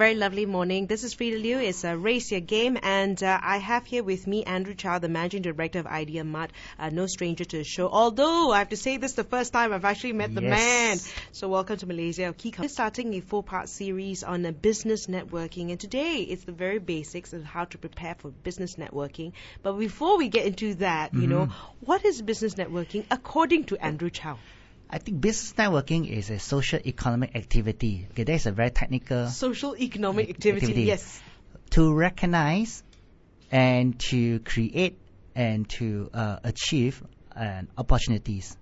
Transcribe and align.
Very 0.00 0.14
lovely 0.14 0.46
morning. 0.46 0.86
This 0.86 1.04
is 1.04 1.14
Freida 1.14 1.36
Liu. 1.42 1.58
It's 1.58 1.84
a 1.84 1.94
Race 1.94 2.30
Your 2.30 2.40
Game, 2.40 2.78
and 2.82 3.22
uh, 3.22 3.38
I 3.42 3.58
have 3.58 3.84
here 3.84 4.02
with 4.02 4.26
me 4.26 4.42
Andrew 4.44 4.72
Chow, 4.74 4.98
the 4.98 5.10
managing 5.10 5.42
director 5.42 5.78
of 5.78 5.86
Idea 5.86 6.24
Mart. 6.24 6.52
Uh, 6.78 6.88
no 6.88 7.04
stranger 7.06 7.44
to 7.44 7.58
the 7.58 7.64
show. 7.64 7.86
Although 7.86 8.50
I 8.50 8.60
have 8.60 8.70
to 8.70 8.78
say 8.78 8.96
this 8.96 9.10
is 9.10 9.16
the 9.16 9.24
first 9.24 9.52
time 9.52 9.74
I've 9.74 9.84
actually 9.84 10.14
met 10.14 10.34
the 10.34 10.40
Yes. 10.40 10.50
man. 10.58 10.98
So 11.32 11.48
welcome 11.50 11.76
to 11.76 11.86
Malaysia. 11.86 12.34
We're 12.58 12.68
starting 12.68 13.12
a 13.12 13.20
four-part 13.20 13.68
series 13.68 14.22
on 14.24 14.46
uh, 14.46 14.52
business 14.52 15.06
networking, 15.06 15.68
and 15.70 15.78
today 15.78 16.22
it's 16.22 16.44
the 16.44 16.52
very 16.52 16.78
basics 16.78 17.34
of 17.34 17.44
how 17.44 17.66
to 17.66 17.76
prepare 17.76 18.14
for 18.14 18.30
business 18.30 18.76
networking. 18.76 19.32
But 19.62 19.74
before 19.74 20.16
we 20.16 20.28
get 20.30 20.46
into 20.46 20.76
that, 20.76 21.12
you 21.12 21.26
know, 21.26 21.44
Mm-hmm. 21.44 21.84
what 21.84 22.06
is 22.06 22.22
business 22.22 22.54
networking 22.54 23.04
according 23.10 23.64
to 23.64 23.76
Andrew 23.76 24.08
Chow? 24.08 24.38
I 24.92 24.98
think 24.98 25.20
business 25.20 25.52
networking 25.52 26.10
is 26.10 26.30
a 26.30 26.40
social 26.40 26.80
economic 26.84 27.36
activity. 27.36 28.08
Okay, 28.10 28.24
that 28.24 28.32
is 28.32 28.46
a 28.46 28.52
very 28.52 28.70
technical 28.70 29.28
Social 29.28 29.76
economic 29.76 30.30
activity. 30.30 30.66
Activity. 30.66 30.82
Yes. 30.82 31.22
to 31.70 31.94
recognize 31.94 32.82
and 33.52 33.98
to 34.10 34.40
create 34.40 34.98
and 35.36 35.68
to 35.68 36.10
uh, 36.12 36.38
achieve 36.42 37.02
uh, 37.36 37.62
opportunities, 37.78 38.56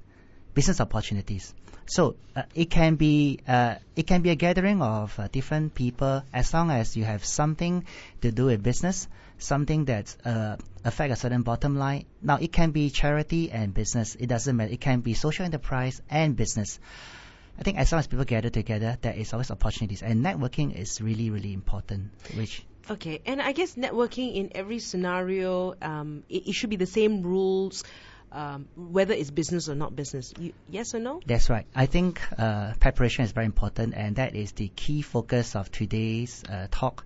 business 0.53 0.81
opportunities. 0.81 1.55
So 1.87 2.17
uh, 2.37 2.43
it 2.55 2.69
can 2.69 2.97
be 2.97 3.41
uh, 3.49 3.77
it 3.97 4.07
can 4.07 4.21
be 4.21 4.29
a 4.29 4.35
gathering 4.35 4.83
of 4.83 5.19
uh, 5.19 5.29
different 5.33 5.75
people 5.75 6.23
as 6.35 6.53
long 6.53 6.71
as 6.71 6.95
you 6.95 7.05
have 7.05 7.25
something 7.25 7.87
to 8.21 8.31
do 8.31 8.47
with 8.47 8.63
business, 8.63 9.09
something 9.39 9.87
that 9.87 10.15
uh, 10.25 10.57
affect 10.85 11.13
a 11.13 11.17
certain 11.17 11.43
bottom 11.43 11.77
line. 11.77 12.05
Now 12.23 12.37
it 12.37 12.53
can 12.53 12.71
be 12.71 12.91
charity 12.91 13.51
and 13.51 13.73
business. 13.73 14.15
It 14.15 14.27
doesn't 14.27 14.57
matter. 14.57 14.73
It 14.73 14.81
can 14.81 15.01
be 15.01 15.15
social 15.15 15.45
enterprise 15.45 16.01
and 16.11 16.37
business. 16.37 16.79
I 17.59 17.63
think 17.63 17.79
as 17.79 17.91
long 17.91 17.99
as 17.99 18.07
people 18.07 18.25
gather 18.25 18.51
together, 18.51 18.99
there 19.01 19.15
is 19.15 19.33
always 19.33 19.51
opportunities, 19.51 20.03
and 20.03 20.25
networking 20.25 20.75
is 20.75 21.01
really 21.01 21.31
really 21.31 21.53
important. 21.53 22.11
Which 22.37 22.65
Okay, 22.91 23.21
and 23.27 23.43
I 23.43 23.53
guess 23.53 23.75
networking 23.75 24.35
in 24.35 24.51
every 24.55 24.79
scenario, 24.79 25.75
um, 25.83 26.23
it, 26.29 26.49
it 26.49 26.53
should 26.53 26.71
be 26.71 26.77
the 26.77 26.87
same 26.87 27.23
rules, 27.23 27.85
um, 28.33 28.67
whether 28.77 29.13
it's 29.13 29.31
business 29.31 29.69
or 29.69 29.75
not 29.75 29.95
business. 29.95 30.33
You, 30.39 30.55
yes 30.71 30.95
or 30.95 30.99
no? 30.99 31.21
That's 31.27 31.51
right. 31.51 31.67
I 31.75 31.85
think 31.85 32.21
uh, 32.39 32.73
preparation 32.81 33.25
is 33.25 33.33
very 33.33 33.45
important, 33.45 33.93
and 33.95 34.17
that 34.17 34.35
is 34.35 34.53
the 34.53 34.69
key 34.69 35.03
focus 35.03 35.55
of 35.55 35.71
today's 35.71 36.43
uh, 36.49 36.69
talk. 36.71 37.05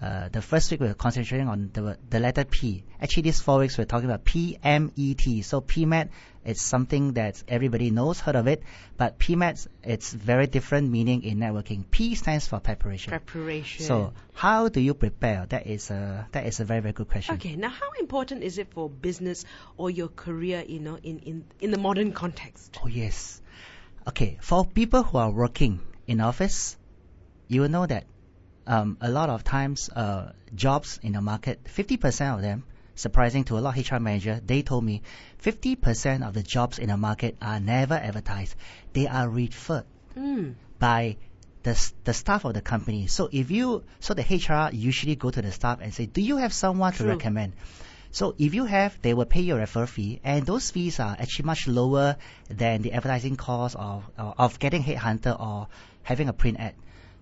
Uh, 0.00 0.30
the 0.30 0.40
first 0.40 0.70
week 0.70 0.80
we're 0.80 0.94
concentrating 0.94 1.46
on 1.46 1.70
the 1.74 1.98
the 2.08 2.20
letter 2.20 2.44
P. 2.44 2.84
Actually, 3.02 3.24
these 3.24 3.40
four 3.40 3.58
weeks 3.58 3.76
we're 3.76 3.84
talking 3.84 4.08
about 4.08 4.24
PMET. 4.24 5.44
So 5.44 5.60
PMET 5.60 6.08
is 6.42 6.58
something 6.58 7.12
that 7.14 7.42
everybody 7.46 7.90
knows, 7.90 8.18
heard 8.18 8.36
of 8.36 8.46
it, 8.46 8.62
but 8.96 9.18
PMET 9.18 9.66
it's 9.82 10.10
very 10.10 10.46
different 10.46 10.90
meaning 10.90 11.22
in 11.22 11.38
networking. 11.38 11.84
P 11.90 12.14
stands 12.14 12.46
for 12.48 12.60
preparation. 12.60 13.10
Preparation. 13.10 13.84
So 13.84 14.14
how 14.32 14.68
do 14.68 14.80
you 14.80 14.94
prepare? 14.94 15.44
That 15.46 15.66
is 15.66 15.90
a 15.90 16.26
that 16.32 16.46
is 16.46 16.60
a 16.60 16.64
very 16.64 16.80
very 16.80 16.94
good 16.94 17.08
question. 17.10 17.34
Okay, 17.34 17.56
now 17.56 17.68
how 17.68 17.90
important 18.00 18.42
is 18.42 18.56
it 18.56 18.72
for 18.72 18.88
business 18.88 19.44
or 19.76 19.90
your 19.90 20.08
career, 20.08 20.64
you 20.66 20.80
know, 20.80 20.96
in, 20.96 21.18
in, 21.18 21.44
in 21.60 21.70
the 21.72 21.78
modern 21.78 22.12
context? 22.12 22.78
Oh 22.82 22.88
yes. 22.88 23.42
Okay, 24.08 24.38
for 24.40 24.64
people 24.64 25.02
who 25.02 25.18
are 25.18 25.30
working 25.30 25.80
in 26.06 26.22
office, 26.22 26.78
you 27.48 27.60
will 27.60 27.68
know 27.68 27.84
that 27.84 28.04
um, 28.66 28.96
a 29.00 29.10
lot 29.10 29.30
of 29.30 29.44
times 29.44 29.88
uh, 29.90 30.32
jobs 30.54 30.98
in 31.02 31.12
the 31.12 31.20
market, 31.20 31.64
50% 31.64 32.34
of 32.34 32.42
them, 32.42 32.64
surprising 32.94 33.44
to 33.44 33.58
a 33.58 33.60
lot 33.60 33.76
of 33.78 33.90
HR 33.90 33.98
manager, 33.98 34.40
they 34.44 34.62
told 34.62 34.84
me 34.84 35.02
50% 35.42 36.26
of 36.26 36.34
the 36.34 36.42
jobs 36.42 36.78
in 36.78 36.88
the 36.88 36.96
market 36.96 37.36
are 37.40 37.60
never 37.60 37.94
advertised. 37.94 38.54
They 38.92 39.06
are 39.06 39.28
referred 39.28 39.84
Mm. 40.16 40.54
by 40.80 41.16
the 41.62 41.92
the 42.02 42.12
staff 42.12 42.44
of 42.44 42.54
the 42.54 42.60
company. 42.60 43.06
So 43.06 43.28
if 43.30 43.50
you 43.52 43.84
so 44.00 44.12
the 44.14 44.22
HR 44.22 44.74
usually 44.74 45.14
go 45.14 45.30
to 45.30 45.40
the 45.40 45.52
staff 45.52 45.78
and 45.80 45.94
say, 45.94 46.06
do 46.06 46.20
you 46.20 46.38
have 46.38 46.52
someone 46.52 46.92
True. 46.92 47.06
to 47.06 47.12
recommend? 47.12 47.52
So 48.10 48.34
if 48.38 48.54
you 48.54 48.64
have, 48.64 49.00
they 49.02 49.14
will 49.14 49.24
pay 49.26 49.42
your 49.42 49.58
referral 49.60 49.88
fee, 49.88 50.20
and 50.24 50.44
those 50.44 50.68
fees 50.72 50.98
are 50.98 51.14
actually 51.16 51.44
much 51.44 51.68
lower 51.68 52.16
than 52.48 52.82
the 52.82 52.92
advertising 52.92 53.36
cost 53.36 53.76
of 53.76 54.04
of 54.18 54.34
of 54.36 54.58
getting 54.58 54.82
headhunter 54.82 55.38
or 55.38 55.68
having 56.02 56.28
a 56.28 56.32
print 56.32 56.58
ad. 56.58 56.74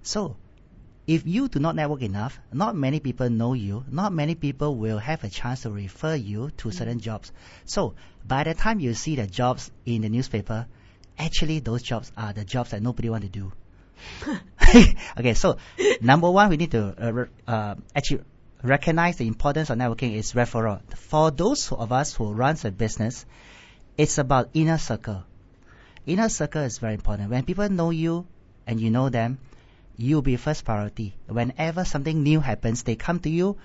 So 0.03 0.37
if 1.09 1.27
you 1.27 1.49
do 1.49 1.59
not 1.59 1.75
network 1.75 2.03
enough, 2.03 2.39
not 2.53 2.77
many 2.77 3.01
people 3.01 3.31
know 3.31 3.55
you, 3.55 3.83
not 3.91 4.13
many 4.13 4.35
people 4.35 4.77
will 4.77 4.99
have 4.99 5.25
a 5.25 5.31
chance 5.31 5.63
to 5.63 5.71
refer 5.71 6.15
you 6.15 6.51
to 6.59 6.71
certain 6.71 7.01
jobs. 7.01 7.33
So 7.65 7.95
by 8.27 8.45
the 8.45 8.53
time 8.53 8.79
you 8.79 8.93
see 8.93 9.17
the 9.17 9.27
jobs 9.27 9.71
in 9.87 10.03
the 10.03 10.11
newspaper, 10.11 10.67
actually 11.19 11.61
those 11.61 11.83
jobs 11.83 12.13
are 12.15 12.35
the 12.35 12.45
jobs 12.45 12.71
that 12.71 12.83
nobody 12.83 13.09
want 13.09 13.23
to 13.23 13.31
do. 13.31 13.53
okay, 15.19 15.33
so 15.33 15.57
number 16.03 16.31
one, 16.31 16.51
we 16.51 16.59
need 16.59 16.73
to 16.73 17.29
uh, 17.47 17.51
uh, 17.51 17.75
actually 17.97 18.21
recognize 18.63 19.17
the 19.17 19.27
importance 19.27 19.71
of 19.71 19.79
networking 19.79 20.15
is 20.15 20.35
referral. 20.35 20.83
For 20.95 21.31
those 21.31 21.73
of 21.73 21.91
us 21.91 22.15
who 22.15 22.33
runs 22.33 22.67
a 22.67 22.71
business, 22.71 23.25
it's 23.97 24.19
about 24.19 24.51
inner 24.53 24.77
circle. 24.77 25.25
Inner 26.05 26.29
circle 26.29 26.63
is 26.63 26.77
very 26.77 26.95
important. 26.95 27.31
When 27.31 27.45
people 27.45 27.69
know 27.71 27.91
you 27.91 28.27
and 28.67 28.79
you 28.79 28.91
know 28.91 29.09
them, 29.09 29.39
you'll 29.99 30.23
be 30.23 30.37
first 30.37 30.65
priority. 30.65 31.15
Whenever 31.27 31.85
something 31.85 32.23
new 32.23 32.41
happens, 32.41 32.85
they 32.85 32.97
come 32.97 33.19
to 33.21 33.29
you 33.29 33.59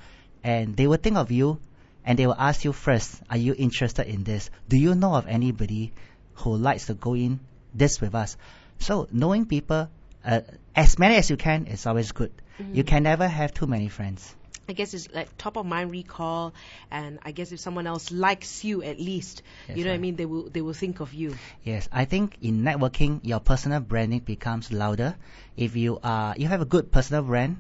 and 0.44 0.76
they 0.76 0.88
will 0.88 0.98
think 0.98 1.16
of 1.16 1.32
you 1.32 1.60
and 2.04 2.20
they 2.20 2.28
will 2.28 2.36
ask 2.38 2.66
you 2.66 2.74
first, 2.74 3.22
are 3.30 3.38
you 3.38 3.56
interested 3.58 4.08
in 4.08 4.26
this? 4.26 4.50
Do 4.68 4.78
you 4.78 4.96
know 4.96 5.16
of 5.16 5.28
anybody 5.28 5.94
who 6.34 6.58
likes 6.58 6.88
to 6.88 6.96
go 6.96 7.16
in 7.16 7.40
this 7.74 8.02
with 8.02 8.16
us? 8.16 8.36
So 8.80 9.08
knowing 9.12 9.46
people, 9.46 9.90
uh, 10.26 10.42
as 10.76 11.00
many 11.00 11.16
as 11.16 11.30
you 11.30 11.38
can 11.38 11.68
is 11.68 11.86
always 11.86 12.12
good. 12.12 12.34
You 12.74 12.84
can 12.84 13.04
never 13.04 13.28
have 13.28 13.54
too 13.54 13.68
many 13.68 13.88
friends. 13.88 14.36
I 14.68 14.74
guess 14.74 14.94
it's 14.94 15.10
like 15.14 15.30
top 15.38 15.58
of 15.58 15.66
mind 15.66 15.92
recall, 15.92 16.54
and 16.90 17.20
I 17.24 17.32
guess 17.32 17.52
if 17.52 17.60
someone 17.60 17.86
else 17.86 18.12
likes 18.12 18.64
you 18.64 18.82
at 18.82 19.00
least, 19.00 19.42
you 19.68 19.84
know 19.84 19.90
what 19.92 19.96
I 19.96 20.00
mean, 20.00 20.16
they 20.16 20.26
will 20.26 20.50
they 20.50 20.62
will 20.62 20.74
think 20.74 21.00
of 21.02 21.14
you. 21.14 21.36
Yes, 21.64 21.90
I 21.92 22.06
think 22.06 22.38
in 22.42 22.64
networking, 22.64 23.20
your 23.24 23.40
personal 23.40 23.82
branding 23.82 24.20
becomes 24.20 24.72
louder. 24.72 25.16
If 25.58 25.76
you 25.76 26.00
are, 26.04 26.36
you 26.38 26.48
have 26.48 26.62
a 26.62 26.66
good 26.66 26.92
personal 26.92 27.24
brand, 27.24 27.60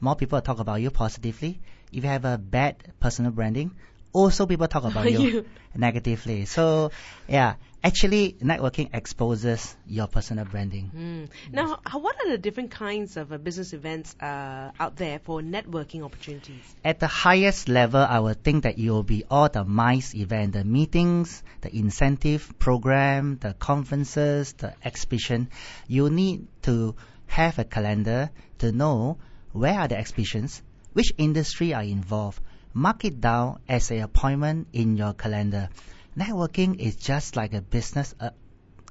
more 0.00 0.16
people 0.16 0.40
talk 0.42 0.58
about 0.58 0.80
you 0.80 0.90
positively. 0.90 1.60
If 1.92 2.04
you 2.04 2.10
have 2.10 2.24
a 2.24 2.36
bad 2.38 2.76
personal 3.00 3.30
branding, 3.30 3.72
also 4.12 4.46
people 4.46 4.68
talk 4.68 4.84
about 4.84 5.10
you, 5.10 5.20
You. 5.22 5.46
negatively. 5.74 6.44
So, 6.44 6.90
yeah, 7.28 7.54
actually, 7.82 8.36
networking 8.40 8.90
exposes 8.94 9.76
your 9.86 10.06
personal 10.06 10.44
branding. 10.44 10.90
Mm. 10.94 11.28
Now, 11.52 11.80
what 11.92 12.16
are 12.20 12.30
the 12.30 12.38
different 12.38 12.70
kinds 12.70 13.16
of 13.16 13.32
uh, 13.32 13.38
business 13.38 13.72
events 13.72 14.14
uh, 14.20 14.70
out 14.78 14.96
there 14.96 15.18
for 15.18 15.40
networking 15.40 16.04
opportunities? 16.04 16.62
At 16.84 17.00
the 17.00 17.06
highest 17.06 17.68
level, 17.68 18.00
I 18.00 18.18
would 18.18 18.42
think 18.42 18.64
that 18.64 18.78
it 18.78 18.90
will 18.90 19.02
be 19.02 19.24
all 19.30 19.48
the 19.48 19.64
MICE 19.64 20.14
event, 20.14 20.52
the 20.52 20.64
meetings, 20.64 21.42
the 21.60 21.74
incentive 21.74 22.58
program, 22.58 23.38
the 23.40 23.54
conferences, 23.54 24.52
the 24.54 24.74
exhibition. 24.84 25.48
You 25.88 26.10
need 26.10 26.46
to 26.62 26.94
have 27.26 27.58
a 27.58 27.64
calendar 27.64 28.30
to 28.58 28.72
know 28.72 29.18
where 29.52 29.78
are 29.78 29.88
the 29.88 29.98
exhibitions, 29.98 30.62
which 30.92 31.12
industry 31.18 31.74
are 31.74 31.82
involved. 31.82 32.40
Mark 32.74 33.04
it 33.04 33.20
down 33.20 33.60
as 33.68 33.90
an 33.90 34.00
appointment 34.00 34.68
in 34.72 34.96
your 34.96 35.12
calendar. 35.12 35.68
Networking 36.16 36.78
is 36.78 36.96
just 36.96 37.36
like 37.36 37.54
a 37.54 37.62
business 37.62 38.14
uh, 38.20 38.30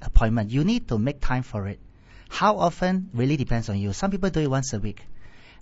appointment. 0.02 0.50
You 0.50 0.64
need 0.64 0.88
to 0.88 0.98
make 0.98 1.20
time 1.20 1.42
for 1.42 1.68
it. 1.68 1.78
How 2.28 2.58
often 2.58 3.10
really 3.12 3.36
depends 3.36 3.68
on 3.68 3.78
you. 3.78 3.92
Some 3.92 4.10
people 4.10 4.30
do 4.30 4.40
it 4.40 4.50
once 4.50 4.72
a 4.72 4.80
week. 4.80 5.02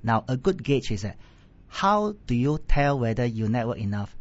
Now, 0.03 0.25
a 0.29 0.37
good 0.37 0.63
gauge 0.63 0.91
is 0.91 1.03
that 1.03 1.17
how 1.69 2.15
do 2.27 2.35
you 2.35 2.59
tell 2.67 2.99
whether 2.99 3.25
you 3.25 3.49
network 3.49 3.79
enough? 3.79 4.15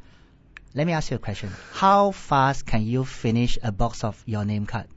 Let 0.76 0.86
me 0.86 0.94
ask 0.94 1.12
you 1.12 1.16
a 1.16 1.20
question. 1.20 1.52
How 1.74 2.12
fast 2.12 2.66
can 2.66 2.86
you 2.86 3.06
finish 3.06 3.58
a 3.64 3.72
box 3.72 4.04
of 4.04 4.22
your 4.26 4.46
name 4.46 4.66
card, 4.66 4.88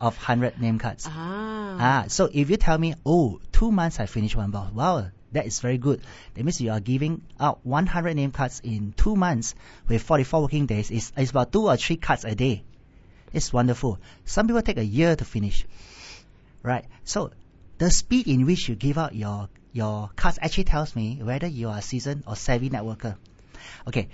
of 0.00 0.16
100 0.16 0.60
name 0.60 0.78
cards? 0.78 1.06
Ah. 1.08 1.76
Ah, 1.78 2.04
so 2.08 2.28
if 2.32 2.50
you 2.50 2.56
tell 2.56 2.78
me, 2.78 2.94
oh, 3.06 3.40
two 3.52 3.70
months 3.70 4.00
I 4.00 4.06
finished 4.06 4.36
one 4.36 4.50
box, 4.50 4.72
wow, 4.74 5.10
that 5.32 5.46
is 5.46 5.60
very 5.60 5.78
good. 5.78 6.00
That 6.34 6.44
means 6.44 6.60
you 6.60 6.72
are 6.72 6.80
giving 6.80 7.22
out 7.38 7.60
100 7.64 8.14
name 8.14 8.32
cards 8.32 8.60
in 8.64 8.94
two 8.96 9.16
months 9.16 9.54
with 9.88 10.02
44 10.02 10.42
working 10.42 10.66
days. 10.66 10.90
It's, 10.90 11.12
it's 11.16 11.30
about 11.30 11.52
two 11.52 11.66
or 11.68 11.76
three 11.76 11.96
cards 11.96 12.24
a 12.24 12.34
day. 12.34 12.64
It's 13.32 13.52
wonderful. 13.52 13.98
Some 14.24 14.46
people 14.46 14.62
take 14.62 14.78
a 14.78 14.84
year 14.84 15.14
to 15.14 15.24
finish, 15.24 15.64
right? 16.62 16.84
So 17.04 17.30
the 17.78 17.90
speed 17.90 18.26
in 18.26 18.44
which 18.44 18.68
you 18.68 18.74
give 18.74 18.98
out 18.98 19.14
your 19.14 19.48
your 19.72 20.10
cards 20.16 20.38
actually 20.42 20.64
tells 20.64 20.96
me 20.96 21.20
whether 21.22 21.46
you 21.46 21.68
are 21.68 21.78
a 21.78 21.82
seasoned 21.82 22.24
or 22.26 22.34
savvy 22.34 22.70
networker. 22.70 23.16
Okay, 23.86 24.08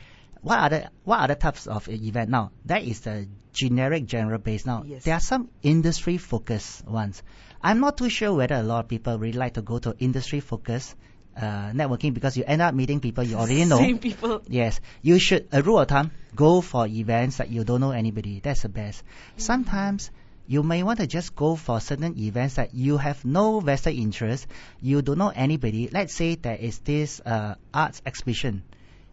what 0.46 0.58
other 0.66 0.88
what 1.04 1.18
other 1.20 1.34
types 1.34 1.66
of 1.66 1.88
event 1.88 2.30
now? 2.30 2.50
That 2.66 2.82
is 2.84 3.00
the 3.00 3.26
generic 3.52 4.06
general 4.06 4.38
base. 4.38 4.64
Now 4.66 4.84
Yes. 4.86 5.02
there 5.04 5.14
are 5.14 5.20
some 5.32 5.48
industry 5.62 6.18
focused 6.18 6.86
ones. 6.86 7.22
I'm 7.62 7.80
not 7.80 7.96
too 7.98 8.08
sure 8.08 8.32
whether 8.34 8.54
a 8.54 8.62
lot 8.62 8.84
of 8.84 8.88
people 8.88 9.18
really 9.18 9.38
like 9.38 9.54
to 9.54 9.62
go 9.62 9.78
to 9.80 9.94
industry 9.98 10.40
focused 10.40 10.94
uh, 11.36 11.70
networking 11.72 12.14
because 12.14 12.36
you 12.36 12.44
end 12.46 12.62
up 12.62 12.74
meeting 12.74 13.00
people 13.00 13.24
you 13.24 13.36
already 13.36 13.64
know. 13.72 13.78
Same 13.78 13.98
people. 13.98 14.40
Yes, 14.48 14.80
you 15.02 15.18
should 15.18 15.48
a 15.52 15.62
rule 15.62 15.80
of 15.80 15.88
thumb 15.88 16.10
go 16.34 16.60
for 16.60 16.86
events 16.86 17.38
that 17.38 17.50
you 17.50 17.64
don't 17.64 17.80
know 17.80 17.90
anybody. 17.90 18.38
That's 18.40 18.62
the 18.62 18.68
best. 18.68 19.02
Sometimes 19.36 20.10
you 20.46 20.62
may 20.62 20.82
want 20.84 21.00
to 21.00 21.06
just 21.08 21.34
go 21.34 21.56
for 21.56 21.80
certain 21.80 22.16
events 22.18 22.54
that 22.54 22.72
you 22.72 22.98
have 22.98 23.24
no 23.24 23.58
vested 23.60 23.94
interest. 23.94 24.46
You 24.80 25.02
don't 25.02 25.18
know 25.18 25.32
anybody. 25.34 25.88
Let's 25.92 26.14
say 26.14 26.36
there 26.36 26.54
is 26.56 26.78
this 26.78 27.20
uh, 27.20 27.56
arts 27.74 28.00
exhibition, 28.06 28.62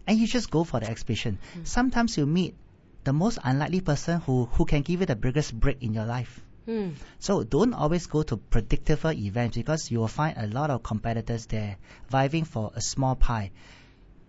and 0.08 0.18
you 0.18 0.28
just 0.28 0.50
go 0.50 0.64
for 0.64 0.80
the 0.80 0.90
exhibition. 0.90 1.40
Sometimes 1.64 2.18
you 2.18 2.26
meet 2.26 2.56
the 3.04 3.14
most 3.14 3.40
unlikely 3.44 3.82
person 3.82 4.22
who 4.22 4.46
who 4.46 4.66
can 4.66 4.82
give 4.82 5.00
you 5.02 5.06
the 5.06 5.16
biggest 5.16 5.58
break 5.60 5.82
in 5.82 5.94
your 5.94 6.06
life. 6.06 6.42
Hmm. 6.66 6.92
So 7.20 7.44
don't 7.44 7.74
always 7.74 8.08
go 8.08 8.24
to 8.24 8.38
predictable 8.38 9.12
events 9.12 9.58
because 9.58 9.92
you 9.92 10.00
will 10.00 10.08
find 10.08 10.38
a 10.38 10.48
lot 10.48 10.70
of 10.70 10.82
competitors 10.84 11.46
there 11.48 11.78
vying 12.10 12.46
for 12.46 12.72
a 12.74 12.82
small 12.82 13.16
pie. 13.16 13.52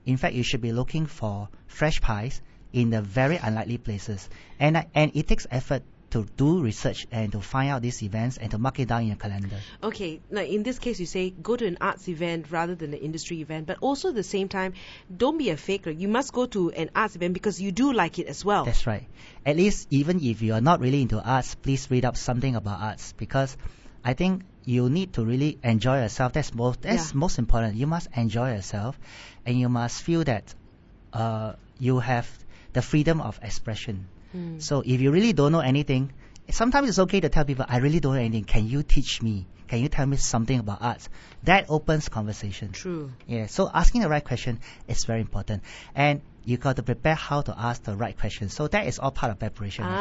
In 0.05 0.17
fact, 0.17 0.35
you 0.35 0.43
should 0.43 0.61
be 0.61 0.73
looking 0.73 1.07
for 1.07 1.49
fresh 1.67 2.01
pies 2.01 2.43
in 2.73 2.91
the 2.91 3.01
very 3.01 3.37
unlikely 3.37 3.79
places. 3.79 4.29
And 4.59 4.85
and 4.95 5.13
it 5.15 5.29
takes 5.29 5.47
effort 5.51 5.83
to 6.15 6.25
do 6.37 6.63
research 6.63 7.07
and 7.11 7.33
to 7.33 7.41
find 7.41 7.71
out 7.71 7.83
these 7.83 8.01
events 8.05 8.37
and 8.37 8.51
to 8.53 8.57
mark 8.59 8.79
it 8.79 8.87
down 8.87 9.03
in 9.03 9.09
your 9.09 9.17
calendar. 9.17 9.59
Okay, 9.83 10.21
now 10.31 10.43
in 10.43 10.63
this 10.63 10.79
case, 10.79 11.01
you 11.01 11.07
say 11.07 11.31
go 11.31 11.57
to 11.57 11.67
an 11.67 11.77
arts 11.81 12.09
event 12.09 12.47
rather 12.51 12.77
than 12.77 12.95
an 12.95 13.01
industry 13.01 13.41
event, 13.41 13.67
but 13.67 13.79
also 13.81 14.11
at 14.11 14.15
the 14.15 14.23
same 14.23 14.49
time, 14.49 14.75
don't 15.15 15.39
be 15.39 15.51
a 15.51 15.57
faker. 15.57 15.91
You 15.91 16.07
must 16.07 16.33
go 16.33 16.47
to 16.47 16.71
an 16.71 16.91
arts 16.95 17.17
event 17.17 17.35
because 17.35 17.61
you 17.61 17.73
do 17.73 17.93
like 17.93 18.21
it 18.21 18.29
as 18.29 18.45
well. 18.45 18.65
That's 18.65 18.87
right. 18.87 19.09
At 19.45 19.57
least 19.57 19.89
even 19.91 20.23
if 20.25 20.41
you 20.41 20.55
are 20.55 20.61
not 20.61 20.81
really 20.81 21.03
into 21.03 21.21
arts, 21.21 21.57
please 21.57 21.91
read 21.91 22.05
up 22.05 22.17
something 22.17 22.55
about 22.55 22.81
arts 22.81 23.13
because 23.19 23.57
I 24.05 24.15
think 24.15 24.45
you 24.65 24.89
need 24.89 25.15
to 25.15 25.25
really 25.25 25.59
enjoy 25.65 26.01
yourself. 26.01 26.33
That's 26.33 26.55
most 26.55 26.83
that's 26.83 27.11
Yeah. 27.13 27.19
most 27.19 27.39
important. 27.39 27.75
You 27.75 27.89
must 27.89 28.07
enjoy 28.15 28.53
yourself, 28.55 28.99
and 29.45 29.59
you 29.59 29.69
must 29.69 30.03
feel 30.03 30.23
that 30.25 30.55
uh, 31.13 31.55
you 31.79 31.99
have 31.99 32.29
the 32.73 32.83
freedom 32.83 33.21
of 33.21 33.39
expression. 33.43 34.07
Hmm. 34.35 34.59
So 34.59 34.83
if 34.85 35.01
you 35.01 35.13
really 35.13 35.33
don't 35.33 35.53
know 35.53 35.61
anything, 35.61 36.13
sometimes 36.51 36.89
it's 36.89 36.99
okay 36.99 37.21
to 37.21 37.29
tell 37.29 37.45
people, 37.45 37.65
I 37.69 37.79
really 37.79 38.01
don't 38.01 38.15
know 38.15 38.21
anything. 38.21 38.45
Can 38.45 38.67
you 38.67 38.83
teach 38.83 39.23
me? 39.23 39.47
Can 39.69 39.79
you 39.79 39.89
tell 39.89 40.07
me 40.07 40.17
something 40.17 40.59
about 40.59 40.83
arts? 40.83 41.09
That 41.45 41.67
opens 41.69 42.09
conversation. 42.09 42.73
True. 42.73 43.13
Yeah, 43.29 43.47
so 43.47 43.71
asking 43.73 44.01
the 44.01 44.09
right 44.09 44.25
question 44.25 44.59
is 44.89 45.05
very 45.05 45.21
important. 45.21 45.63
And 45.95 46.21
you 46.47 46.57
got 46.59 46.77
to 46.77 46.83
prepare 46.83 47.15
how 47.15 47.41
to 47.41 47.55
ask 47.59 47.83
the 47.85 47.97
right 47.97 48.19
question. 48.19 48.49
So 48.51 48.69
that 48.69 48.87
is 48.87 48.99
all 48.99 49.11
part 49.11 49.33
of 49.33 49.39
preparation 49.39 49.85
Ah, 49.87 49.95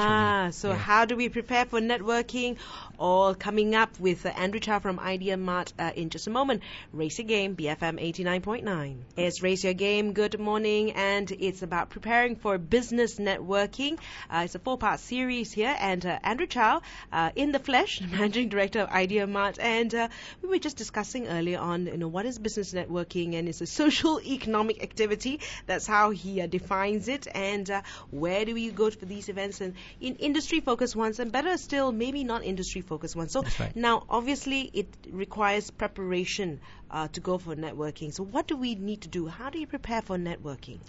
actually. 0.45 0.51
so 0.51 0.69
Yeah. 0.69 0.75
how 0.75 1.05
do 1.05 1.15
we 1.15 1.29
prepare 1.29 1.65
for 1.65 1.79
networking? 1.79 2.57
All 2.99 3.33
coming 3.33 3.75
up 3.75 3.97
with 3.99 4.25
uh, 4.25 4.29
Andrew 4.29 4.59
Chow 4.59 4.79
from 4.79 4.99
Idea 4.99 5.37
Mart 5.37 5.71
uh, 5.79 5.91
in 5.95 6.09
just 6.09 6.27
a 6.27 6.29
moment. 6.29 6.61
Race 6.91 7.17
Your 7.17 7.27
Game, 7.27 7.55
BFM 7.55 7.97
89.9. 7.99 8.97
It's 9.15 9.41
Race 9.41 9.63
Your 9.63 9.73
Game. 9.73 10.11
Good 10.13 10.37
morning, 10.39 10.91
and 10.91 11.31
it's 11.31 11.61
about 11.61 11.89
preparing 11.89 12.35
for 12.35 12.57
business 12.57 13.15
networking. 13.19 13.97
Uh, 14.29 14.41
it's 14.45 14.55
a 14.55 14.59
four-part 14.59 14.99
series 14.99 15.51
here, 15.53 15.75
and 15.79 16.05
uh, 16.05 16.19
Andrew 16.23 16.47
Chow, 16.47 16.81
uh, 17.11 17.31
in 17.35 17.51
the 17.53 17.59
flesh, 17.59 18.01
managing 18.11 18.49
director 18.49 18.81
of 18.81 18.89
Idea 18.89 19.27
Mart, 19.27 19.59
and 19.59 19.93
uh, 19.95 20.07
we 20.41 20.49
were 20.49 20.59
just 20.59 20.75
discussing 20.77 21.27
earlier 21.27 21.59
on, 21.59 21.85
you 21.85 21.97
know, 21.97 22.07
what 22.09 22.25
is 22.25 22.37
business 22.37 22.73
networking, 22.73 23.33
and 23.35 23.47
it's 23.47 23.61
a 23.61 23.65
social 23.67 24.19
economic 24.21 24.83
activity. 24.83 25.39
That's 25.67 25.87
how 25.87 26.09
he 26.11 26.32
uh, 26.41 26.47
defines 26.47 27.07
it, 27.07 27.27
and 27.33 27.69
uh, 27.69 27.81
where 28.11 28.45
do 28.45 28.53
we 28.53 28.71
go 28.71 28.89
for 28.89 29.05
these 29.05 29.29
events, 29.29 29.61
and 29.61 29.75
in 30.01 30.15
industry-focused 30.15 30.95
ones, 30.95 31.19
and 31.19 31.31
better 31.31 31.57
still, 31.57 31.91
maybe 31.91 32.23
not 32.23 32.43
industry-focused 32.43 33.15
ones. 33.15 33.31
So 33.31 33.43
right. 33.59 33.75
now, 33.75 34.03
obviously, 34.09 34.61
it 34.73 34.87
requires 35.11 35.69
preparation 35.71 36.59
uh, 36.91 37.07
to 37.09 37.19
go 37.19 37.37
for 37.37 37.55
networking. 37.55 38.13
So 38.13 38.23
what 38.23 38.47
do 38.47 38.57
we 38.57 38.75
need 38.75 39.01
to 39.01 39.09
do? 39.09 39.27
How 39.27 39.49
do 39.49 39.59
you 39.59 39.67
prepare 39.67 40.01
for 40.01 40.17
networking? 40.17 40.79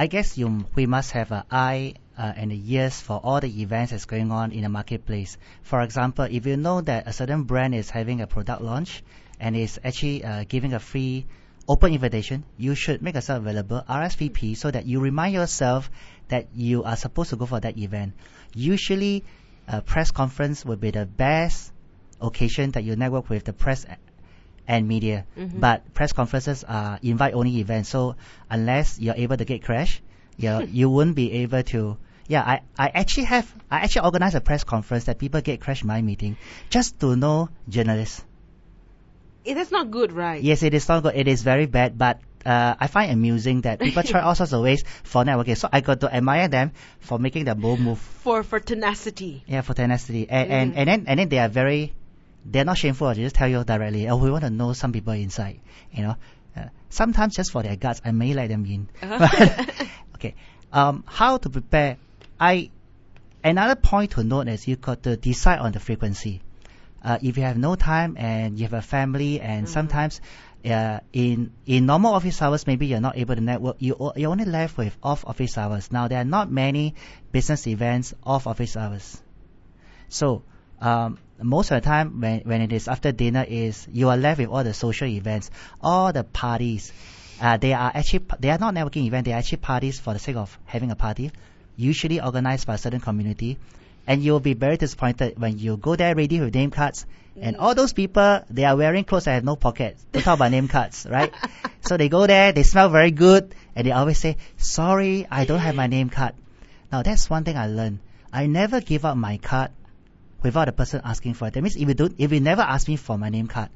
I 0.00 0.06
guess 0.06 0.38
you 0.38 0.64
we 0.76 0.86
must 0.86 1.10
have 1.10 1.32
an 1.32 1.42
eye 1.50 1.94
uh, 2.16 2.32
and 2.36 2.52
ears 2.52 3.00
for 3.00 3.20
all 3.22 3.40
the 3.40 3.62
events 3.62 3.90
that's 3.90 4.04
going 4.04 4.30
on 4.30 4.52
in 4.52 4.62
the 4.62 4.68
marketplace. 4.68 5.36
For 5.62 5.80
example, 5.82 6.24
if 6.30 6.46
you 6.46 6.56
know 6.56 6.80
that 6.82 7.08
a 7.08 7.12
certain 7.12 7.42
brand 7.42 7.74
is 7.74 7.90
having 7.90 8.20
a 8.20 8.28
product 8.28 8.62
launch 8.62 9.02
and 9.40 9.56
is 9.56 9.80
actually 9.82 10.24
uh, 10.24 10.44
giving 10.48 10.72
a 10.72 10.78
free 10.78 11.26
open 11.68 11.92
invitation, 11.92 12.44
you 12.56 12.74
should 12.74 13.02
make 13.02 13.14
yourself 13.14 13.40
available 13.40 13.82
RSVP 13.88 14.56
so 14.56 14.70
that 14.70 14.86
you 14.86 15.00
remind 15.00 15.34
yourself 15.34 15.90
that 16.28 16.48
you 16.54 16.84
are 16.84 16.96
supposed 16.96 17.30
to 17.30 17.36
go 17.36 17.46
for 17.46 17.60
that 17.60 17.76
event. 17.78 18.14
Usually, 18.54 19.24
a 19.66 19.82
press 19.82 20.10
conference 20.10 20.64
will 20.64 20.76
be 20.76 20.90
the 20.90 21.06
best 21.06 21.72
occasion 22.20 22.70
that 22.72 22.84
you 22.84 22.96
network 22.96 23.28
with 23.28 23.44
the 23.44 23.52
press 23.52 23.86
and 24.66 24.88
media. 24.88 25.24
Mhm. 25.36 25.60
But 25.60 25.94
press 25.94 26.12
conferences 26.12 26.64
are 26.64 26.98
invite 27.02 27.34
only 27.34 27.58
events, 27.60 27.88
so 27.90 28.16
unless 28.50 28.98
you're 28.98 29.14
able 29.16 29.36
to 29.36 29.44
get 29.44 29.62
crash, 29.62 30.00
you 30.36 30.66
you 30.72 30.90
won't 30.90 31.14
be 31.14 31.32
able 31.44 31.62
to. 31.64 31.96
Yeah, 32.28 32.42
I, 32.42 32.60
I 32.78 32.88
actually 32.88 33.24
have 33.24 33.46
I 33.70 33.78
actually 33.80 34.04
organized 34.04 34.34
a 34.36 34.40
press 34.42 34.64
conference 34.64 35.04
that 35.04 35.18
people 35.18 35.40
get 35.40 35.60
crash 35.60 35.82
my 35.84 36.02
meeting 36.02 36.36
just 36.68 36.98
to 37.00 37.16
know 37.16 37.48
journalists. 37.68 38.24
Eh, 39.46 39.54
that's 39.54 39.70
not 39.70 39.90
good, 39.90 40.12
right? 40.12 40.42
Yes, 40.42 40.62
it 40.62 40.74
is 40.74 40.88
not 40.88 41.02
good. 41.02 41.14
It 41.16 41.28
is 41.28 41.42
very 41.42 41.66
bad, 41.66 41.96
but 41.96 42.20
uh, 42.44 42.74
I 42.78 42.86
find 42.86 43.10
amusing 43.12 43.62
that 43.62 43.80
people 43.80 44.02
try 44.02 44.20
all 44.20 44.34
sorts 44.34 44.52
of 44.52 44.62
ways 44.62 44.84
for 45.04 45.24
networking. 45.24 45.56
So 45.56 45.68
I 45.72 45.80
got 45.80 46.00
to 46.00 46.14
admire 46.14 46.48
them 46.48 46.72
for 47.00 47.18
making 47.18 47.44
the 47.44 47.54
bold 47.54 47.80
move. 47.80 47.98
For 47.98 48.42
for 48.42 48.60
tenacity. 48.60 49.44
Yeah, 49.46 49.62
for 49.62 49.74
tenacity, 49.74 50.28
and 50.28 50.50
and, 50.50 50.72
Mhm. 50.72 50.76
and 50.78 50.88
then 50.88 51.04
and 51.06 51.20
then 51.20 51.28
they 51.28 51.38
are 51.38 51.48
very, 51.48 51.94
they're 52.44 52.64
not 52.64 52.78
shameful. 52.78 53.08
They 53.14 53.22
just 53.22 53.36
tell 53.36 53.48
you 53.48 53.64
directly. 53.64 54.08
Oh, 54.08 54.16
we 54.16 54.30
want 54.30 54.44
to 54.44 54.50
know 54.50 54.72
some 54.72 54.92
people 54.92 55.12
inside. 55.14 55.60
You 55.92 56.02
know, 56.02 56.16
uh, 56.56 56.64
sometimes 56.90 57.36
just 57.36 57.50
for 57.52 57.62
their 57.62 57.76
guts, 57.76 58.00
I 58.04 58.12
may 58.12 58.34
let 58.34 58.48
them 58.48 58.66
in. 58.66 58.88
Uh-huh. 59.02 59.64
okay, 60.16 60.34
um, 60.72 61.04
how 61.06 61.38
to 61.38 61.48
prepare? 61.50 61.96
I 62.40 62.70
another 63.42 63.76
point 63.76 64.12
to 64.12 64.24
note 64.24 64.48
is 64.48 64.66
you 64.68 64.76
got 64.76 65.02
to 65.04 65.16
decide 65.16 65.58
on 65.60 65.72
the 65.72 65.80
frequency. 65.80 66.40
Uh, 67.02 67.18
if 67.22 67.36
you 67.36 67.42
have 67.44 67.56
no 67.56 67.76
time 67.76 68.16
and 68.18 68.58
you 68.58 68.64
have 68.64 68.72
a 68.74 68.82
family, 68.82 69.40
and 69.40 69.66
Mhm. 69.66 69.70
sometimes 69.70 70.20
uh, 70.64 70.98
in 71.12 71.50
in 71.66 71.86
normal 71.86 72.14
office 72.14 72.40
hours, 72.42 72.66
maybe 72.66 72.86
you're 72.86 73.00
not 73.00 73.16
able 73.16 73.34
to 73.36 73.40
network. 73.40 73.76
You 73.78 73.96
o- 73.98 74.12
you're 74.16 74.30
only 74.30 74.44
left 74.44 74.76
with 74.76 74.96
off 75.02 75.24
office 75.24 75.56
hours. 75.56 75.90
Now 75.92 76.08
there 76.08 76.20
are 76.20 76.24
not 76.24 76.50
many 76.50 76.94
business 77.32 77.66
events 77.66 78.14
off 78.24 78.46
office 78.46 78.76
hours. 78.76 79.22
So 80.08 80.42
um, 80.80 81.18
most 81.40 81.70
of 81.70 81.80
the 81.82 81.86
time 81.86 82.20
when, 82.20 82.40
when 82.40 82.60
it 82.62 82.72
is 82.72 82.88
after 82.88 83.12
dinner 83.12 83.44
is 83.48 83.86
you 83.92 84.08
are 84.08 84.16
left 84.16 84.38
with 84.40 84.48
all 84.48 84.64
the 84.64 84.74
social 84.74 85.06
events, 85.08 85.50
all 85.80 86.12
the 86.12 86.24
parties. 86.24 86.92
Uh, 87.40 87.56
they 87.56 87.72
are 87.72 87.92
actually 87.94 88.24
they 88.40 88.50
are 88.50 88.58
not 88.58 88.74
networking 88.74 89.06
events. 89.06 89.26
They 89.26 89.32
are 89.32 89.38
actually 89.38 89.58
parties 89.58 90.00
for 90.00 90.12
the 90.12 90.18
sake 90.18 90.36
of 90.36 90.58
having 90.64 90.90
a 90.90 90.96
party, 90.96 91.30
usually 91.76 92.20
organized 92.20 92.66
by 92.66 92.74
a 92.74 92.78
certain 92.78 93.00
community. 93.00 93.58
And 94.08 94.24
you'll 94.24 94.40
be 94.40 94.54
very 94.54 94.78
disappointed 94.78 95.38
when 95.38 95.58
you 95.58 95.76
go 95.76 95.94
there 95.94 96.14
ready 96.14 96.40
with 96.40 96.54
name 96.54 96.70
cards, 96.70 97.04
and 97.40 97.56
all 97.56 97.74
those 97.74 97.92
people 97.92 98.42
they 98.48 98.64
are 98.64 98.74
wearing 98.74 99.04
clothes 99.04 99.24
that 99.24 99.34
have 99.34 99.44
no 99.44 99.54
pockets. 99.54 100.04
Don't 100.12 100.22
talk 100.22 100.38
about 100.38 100.50
name 100.50 100.66
cards, 100.66 101.06
right? 101.08 101.32
so 101.82 101.96
they 101.98 102.08
go 102.08 102.26
there, 102.26 102.52
they 102.52 102.62
smell 102.62 102.88
very 102.88 103.10
good, 103.10 103.54
and 103.76 103.86
they 103.86 103.92
always 103.92 104.18
say, 104.18 104.38
"Sorry, 104.56 105.26
I 105.30 105.44
don't 105.44 105.60
have 105.60 105.74
my 105.74 105.86
name 105.86 106.08
card." 106.08 106.34
Now 106.90 107.02
that's 107.02 107.28
one 107.28 107.44
thing 107.44 107.58
I 107.58 107.66
learned. 107.66 107.98
I 108.32 108.46
never 108.46 108.80
give 108.80 109.04
up 109.04 109.16
my 109.16 109.36
card 109.36 109.70
without 110.42 110.64
the 110.64 110.72
person 110.72 111.02
asking 111.04 111.34
for 111.34 111.48
it. 111.48 111.54
That 111.54 111.62
means 111.62 111.76
if 111.76 111.86
you 111.86 111.94
don't, 111.94 112.14
if 112.18 112.32
you 112.32 112.40
never 112.40 112.62
ask 112.62 112.88
me 112.88 112.96
for 112.96 113.18
my 113.18 113.28
name 113.28 113.46
card, 113.46 113.68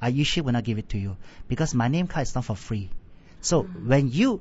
I 0.00 0.08
usually 0.08 0.44
will 0.44 0.52
not 0.52 0.64
give 0.64 0.78
it 0.78 0.90
to 0.90 0.98
you 0.98 1.16
because 1.48 1.74
my 1.74 1.88
name 1.88 2.06
card 2.06 2.26
is 2.26 2.34
not 2.34 2.44
for 2.44 2.56
free. 2.56 2.90
So 3.40 3.62
mm-hmm. 3.62 3.88
when 3.88 4.10
you 4.10 4.40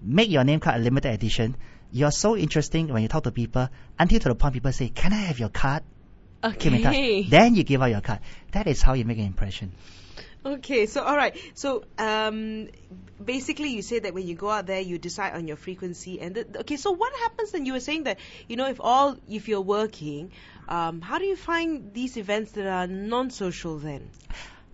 make 0.00 0.30
your 0.30 0.44
name 0.44 0.60
card 0.60 0.80
a 0.80 0.82
limited 0.82 1.12
edition, 1.12 1.56
you're 1.90 2.10
so 2.10 2.36
interesting 2.36 2.88
when 2.88 3.02
you 3.02 3.08
talk 3.08 3.24
to 3.24 3.32
people 3.32 3.68
until 3.98 4.20
to 4.20 4.28
the 4.28 4.34
point 4.34 4.54
people 4.54 4.72
say, 4.72 4.88
"Can 4.88 5.12
I 5.12 5.22
have 5.30 5.38
your 5.38 5.48
card?" 5.48 5.82
Okay. 6.44 7.22
Then 7.22 7.54
you 7.54 7.64
give 7.64 7.82
out 7.82 7.86
your 7.86 8.00
card. 8.00 8.20
That 8.52 8.66
is 8.66 8.82
how 8.82 8.92
you 8.92 9.04
make 9.04 9.18
an 9.18 9.26
impression. 9.26 9.72
Okay, 10.46 10.86
so 10.86 11.02
all 11.02 11.16
right. 11.16 11.36
So 11.54 11.84
um, 11.98 12.68
basically, 13.22 13.70
you 13.70 13.82
say 13.82 13.98
that 13.98 14.14
when 14.14 14.28
you 14.28 14.36
go 14.36 14.48
out 14.48 14.66
there, 14.66 14.80
you 14.80 14.96
decide 14.96 15.34
on 15.34 15.48
your 15.48 15.56
frequency. 15.56 16.20
And 16.20 16.36
the, 16.36 16.60
okay, 16.60 16.76
so 16.76 16.92
what 16.92 17.12
happens 17.22 17.50
then? 17.50 17.66
You 17.66 17.72
were 17.72 17.80
saying 17.80 18.04
that 18.04 18.18
you 18.48 18.54
know 18.54 18.68
if 18.68 18.80
all 18.80 19.16
if 19.28 19.48
you're 19.48 19.60
working, 19.60 20.30
um, 20.68 21.00
how 21.00 21.18
do 21.18 21.24
you 21.24 21.34
find 21.34 21.92
these 21.92 22.16
events 22.16 22.52
that 22.52 22.66
are 22.66 22.86
non-social 22.86 23.78
then? 23.78 24.10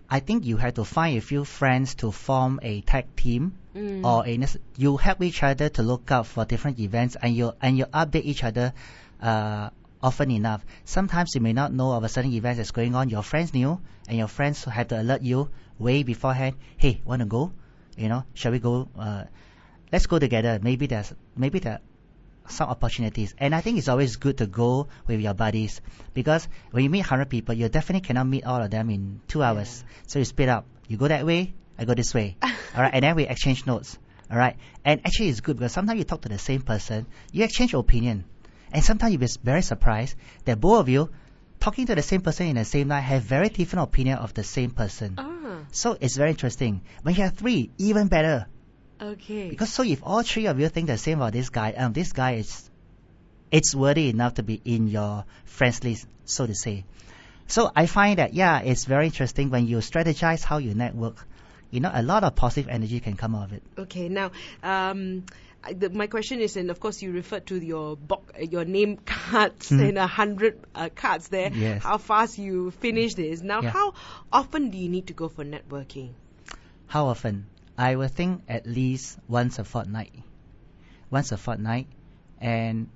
I 0.07 0.19
think 0.19 0.45
you 0.45 0.57
have 0.57 0.75
to 0.75 0.83
find 0.83 1.17
a 1.17 1.21
few 1.21 1.43
friends 1.43 1.95
to 1.95 2.11
form 2.11 2.59
a 2.61 2.81
tag 2.81 3.15
team 3.15 3.57
Mm. 3.75 4.05
or 4.05 4.25
nes- 4.37 4.57
you 4.77 4.97
help 4.97 5.21
each 5.23 5.41
other 5.41 5.69
to 5.69 5.81
look 5.81 6.11
out 6.11 6.27
for 6.27 6.45
different 6.45 6.79
events 6.79 7.17
and 7.19 7.35
you 7.35 7.53
and 7.59 7.75
you 7.75 7.85
update 7.85 8.23
each 8.23 8.43
other 8.43 8.73
uh, 9.21 9.69
often 10.01 10.29
enough. 10.31 10.63
Sometimes 10.85 11.33
you 11.33 11.41
may 11.41 11.53
not 11.53 11.73
know 11.73 11.93
of 11.93 12.03
a 12.03 12.09
certain 12.09 12.33
event 12.33 12.57
that's 12.57 12.71
going 12.71 12.93
on. 12.93 13.09
Your 13.09 13.23
friends 13.23 13.53
knew, 13.53 13.79
and 14.07 14.17
your 14.17 14.27
friends 14.27 14.63
have 14.65 14.89
to 14.89 15.01
alert 15.01 15.21
you 15.21 15.49
way 15.79 16.03
beforehand. 16.03 16.55
Hey, 16.77 17.01
want 17.05 17.21
to 17.21 17.25
go? 17.25 17.51
You 17.97 18.09
know, 18.09 18.25
shall 18.33 18.51
we 18.51 18.59
go? 18.59 18.89
Uh, 18.97 19.23
let's 19.91 20.05
go 20.05 20.19
together. 20.19 20.59
Maybe 20.61 20.87
there's 20.87 21.13
maybe 21.35 21.59
there 21.59 21.73
are 21.73 21.81
some 22.49 22.69
opportunities. 22.69 23.33
And 23.37 23.55
I 23.55 23.61
think 23.61 23.77
it's 23.77 23.87
always 23.87 24.17
good 24.17 24.37
to 24.39 24.47
go 24.47 24.87
with 25.07 25.19
your 25.19 25.33
buddies 25.33 25.81
because 26.13 26.47
when 26.71 26.83
you 26.83 26.89
meet 26.89 26.99
100 26.99 27.29
people, 27.29 27.55
you 27.55 27.69
definitely 27.69 28.05
cannot 28.05 28.27
meet 28.27 28.45
all 28.45 28.61
of 28.61 28.69
them 28.69 28.89
in 28.89 29.21
two 29.27 29.41
hours. 29.41 29.83
So 30.07 30.19
you 30.19 30.25
split 30.25 30.49
up. 30.49 30.65
You 30.87 30.97
go 30.97 31.07
that 31.07 31.25
way, 31.25 31.53
I 31.77 31.85
go 31.85 31.93
this 31.93 32.13
way. 32.13 32.37
all 32.43 32.81
right, 32.81 32.91
and 32.93 33.03
then 33.03 33.15
we 33.15 33.23
exchange 33.27 33.65
notes. 33.65 33.97
All 34.31 34.37
right, 34.37 34.55
and 34.83 35.01
actually 35.05 35.29
it's 35.29 35.41
good 35.41 35.57
because 35.57 35.71
sometimes 35.73 35.97
you 35.99 36.05
talk 36.05 36.21
to 36.21 36.29
the 36.29 36.39
same 36.39 36.61
person, 36.61 37.05
you 37.31 37.43
exchange 37.43 37.73
opinion, 37.73 38.25
and 38.71 38.83
sometimes 38.83 39.11
you 39.13 39.19
be 39.19 39.27
very 39.43 39.61
surprised 39.61 40.15
that 40.45 40.59
both 40.59 40.79
of 40.81 40.89
you 40.89 41.09
talking 41.59 41.85
to 41.85 41.95
the 41.95 42.01
same 42.01 42.21
person 42.21 42.47
in 42.47 42.55
the 42.55 42.65
same 42.65 42.87
night 42.87 43.01
have 43.01 43.21
very 43.23 43.49
different 43.49 43.83
opinion 43.83 44.17
of 44.17 44.33
the 44.33 44.43
same 44.43 44.71
person. 44.71 45.15
Ah, 45.17 45.59
So 45.71 45.97
it's 46.01 46.17
very 46.17 46.31
interesting. 46.31 46.81
When 47.03 47.15
you 47.15 47.23
have 47.23 47.35
three, 47.35 47.69
even 47.77 48.07
better. 48.07 48.47
okay. 48.99 49.49
Because 49.49 49.69
so 49.69 49.83
if 49.83 50.01
all 50.03 50.23
three 50.23 50.47
of 50.47 50.59
you 50.59 50.67
think 50.69 50.87
the 50.87 50.97
same 50.97 51.19
about 51.19 51.33
this 51.33 51.49
guy, 51.49 51.71
um, 51.73 51.93
this 51.93 52.11
guy 52.11 52.33
is, 52.35 52.69
it's 53.51 53.75
worthy 53.75 54.09
enough 54.09 54.33
to 54.35 54.43
be 54.43 54.59
in 54.65 54.87
your 54.87 55.25
friends 55.45 55.83
list, 55.83 56.07
so 56.25 56.47
to 56.47 56.55
say. 56.55 56.85
So 57.47 57.71
I 57.75 57.85
find 57.85 58.17
that 58.19 58.33
yeah, 58.33 58.59
it's 58.61 58.85
very 58.85 59.05
interesting 59.05 59.49
when 59.49 59.67
you 59.67 59.77
strategize 59.77 60.43
how 60.43 60.57
you 60.57 60.73
network. 60.73 61.25
You 61.73 61.79
know, 61.79 61.91
a 61.91 62.03
lot 62.03 62.23
of 62.23 62.35
positive 62.35 62.69
energy 62.69 62.99
can 62.99 63.15
come 63.15 63.33
out 63.35 63.45
of 63.45 63.53
it. 63.53 63.63
Okay, 63.79 64.07
now, 64.07 64.31
um, 64.61 65.23
I- 65.63 65.73
the, 65.73 65.89
my 65.89 66.05
question 66.05 66.39
is, 66.39 66.55
and 66.55 66.69
of 66.69 66.79
course 66.79 67.01
you 67.01 67.11
referred 67.11 67.47
to 67.47 67.55
your 67.59 67.95
box, 67.97 68.31
your 68.51 68.63
name 68.63 68.97
cards 69.05 69.71
Mhm. 69.71 69.87
and 69.89 69.97
a 69.97 70.05
hundred 70.05 70.59
uh, 70.75 70.89
cards 70.95 71.29
there. 71.29 71.51
Yes. 71.51 71.81
How 71.81 71.97
fast 71.97 72.37
you 72.37 72.69
finish 72.69 73.15
this? 73.15 73.41
Now, 73.41 73.61
Yeah. 73.63 73.71
how 73.71 73.93
often 74.31 74.69
do 74.69 74.77
you 74.77 74.87
need 74.87 75.07
to 75.07 75.13
go 75.13 75.29
for 75.29 75.43
networking? 75.43 76.11
How 76.85 77.07
often? 77.07 77.47
I 77.75 77.95
will 77.95 78.07
think 78.19 78.43
at 78.47 78.67
least 78.67 79.17
once 79.27 79.57
a 79.57 79.63
fortnight. 79.63 80.13
Once 81.09 81.31
a 81.31 81.37
fortnight, 81.37 81.87
and 82.39 82.87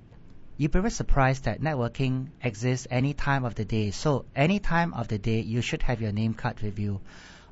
you'll 0.57 0.69
be 0.69 0.79
very 0.79 0.91
surprised 0.91 1.46
that 1.46 1.62
networking 1.62 2.27
exists 2.43 2.86
any 2.91 3.13
time 3.15 3.43
of 3.43 3.55
the 3.55 3.65
day. 3.65 3.89
So 3.89 4.25
any 4.36 4.60
time 4.60 4.93
of 4.93 5.07
the 5.07 5.17
day, 5.17 5.39
you 5.41 5.62
should 5.62 5.81
have 5.81 6.00
your 6.00 6.12
name 6.12 6.36
card 6.36 6.62
with 6.62 6.77
you. 6.77 7.01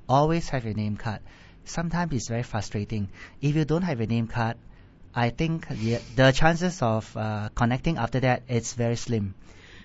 Always 0.07 0.49
have 0.49 0.65
your 0.65 0.73
name 0.73 0.97
card. 0.97 1.19
Sometimes 1.65 2.13
it's 2.13 2.27
very 2.27 2.43
frustrating. 2.43 3.09
If 3.41 3.55
you 3.55 3.65
don't 3.65 3.81
have 3.83 3.99
your 3.99 4.07
name 4.07 4.27
card, 4.27 4.57
I 5.15 5.29
think 5.29 5.67
the, 5.67 5.99
the 6.15 6.31
chances 6.31 6.81
of 6.81 7.15
uh, 7.17 7.49
connecting 7.55 7.97
after 7.97 8.19
that 8.21 8.43
it's 8.47 8.73
very 8.73 8.95
slim. 8.97 9.33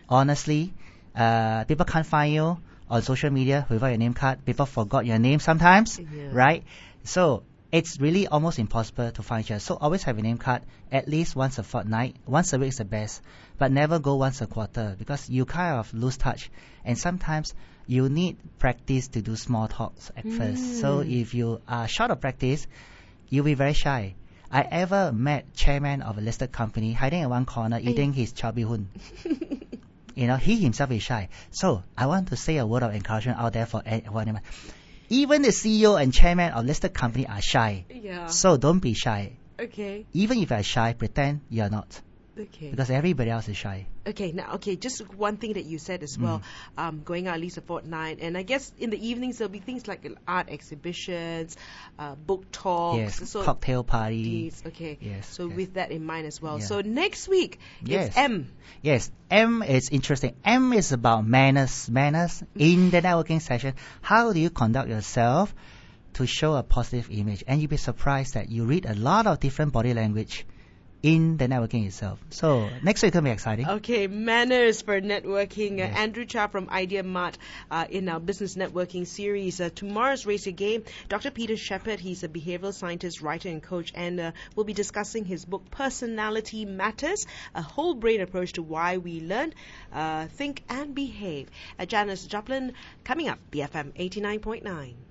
Honestly, 0.08 0.72
uh, 1.14 1.64
people 1.64 1.86
can't 1.86 2.06
find 2.06 2.34
you 2.34 2.58
on 2.90 3.02
social 3.02 3.30
media 3.30 3.66
without 3.70 3.88
your 3.88 3.98
name 3.98 4.14
card. 4.14 4.44
People 4.44 4.66
forgot 4.66 5.06
your 5.06 5.18
name 5.18 5.38
sometimes, 5.38 5.98
Yeah. 5.98 6.28
right? 6.32 6.64
So 7.04 7.44
it's 7.72 8.00
really 8.00 8.26
almost 8.26 8.58
impossible 8.58 9.10
to 9.12 9.22
find 9.22 9.48
you. 9.48 9.58
So 9.60 9.76
always 9.80 10.02
have 10.02 10.18
a 10.18 10.22
name 10.22 10.38
card 10.38 10.62
at 10.90 11.08
least 11.08 11.36
once 11.36 11.58
a 11.58 11.62
fortnight. 11.62 12.16
Once 12.26 12.52
a 12.52 12.58
week 12.58 12.68
is 12.70 12.78
the 12.78 12.84
best, 12.84 13.22
but 13.60 13.70
never 13.70 13.98
go 13.98 14.14
once 14.16 14.40
a 14.40 14.46
quarter 14.46 14.96
because 14.98 15.28
you 15.28 15.44
kind 15.44 15.78
of 15.78 15.92
lose 15.92 16.16
touch. 16.16 16.50
And 16.82 16.96
sometimes 16.98 17.52
you 17.86 18.08
need 18.08 18.38
practice 18.58 19.08
to 19.08 19.20
do 19.20 19.36
small 19.36 19.68
talks 19.68 20.10
at 20.16 20.26
first. 20.26 20.80
So 20.80 21.00
Mm. 21.00 21.20
if 21.20 21.34
you 21.34 21.60
are 21.68 21.86
short 21.86 22.10
of 22.10 22.22
practice, 22.22 22.66
you'll 23.28 23.44
be 23.44 23.52
very 23.52 23.74
shy. 23.74 24.14
I 24.50 24.62
ever 24.62 25.12
met 25.12 25.52
chairman 25.54 26.00
of 26.00 26.16
a 26.16 26.22
listed 26.22 26.52
company 26.52 26.94
hiding 26.94 27.22
in 27.22 27.28
one 27.28 27.44
corner 27.44 27.78
eating 27.78 28.14
his 28.14 28.32
bee 28.32 28.62
hoon. 28.62 28.88
you 30.14 30.26
know, 30.26 30.36
he 30.36 30.56
himself 30.56 30.90
is 30.90 31.02
shy. 31.02 31.28
So 31.50 31.82
I 31.98 32.06
want 32.06 32.28
to 32.28 32.36
say 32.36 32.56
a 32.56 32.66
word 32.66 32.82
of 32.82 32.94
encouragement 32.94 33.38
out 33.38 33.52
there 33.52 33.66
for 33.66 33.82
anyone. 33.84 34.40
Even 35.10 35.42
the 35.42 35.52
CEO 35.52 36.00
and 36.02 36.14
chairman 36.14 36.52
of 36.52 36.64
listed 36.64 36.94
company 36.94 37.26
are 37.26 37.42
shy. 37.42 37.84
Yeah. 37.90 38.26
So 38.26 38.56
don't 38.56 38.78
be 38.80 38.94
shy. 38.94 39.32
Okay. 39.58 40.06
Even 40.14 40.38
if 40.38 40.48
you're 40.48 40.62
shy, 40.62 40.94
pretend 40.94 41.42
you're 41.50 41.68
not. 41.68 42.00
Okay. 42.40 42.70
Because 42.70 42.88
everybody 42.90 43.28
else 43.30 43.48
is 43.48 43.56
shy. 43.56 43.86
Okay, 44.06 44.32
now, 44.32 44.54
okay, 44.54 44.76
just 44.76 45.00
one 45.14 45.36
thing 45.36 45.52
that 45.54 45.64
you 45.66 45.78
said 45.78 46.02
as 46.02 46.18
well, 46.18 46.40
Mm. 46.78 46.82
um, 46.82 47.02
going 47.04 47.26
out 47.28 47.34
at 47.34 47.40
least 47.40 47.58
a 47.58 47.60
fortnight, 47.60 48.20
and 48.22 48.36
I 48.38 48.42
guess 48.42 48.72
in 48.78 48.88
the 48.90 49.08
evenings 49.08 49.36
there'll 49.38 49.52
be 49.52 49.58
things 49.58 49.86
like 49.86 50.06
art 50.26 50.48
exhibitions, 50.48 51.56
uh, 51.98 52.14
book 52.14 52.50
talks, 52.50 53.20
yes. 53.20 53.30
so 53.30 53.42
Cocktail 53.44 53.84
parties. 53.84 54.62
Okay. 54.66 54.96
Yes, 55.00 55.26
So 55.28 55.48
yes. 55.48 55.56
with 55.56 55.74
that 55.74 55.90
in 55.90 56.04
mind 56.04 56.26
as 56.26 56.40
well. 56.40 56.58
Yeah. 56.58 56.64
So 56.64 56.80
next 56.80 57.28
week 57.28 57.58
Yes. 57.84 58.08
it's 58.08 58.16
M. 58.16 58.50
Yes, 58.82 59.10
M 59.30 59.62
is 59.62 59.90
interesting. 59.90 60.34
M 60.44 60.72
is 60.72 60.92
about 60.92 61.26
manners. 61.26 61.90
Manners 61.90 62.42
in 62.56 62.90
the 62.90 63.02
networking 63.02 63.40
session. 63.42 63.74
How 64.00 64.32
do 64.32 64.40
you 64.40 64.48
conduct 64.50 64.88
yourself 64.88 65.54
to 66.14 66.26
show 66.26 66.54
a 66.54 66.62
positive 66.62 67.10
image? 67.10 67.44
And 67.46 67.60
you'll 67.60 67.68
be 67.70 67.76
surprised 67.76 68.34
that 68.34 68.48
you 68.50 68.64
read 68.64 68.86
a 68.86 68.94
lot 68.94 69.26
of 69.26 69.40
different 69.40 69.72
body 69.72 69.92
language 69.94 70.46
in 71.02 71.36
the 71.38 71.46
networking 71.46 71.86
itself. 71.86 72.18
So 72.30 72.68
next 72.82 73.02
week 73.02 73.14
will 73.14 73.22
be 73.22 73.30
exciting. 73.30 73.68
Okay, 73.68 74.06
manners 74.06 74.82
for 74.82 75.00
networking. 75.00 75.78
Uh, 75.78 75.82
Andrew 75.82 76.26
Chow 76.26 76.48
from 76.48 76.68
Idea 76.68 77.02
Mart 77.02 77.38
uh, 77.70 77.86
in 77.88 78.08
our 78.08 78.20
business 78.20 78.54
networking 78.54 79.06
series. 79.06 79.60
Uh, 79.60 79.70
tomorrow's 79.74 80.26
Race 80.26 80.46
Your 80.46 80.52
Game. 80.52 80.84
Dr. 81.08 81.30
Peter 81.30 81.56
Shephard, 81.56 82.00
he's 82.00 82.22
a 82.22 82.28
behavioral 82.28 82.74
scientist, 82.74 83.22
writer, 83.22 83.48
and 83.48 83.62
coach, 83.62 83.92
and 83.94 84.20
uh, 84.20 84.32
we'll 84.54 84.64
be 84.64 84.74
discussing 84.74 85.24
his 85.24 85.44
book 85.44 85.70
Personality 85.70 86.64
Matters, 86.64 87.26
a 87.54 87.62
whole 87.62 87.94
brain 87.94 88.20
approach 88.20 88.54
to 88.54 88.62
why 88.62 88.98
we 88.98 89.20
learn, 89.20 89.54
uh, 89.92 90.26
think, 90.26 90.62
and 90.68 90.94
behave. 90.94 91.48
Uh, 91.78 91.86
Janis 91.86 92.26
Joplin 92.26 92.74
coming 93.04 93.28
up, 93.28 93.38
BFM 93.50 93.92
89.9. 93.92 94.94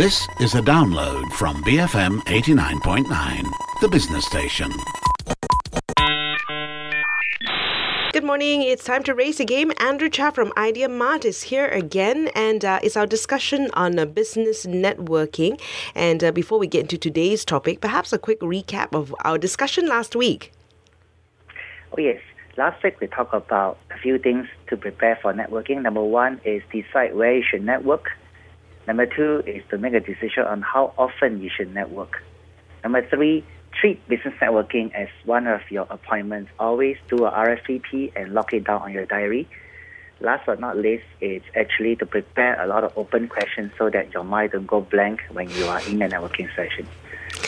This 0.00 0.26
is 0.40 0.54
a 0.54 0.62
download 0.62 1.30
from 1.32 1.62
BFM 1.62 2.20
89.9, 2.20 3.44
the 3.82 3.88
business 3.90 4.24
station. 4.24 4.72
Good 8.14 8.24
morning. 8.24 8.62
It's 8.62 8.82
time 8.82 9.02
to 9.02 9.14
race 9.14 9.40
a 9.40 9.44
game. 9.44 9.72
Andrew 9.76 10.08
Chow 10.08 10.30
from 10.30 10.54
Idea 10.56 10.88
Mart 10.88 11.26
is 11.26 11.42
here 11.42 11.68
again, 11.68 12.30
and 12.34 12.64
uh, 12.64 12.80
it's 12.82 12.96
our 12.96 13.04
discussion 13.04 13.68
on 13.74 13.98
uh, 13.98 14.06
business 14.06 14.64
networking. 14.64 15.60
And 15.94 16.24
uh, 16.24 16.32
before 16.32 16.58
we 16.58 16.66
get 16.66 16.80
into 16.80 16.96
today's 16.96 17.44
topic, 17.44 17.82
perhaps 17.82 18.10
a 18.14 18.18
quick 18.18 18.40
recap 18.40 18.94
of 18.94 19.14
our 19.26 19.36
discussion 19.36 19.86
last 19.86 20.16
week. 20.16 20.50
Oh, 21.92 22.00
yes. 22.00 22.22
Last 22.56 22.82
week 22.82 23.00
we 23.00 23.06
talked 23.06 23.34
about 23.34 23.76
a 23.90 23.98
few 23.98 24.18
things 24.18 24.46
to 24.68 24.78
prepare 24.78 25.18
for 25.20 25.34
networking. 25.34 25.82
Number 25.82 26.02
one 26.02 26.40
is 26.46 26.62
decide 26.72 27.14
where 27.14 27.36
you 27.36 27.42
should 27.42 27.62
network. 27.62 28.12
Number 28.90 29.06
two 29.06 29.44
is 29.46 29.62
to 29.70 29.78
make 29.78 29.94
a 29.94 30.00
decision 30.00 30.42
on 30.42 30.62
how 30.62 30.92
often 30.98 31.40
you 31.40 31.48
should 31.48 31.72
network. 31.72 32.24
Number 32.82 33.06
three, 33.06 33.44
treat 33.80 34.04
business 34.08 34.34
networking 34.42 34.92
as 34.96 35.06
one 35.24 35.46
of 35.46 35.60
your 35.70 35.86
appointments. 35.88 36.50
Always 36.58 36.96
do 37.08 37.24
a 37.24 37.30
RSVP 37.30 38.10
and 38.16 38.34
lock 38.34 38.52
it 38.52 38.64
down 38.64 38.82
on 38.82 38.92
your 38.92 39.06
diary. 39.06 39.48
Last 40.18 40.44
but 40.44 40.58
not 40.58 40.76
least, 40.76 41.04
it's 41.20 41.46
actually 41.54 41.94
to 42.02 42.04
prepare 42.04 42.60
a 42.60 42.66
lot 42.66 42.82
of 42.82 42.92
open 42.98 43.28
questions 43.28 43.70
so 43.78 43.90
that 43.90 44.12
your 44.12 44.24
mind 44.24 44.50
don't 44.50 44.66
go 44.66 44.80
blank 44.80 45.20
when 45.30 45.48
you 45.50 45.66
are 45.66 45.80
in 45.82 46.02
a 46.02 46.08
networking 46.08 46.52
session. 46.56 46.88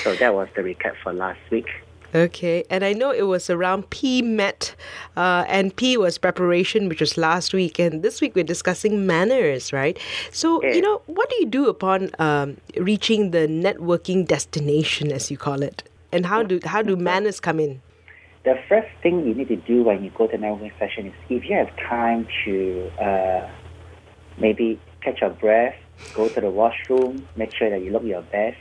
So 0.04 0.14
that 0.14 0.32
was 0.32 0.46
the 0.54 0.62
recap 0.62 0.94
for 1.02 1.12
last 1.12 1.40
week. 1.50 1.66
Okay, 2.14 2.62
and 2.68 2.84
I 2.84 2.92
know 2.92 3.10
it 3.10 3.22
was 3.22 3.48
around 3.48 3.88
PMET, 3.88 4.74
uh, 5.16 5.44
and 5.48 5.74
P 5.74 5.96
was 5.96 6.18
preparation, 6.18 6.90
which 6.90 7.00
was 7.00 7.16
last 7.16 7.54
week, 7.54 7.78
and 7.78 8.02
this 8.02 8.20
week 8.20 8.34
we're 8.34 8.44
discussing 8.44 9.06
manners, 9.06 9.72
right? 9.72 9.98
So, 10.30 10.62
you 10.62 10.82
know, 10.82 11.00
what 11.06 11.30
do 11.30 11.36
you 11.40 11.46
do 11.46 11.68
upon 11.70 12.10
um, 12.18 12.58
reaching 12.76 13.30
the 13.30 13.46
networking 13.48 14.26
destination, 14.26 15.10
as 15.10 15.30
you 15.30 15.38
call 15.38 15.62
it, 15.62 15.84
and 16.12 16.26
how 16.26 16.42
do 16.42 16.60
how 16.66 16.82
do 16.82 16.96
manners 16.96 17.40
come 17.40 17.58
in? 17.58 17.80
The 18.44 18.58
first 18.68 18.88
thing 19.02 19.26
you 19.26 19.34
need 19.34 19.48
to 19.48 19.56
do 19.56 19.82
when 19.82 20.04
you 20.04 20.10
go 20.10 20.26
to 20.26 20.36
networking 20.36 20.78
session 20.78 21.06
is 21.06 21.14
if 21.30 21.48
you 21.48 21.56
have 21.56 21.74
time 21.76 22.28
to 22.44 22.90
uh, 23.00 23.48
maybe 24.36 24.78
catch 25.00 25.22
your 25.22 25.30
breath, 25.30 25.76
go 26.12 26.28
to 26.28 26.40
the 26.42 26.50
washroom, 26.50 27.26
make 27.36 27.54
sure 27.54 27.70
that 27.70 27.82
you 27.82 27.90
look 27.90 28.04
your 28.04 28.22
best, 28.22 28.58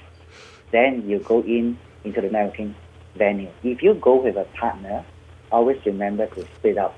then 0.71 1.09
you 1.09 1.19
go 1.19 1.41
in 1.41 1.77
into 2.05 2.21
the 2.21 2.29
networking 2.29 2.75
venue. 3.17 3.49
If 3.63 3.81
you 3.81 3.93
go 3.93 4.21
with 4.21 4.35
a 4.35 4.45
partner, 4.59 5.05
always 5.51 5.77
remember 5.85 6.27
to 6.27 6.45
split 6.57 6.77
up 6.77 6.95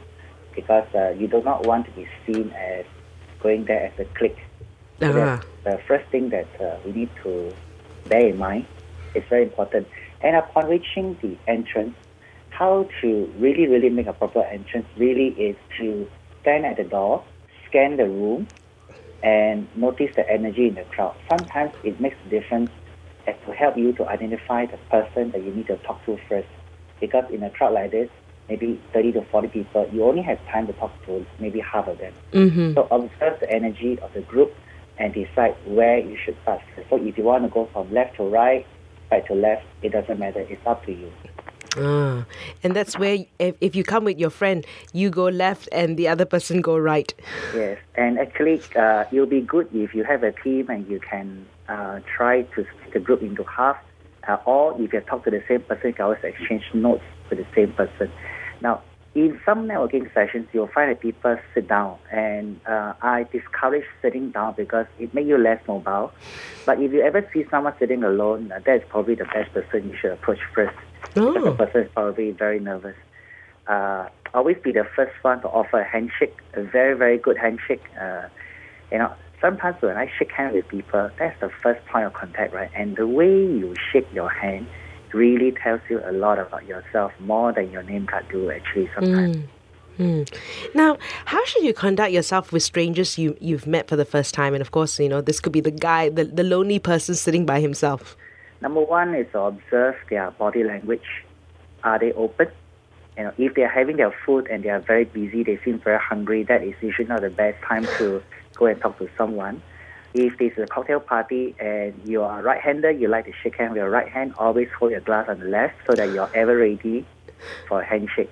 because 0.55 0.85
uh, 0.93 1.09
you 1.11 1.27
do 1.27 1.41
not 1.43 1.65
want 1.65 1.85
to 1.87 1.91
be 1.91 2.07
seen 2.25 2.51
as 2.51 2.85
going 3.41 3.65
there 3.65 3.85
as 3.85 3.93
a 3.99 4.05
clique. 4.17 4.37
So 4.99 5.11
that's 5.13 5.41
the 5.63 5.79
first 5.87 6.09
thing 6.11 6.29
that 6.29 6.47
uh, 6.61 6.77
we 6.85 6.91
need 6.93 7.09
to 7.23 7.53
bear 8.07 8.29
in 8.29 8.37
mind. 8.37 8.67
is 9.15 9.23
very 9.29 9.43
important. 9.43 9.87
And 10.21 10.35
upon 10.35 10.67
reaching 10.67 11.17
the 11.21 11.37
entrance, 11.47 11.95
how 12.49 12.87
to 13.01 13.33
really, 13.39 13.67
really 13.67 13.89
make 13.89 14.07
a 14.07 14.13
proper 14.13 14.43
entrance 14.43 14.85
really 14.97 15.29
is 15.29 15.55
to 15.79 16.07
stand 16.41 16.65
at 16.65 16.77
the 16.77 16.83
door, 16.83 17.23
scan 17.67 17.97
the 17.97 18.05
room, 18.07 18.47
and 19.23 19.67
notice 19.75 20.09
the 20.15 20.29
energy 20.29 20.67
in 20.67 20.75
the 20.75 20.83
crowd. 20.83 21.15
Sometimes 21.27 21.71
it 21.83 21.99
makes 21.99 22.15
a 22.25 22.29
difference 22.29 22.71
as 23.27 23.35
to 23.45 23.53
help 23.53 23.77
you 23.77 23.93
to 23.93 24.07
identify 24.07 24.65
the 24.65 24.77
person 24.89 25.31
that 25.31 25.43
you 25.43 25.51
need 25.53 25.67
to 25.67 25.77
talk 25.77 26.03
to 26.05 26.17
first. 26.29 26.47
Because 26.99 27.25
in 27.31 27.43
a 27.43 27.49
crowd 27.49 27.73
like 27.73 27.91
this, 27.91 28.09
maybe 28.49 28.81
30 28.93 29.13
to 29.13 29.21
40 29.23 29.47
people, 29.47 29.89
you 29.91 30.03
only 30.03 30.21
have 30.21 30.39
time 30.47 30.67
to 30.67 30.73
talk 30.73 30.91
to 31.05 31.25
maybe 31.39 31.59
half 31.59 31.87
of 31.87 31.97
them. 31.97 32.13
Mm-hmm. 32.33 32.73
So 32.73 32.87
observe 32.91 33.39
the 33.39 33.49
energy 33.49 33.99
of 33.99 34.13
the 34.13 34.21
group 34.21 34.53
and 34.97 35.13
decide 35.13 35.55
where 35.65 35.99
you 35.99 36.17
should 36.17 36.37
start. 36.43 36.61
So 36.89 36.97
if 36.97 37.17
you 37.17 37.23
want 37.23 37.43
to 37.43 37.49
go 37.49 37.65
from 37.73 37.91
left 37.91 38.17
to 38.17 38.23
right, 38.23 38.65
right 39.11 39.25
to 39.27 39.33
left, 39.33 39.65
it 39.81 39.91
doesn't 39.91 40.19
matter. 40.19 40.41
It's 40.41 40.65
up 40.65 40.85
to 40.85 40.91
you. 40.91 41.11
Ah, 41.75 42.25
and 42.61 42.75
that's 42.75 42.99
where 42.99 43.25
if, 43.39 43.55
if 43.59 43.75
you 43.75 43.83
come 43.83 44.03
with 44.03 44.19
your 44.19 44.29
friend, 44.29 44.65
you 44.93 45.09
go 45.09 45.25
left 45.25 45.67
and 45.71 45.97
the 45.97 46.07
other 46.07 46.25
person 46.25 46.61
go 46.61 46.77
right. 46.77 47.13
Yes, 47.55 47.79
and 47.95 48.19
actually, 48.19 48.61
uh, 48.75 49.05
it'll 49.11 49.25
be 49.25 49.41
good 49.41 49.67
if 49.73 49.95
you 49.95 50.03
have 50.03 50.23
a 50.23 50.31
team 50.31 50.69
and 50.69 50.87
you 50.87 50.99
can 50.99 51.47
uh, 51.67 51.99
try 52.17 52.41
to 52.41 52.65
split 52.65 52.93
the 52.93 52.99
group 52.99 53.21
into 53.21 53.43
half, 53.43 53.77
uh, 54.27 54.37
or 54.45 54.79
if 54.81 54.93
you 54.93 55.01
talk 55.01 55.23
to 55.25 55.31
the 55.31 55.43
same 55.47 55.61
person, 55.61 55.87
you 55.89 55.93
can 55.93 56.05
always 56.05 56.19
exchange 56.23 56.63
notes 56.73 57.03
with 57.29 57.39
the 57.39 57.45
same 57.55 57.73
person. 57.73 58.11
Now, 58.61 58.81
in 59.15 59.39
some 59.45 59.67
networking 59.67 60.11
sessions, 60.13 60.47
you'll 60.53 60.69
find 60.73 60.89
that 60.91 60.99
people 61.01 61.37
sit 61.53 61.67
down, 61.67 61.97
and 62.11 62.59
uh, 62.67 62.93
I 63.01 63.25
discourage 63.31 63.85
sitting 64.01 64.31
down 64.31 64.55
because 64.57 64.87
it 64.97 65.13
makes 65.13 65.27
you 65.27 65.37
less 65.37 65.61
mobile. 65.67 66.11
But 66.65 66.81
if 66.81 66.91
you 66.93 67.01
ever 67.01 67.27
see 67.33 67.45
someone 67.51 67.73
sitting 67.77 68.03
alone, 68.03 68.51
uh, 68.51 68.59
that 68.65 68.75
is 68.77 68.81
probably 68.89 69.15
the 69.15 69.25
best 69.25 69.53
person 69.53 69.89
you 69.89 69.95
should 70.01 70.11
approach 70.11 70.39
first. 70.55 70.75
Because 71.13 71.43
the 71.43 71.49
Oh, 71.49 71.53
person 71.53 71.81
is 71.81 71.89
probably 71.93 72.31
very 72.31 72.59
nervous. 72.59 72.95
Uh, 73.67 74.07
always 74.33 74.57
be 74.63 74.71
the 74.71 74.85
first 74.95 75.13
one 75.21 75.41
to 75.41 75.47
offer 75.47 75.79
a 75.81 75.83
handshake, 75.87 76.37
a 76.53 76.63
very, 76.63 76.95
very 76.97 77.17
good 77.17 77.37
handshake. 77.37 77.83
Uh, 77.99 78.27
you 78.91 78.97
know, 78.97 79.11
sometimes 79.43 79.75
when 79.81 79.97
I 79.97 80.09
shake 80.17 80.31
hands 80.31 80.55
with 80.55 80.67
people, 80.69 81.11
that's 81.19 81.37
the 81.41 81.49
first 81.61 81.85
point 81.87 82.05
of 82.05 82.13
contact, 82.13 82.53
right? 82.53 82.71
And 82.73 82.95
the 82.95 83.05
way 83.05 83.27
you 83.27 83.75
shake 83.91 84.07
your 84.13 84.29
hand 84.29 84.65
really 85.11 85.51
tells 85.51 85.81
you 85.89 86.01
a 86.05 86.13
lot 86.13 86.39
about 86.39 86.65
yourself, 86.65 87.11
more 87.19 87.51
than 87.51 87.69
your 87.69 87.83
name 87.83 88.07
card 88.07 88.25
do 88.31 88.49
actually 88.49 88.89
sometimes. 88.95 89.37
Hmm. 89.97 90.23
Now, 90.73 90.97
how 91.25 91.43
should 91.45 91.63
you 91.63 91.73
conduct 91.73 92.11
yourself 92.13 92.51
with 92.51 92.63
strangers 92.63 93.17
you 93.17 93.37
you've 93.39 93.67
met 93.67 93.89
for 93.89 93.97
the 93.97 94.05
first 94.05 94.33
time? 94.33 94.55
And 94.55 94.61
of 94.61 94.71
course, 94.71 94.97
you 94.99 95.09
know 95.09 95.21
this 95.21 95.39
could 95.39 95.51
be 95.51 95.61
the 95.61 95.71
guy, 95.71 96.09
the, 96.09 96.23
the 96.23 96.43
lonely 96.43 96.79
person 96.79 97.13
sitting 97.13 97.45
by 97.45 97.59
himself. 97.59 98.15
Number 98.61 98.81
one 98.81 99.13
is 99.13 99.27
to 99.33 99.39
observe 99.41 99.95
their 100.09 100.31
body 100.31 100.63
language. 100.63 101.05
Are 101.83 101.99
they 101.99 102.13
open? 102.13 102.47
You 103.17 103.25
know, 103.25 103.33
if 103.37 103.53
they 103.53 103.61
are 103.61 103.75
having 103.79 103.97
their 103.97 104.15
food 104.25 104.47
and 104.49 104.63
they 104.63 104.69
are 104.69 104.79
very 104.79 105.03
busy, 105.03 105.43
they 105.43 105.59
seem 105.63 105.77
very 105.79 105.99
hungry, 105.99 106.43
that 106.43 106.63
is 106.63 106.73
usually 106.81 107.07
not 107.07 107.21
the 107.21 107.29
best 107.29 107.61
time 107.61 107.85
to 107.99 108.23
go 108.55 108.65
and 108.67 108.79
talk 108.81 108.97
to 108.99 109.09
someone. 109.17 109.61
If 110.13 110.37
there's 110.37 110.57
a 110.59 110.67
cocktail 110.67 110.99
party 110.99 111.55
and 111.59 111.99
you 112.05 112.21
are 112.21 112.41
right-handed, 112.43 113.01
you 113.01 113.07
like 113.07 113.25
to 113.25 113.33
shake 113.41 113.55
hands 113.55 113.71
with 113.71 113.77
your 113.77 113.89
right 113.89 114.07
hand, 114.07 114.35
always 114.37 114.69
hold 114.77 114.91
your 114.91 115.01
glass 115.01 115.27
on 115.27 115.39
the 115.39 115.47
left 115.47 115.75
so 115.87 115.95
that 115.95 116.13
you're 116.13 116.29
ever 116.35 116.55
ready 116.55 117.05
for 117.67 117.81
a 117.81 117.85
handshake. 117.85 118.31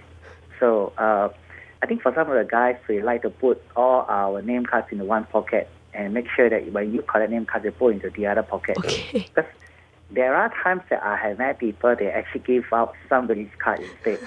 So 0.60 0.94
uh, 0.98 1.30
I 1.82 1.88
think 1.88 2.04
for 2.04 2.14
some 2.14 2.30
of 2.30 2.36
the 2.36 2.48
guys, 2.50 2.78
we 2.88 3.02
like 3.02 3.24
to 3.24 3.32
put 3.32 3.64
all 3.76 4.06
our 4.08 4.44
name 4.44 4.64
cards 4.66 4.88
in 4.92 5.00
the 5.00 5.06
one 5.06 5.26
pocket 5.26 5.70
and 5.94 6.14
make 6.14 6.30
sure 6.30 6.50
that 6.50 6.72
when 6.72 6.94
you 6.94 7.02
collect 7.02 7.32
name 7.32 7.46
cards, 7.46 7.66
you 7.66 7.72
put 7.72 7.96
into 7.96 8.12
the 8.12 8.28
other 8.28 8.44
pocket. 8.44 8.78
Okay. 8.78 9.12
Because 9.14 9.52
there 10.12 10.36
are 10.36 10.54
times 10.64 10.84
that 10.92 11.02
I 11.02 11.18
have 11.18 11.40
met 11.40 11.58
people, 11.58 11.96
they 11.96 12.12
actually 12.12 12.42
give 12.42 12.66
out 12.72 12.94
somebody's 13.10 13.50
card 13.58 13.80
instead. 13.80 14.20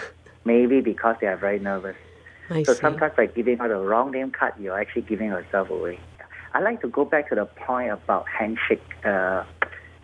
Maybe 0.45 0.81
because 0.81 1.17
they 1.21 1.29
are 1.29 1.37
very 1.37 1.61
nervous. 1.61 1.97
I 2.51 2.63
So 2.65 2.75
see. 2.75 2.81
sometimes 2.81 3.13
by 3.17 3.27
giving 3.27 3.61
out 3.61 3.69
the 3.69 3.77
wrong 3.77 4.11
name 4.13 4.31
card, 4.31 4.55
you're 4.61 4.79
actually 4.79 5.03
giving 5.03 5.29
yourself 5.29 5.71
away. 5.71 5.99
I 6.53 6.61
like 6.61 6.81
to 6.83 6.89
go 6.89 7.05
back 7.05 7.29
to 7.31 7.35
the 7.35 7.47
point 7.47 7.91
about 7.91 8.27
handshake. 8.29 8.83
Uh, 9.05 9.45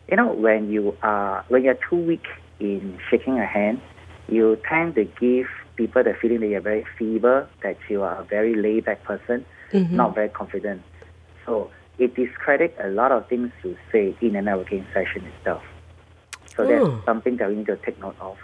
you 0.09 0.17
know, 0.17 0.33
when 0.33 0.71
you 0.71 0.97
are 1.03 1.45
when 1.49 1.63
you're 1.63 1.79
too 1.89 1.97
weak 1.97 2.27
in 2.59 2.99
shaking 3.09 3.39
a 3.39 3.47
hand, 3.47 3.81
you 4.29 4.59
tend 4.69 4.97
to 4.97 5.05
give 5.05 5.47
people 5.77 6.03
the 6.03 6.15
feeling 6.21 6.41
that 6.41 6.49
you're 6.49 6.61
very 6.61 6.85
feeble, 6.99 7.47
that 7.63 7.77
you 7.89 8.03
are 8.03 8.21
a 8.21 8.25
very 8.25 8.55
laid 8.55 8.85
back 8.85 9.03
person, 9.05 9.45
Mhm. 9.73 9.93
not 9.93 10.15
very 10.15 10.29
confident. 10.29 10.83
So 11.47 11.71
it 11.99 12.15
discredits 12.15 12.77
a 12.83 12.89
lot 12.89 13.13
of 13.13 13.29
things 13.29 13.53
you 13.63 13.77
say 13.93 14.15
in 14.21 14.35
a 14.35 14.43
networking 14.43 14.85
session 14.93 15.25
itself. 15.27 15.63
So 16.57 16.65
Oh. 16.65 16.67
that's 16.67 17.05
something 17.05 17.37
that 17.37 17.49
we 17.49 17.57
need 17.57 17.67
to 17.67 17.77
take 17.77 17.99
note 18.01 18.17
of. 18.21 18.37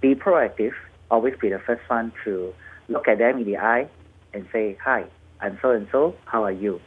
Be 0.00 0.14
proactive. 0.14 0.72
Always 1.10 1.34
be 1.36 1.50
the 1.50 1.58
first 1.58 1.82
one 1.88 2.10
to 2.24 2.54
look 2.88 3.08
at 3.08 3.18
them 3.18 3.38
in 3.38 3.44
the 3.44 3.58
eye 3.58 3.88
and 4.32 4.46
say, 4.52 4.76
"Hi, 4.84 5.04
I'm 5.40 5.58
so 5.62 5.70
and 5.70 5.88
so. 5.90 6.14
How 6.26 6.44
are 6.44 6.52
you?" 6.52 6.80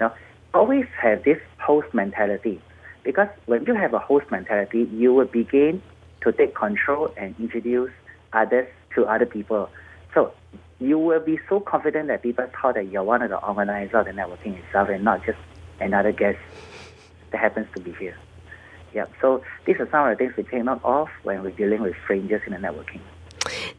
Now, 0.00 0.14
always 0.54 0.86
have 1.00 1.24
this 1.24 1.38
host 1.58 1.92
mentality, 1.92 2.60
because 3.02 3.28
when 3.46 3.64
you 3.64 3.74
have 3.74 3.94
a 3.94 3.98
host 3.98 4.30
mentality, 4.30 4.88
you 4.92 5.12
will 5.14 5.26
begin 5.26 5.82
to 6.22 6.32
take 6.32 6.54
control 6.54 7.12
and 7.16 7.34
introduce 7.38 7.92
others 8.32 8.68
to 8.94 9.04
other 9.06 9.26
people. 9.26 9.68
So 10.14 10.32
you 10.80 10.98
will 10.98 11.20
be 11.20 11.38
so 11.48 11.60
confident 11.60 12.08
that 12.08 12.22
people 12.22 12.46
thought 12.60 12.74
that 12.74 12.90
you're 12.90 13.02
one 13.02 13.22
of 13.22 13.30
the 13.30 13.38
organizers 13.38 13.94
of 13.94 14.06
the 14.06 14.12
networking 14.12 14.58
itself 14.64 14.88
and 14.88 15.04
not 15.04 15.24
just 15.24 15.38
another 15.80 16.12
guest 16.12 16.38
that 17.30 17.40
happens 17.40 17.66
to 17.74 17.80
be 17.80 17.92
here. 17.92 18.16
Yep. 18.94 19.12
So 19.20 19.42
these 19.66 19.76
are 19.78 19.88
some 19.90 20.08
of 20.08 20.16
the 20.16 20.24
things 20.24 20.36
we 20.36 20.44
take 20.44 20.64
note 20.64 20.80
of 20.82 21.08
when 21.22 21.42
we're 21.42 21.50
dealing 21.50 21.82
with 21.82 21.94
strangers 22.04 22.42
in 22.46 22.52
the 22.52 22.58
networking. 22.58 23.00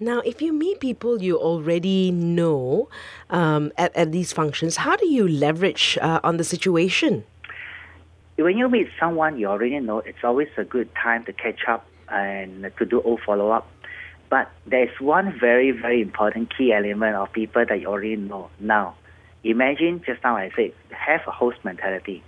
Now, 0.02 0.22
if 0.22 0.42
you 0.42 0.54
meet 0.54 0.80
people 0.80 1.22
you 1.22 1.38
already 1.38 2.10
know 2.10 2.88
um, 3.30 3.74
at, 3.78 3.94
at 3.98 4.14
these 4.14 4.32
functions, 4.32 4.78
how 4.78 4.96
do 4.96 5.06
you 5.06 5.28
leverage 5.28 5.98
uh, 6.02 6.22
on 6.24 6.38
the 6.38 6.46
situation? 6.46 7.26
When 8.38 8.58
you 8.58 8.70
meet 8.70 8.88
someone 8.98 9.38
you 9.38 9.48
already 9.48 9.78
know, 9.82 10.00
it's 10.00 10.24
always 10.24 10.48
a 10.56 10.64
good 10.64 10.90
time 10.96 11.26
to 11.26 11.34
catch 11.34 11.68
up 11.68 11.86
and 12.08 12.72
to 12.78 12.86
do 12.86 13.02
old 13.02 13.20
follow 13.26 13.52
up. 13.52 13.70
But 14.30 14.50
there's 14.66 14.98
one 15.02 15.38
very, 15.38 15.72
very 15.72 16.02
important 16.02 16.56
key 16.56 16.72
element 16.72 17.18
of 17.18 17.34
people 17.34 17.66
that 17.68 17.82
you 17.82 17.88
already 17.88 18.16
know. 18.16 18.50
Now, 18.58 18.96
imagine 19.44 20.02
just 20.06 20.24
now 20.24 20.38
I 20.38 20.50
said, 20.56 20.72
have 20.92 21.22
a 21.28 21.32
host 21.32 21.58
mentality. 21.66 22.24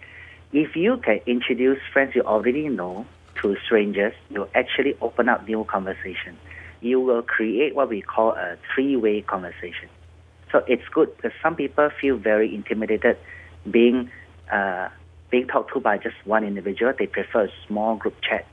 If 0.52 0.76
you 0.76 0.98
can 0.98 1.22
introduce 1.26 1.80
friends 1.94 2.16
you 2.16 2.24
already 2.24 2.68
know 2.68 3.06
to 3.42 3.56
strangers, 3.64 4.14
you 4.30 4.50
actually 4.54 4.98
open 5.00 5.30
up 5.30 5.48
new 5.48 5.64
conversation. 5.64 6.38
You 6.82 7.00
will 7.00 7.22
create 7.22 7.76
what 7.76 7.90
we 7.90 8.02
call 8.02 8.32
a 8.32 8.58
three-way 8.74 9.22
conversation. 9.22 9.90
So 10.52 10.64
it's 10.68 10.84
good 10.94 11.16
because 11.16 11.32
some 11.42 11.56
people 11.56 11.90
feel 12.02 12.18
very 12.18 12.54
intimidated 12.54 13.18
being 13.70 14.10
uh, 14.52 14.90
being 15.30 15.48
talked 15.48 15.74
to 15.74 15.80
by 15.80 15.98
just 15.98 16.16
one 16.26 16.44
individual. 16.44 16.94
They 16.98 17.08
prefer 17.08 17.46
a 17.46 17.50
small 17.68 17.96
group 17.96 18.16
chat. 18.22 18.46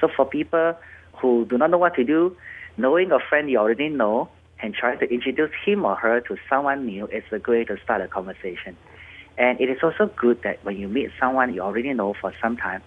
So 0.00 0.08
for 0.08 0.24
people 0.24 0.74
who 1.20 1.44
do 1.44 1.58
not 1.58 1.70
know 1.70 1.78
what 1.78 1.94
to 1.96 2.04
do, 2.04 2.34
knowing 2.78 3.12
a 3.12 3.18
friend 3.18 3.50
you 3.50 3.58
already 3.58 3.90
know 3.90 4.30
and 4.60 4.74
trying 4.74 4.98
to 5.00 5.12
introduce 5.12 5.50
him 5.64 5.84
or 5.84 5.94
her 5.96 6.20
to 6.20 6.36
someone 6.48 6.86
new 6.86 7.06
is 7.08 7.24
a 7.32 7.38
great 7.38 7.68
way 7.68 7.76
to 7.76 7.82
start 7.82 8.00
a 8.00 8.08
conversation. 8.08 8.76
And 9.36 9.60
it 9.60 9.68
is 9.68 9.78
also 9.82 10.10
good 10.16 10.42
that 10.42 10.64
when 10.64 10.76
you 10.76 10.88
meet 10.88 11.10
someone 11.20 11.52
you 11.52 11.60
already 11.60 11.92
know 11.92 12.14
for 12.18 12.32
some 12.40 12.56
time, 12.56 12.82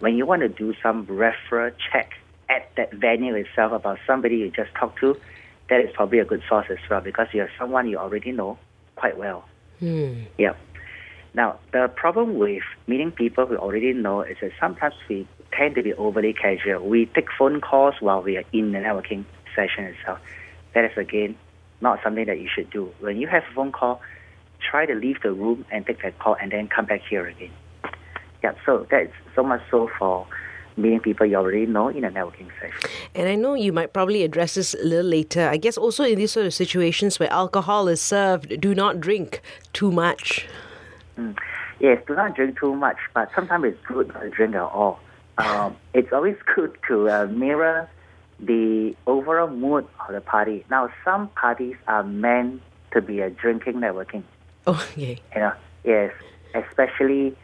when 0.00 0.16
you 0.16 0.26
want 0.26 0.42
to 0.42 0.48
do 0.48 0.74
some 0.82 1.06
referral 1.06 1.72
check 1.92 2.12
at 2.48 2.70
that 2.76 2.92
venue 2.92 3.34
itself 3.34 3.72
about 3.72 3.98
somebody 4.06 4.36
you 4.36 4.50
just 4.50 4.74
talked 4.74 4.98
to, 5.00 5.16
that 5.68 5.80
is 5.80 5.90
probably 5.94 6.18
a 6.18 6.24
good 6.24 6.42
source 6.48 6.66
as 6.70 6.78
well 6.88 7.00
because 7.00 7.28
you 7.32 7.40
have 7.40 7.50
someone 7.58 7.88
you 7.88 7.98
already 7.98 8.32
know 8.32 8.58
quite 8.96 9.18
well. 9.18 9.44
Hmm. 9.78 10.22
Yeah. 10.38 10.54
Now, 11.34 11.58
the 11.72 11.88
problem 11.94 12.38
with 12.38 12.62
meeting 12.86 13.12
people 13.12 13.44
we 13.44 13.56
already 13.56 13.92
know 13.92 14.22
is 14.22 14.38
that 14.40 14.52
sometimes 14.58 14.94
we 15.08 15.28
tend 15.52 15.74
to 15.74 15.82
be 15.82 15.92
overly 15.94 16.32
casual. 16.32 16.86
We 16.88 17.06
take 17.06 17.28
phone 17.38 17.60
calls 17.60 17.94
while 18.00 18.22
we 18.22 18.36
are 18.38 18.44
in 18.52 18.72
the 18.72 18.78
networking 18.78 19.24
session 19.54 19.84
itself. 19.84 20.18
That 20.74 20.84
is, 20.84 20.96
again, 20.96 21.36
not 21.80 22.00
something 22.02 22.26
that 22.26 22.40
you 22.40 22.48
should 22.52 22.70
do. 22.70 22.92
When 23.00 23.18
you 23.18 23.26
have 23.28 23.44
a 23.50 23.54
phone 23.54 23.72
call, 23.72 24.00
try 24.60 24.86
to 24.86 24.94
leave 24.94 25.22
the 25.22 25.32
room 25.32 25.64
and 25.70 25.86
take 25.86 26.02
that 26.02 26.18
call 26.18 26.36
and 26.40 26.50
then 26.50 26.68
come 26.68 26.86
back 26.86 27.02
here 27.08 27.26
again. 27.26 27.52
Yeah, 28.42 28.54
so 28.64 28.86
that's 28.90 29.12
so 29.34 29.42
much 29.42 29.62
so 29.70 29.90
for 29.98 30.26
meeting 30.78 31.00
people 31.00 31.26
you 31.26 31.36
already 31.36 31.66
know 31.66 31.88
in 31.88 32.04
a 32.04 32.10
networking 32.10 32.48
session. 32.60 32.90
And 33.14 33.28
I 33.28 33.34
know 33.34 33.54
you 33.54 33.72
might 33.72 33.92
probably 33.92 34.22
address 34.22 34.54
this 34.54 34.74
a 34.74 34.84
little 34.84 35.10
later. 35.10 35.48
I 35.48 35.56
guess 35.56 35.76
also 35.76 36.04
in 36.04 36.18
these 36.18 36.32
sort 36.32 36.46
of 36.46 36.54
situations 36.54 37.18
where 37.18 37.32
alcohol 37.32 37.88
is 37.88 38.00
served, 38.00 38.60
do 38.60 38.74
not 38.74 39.00
drink 39.00 39.42
too 39.72 39.90
much. 39.90 40.46
Yes, 41.80 42.02
do 42.06 42.14
not 42.14 42.34
drink 42.34 42.58
too 42.58 42.74
much, 42.74 42.98
but 43.14 43.28
sometimes 43.34 43.64
it's 43.64 43.86
good 43.86 44.08
not 44.08 44.22
to 44.22 44.30
drink 44.30 44.54
at 44.54 44.62
all. 44.62 45.00
Um, 45.38 45.76
it's 45.94 46.12
always 46.12 46.34
good 46.52 46.76
to 46.88 47.08
uh, 47.08 47.26
mirror 47.26 47.88
the 48.40 48.96
overall 49.06 49.48
mood 49.48 49.86
of 50.00 50.12
the 50.12 50.20
party. 50.20 50.64
Now, 50.68 50.90
some 51.04 51.28
parties 51.28 51.76
are 51.86 52.02
meant 52.02 52.60
to 52.90 53.00
be 53.00 53.20
a 53.20 53.30
drinking 53.30 53.74
networking. 53.74 54.24
Oh, 54.66 54.72
okay. 54.92 55.20
You 55.34 55.40
know, 55.40 55.52
yes, 55.84 56.12
especially 56.54 57.36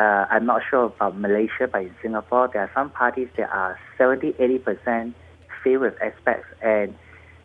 uh, 0.00 0.26
I'm 0.30 0.46
not 0.46 0.62
sure 0.68 0.84
about 0.86 1.18
Malaysia, 1.18 1.68
but 1.70 1.82
in 1.82 1.94
Singapore, 2.02 2.48
there 2.52 2.62
are 2.62 2.70
some 2.74 2.90
parties 2.90 3.28
that 3.36 3.50
are 3.50 3.78
70, 3.98 4.34
80 4.38 4.58
percent 4.58 5.14
filled 5.62 5.82
with 5.82 5.96
aspects. 6.00 6.48
And 6.62 6.94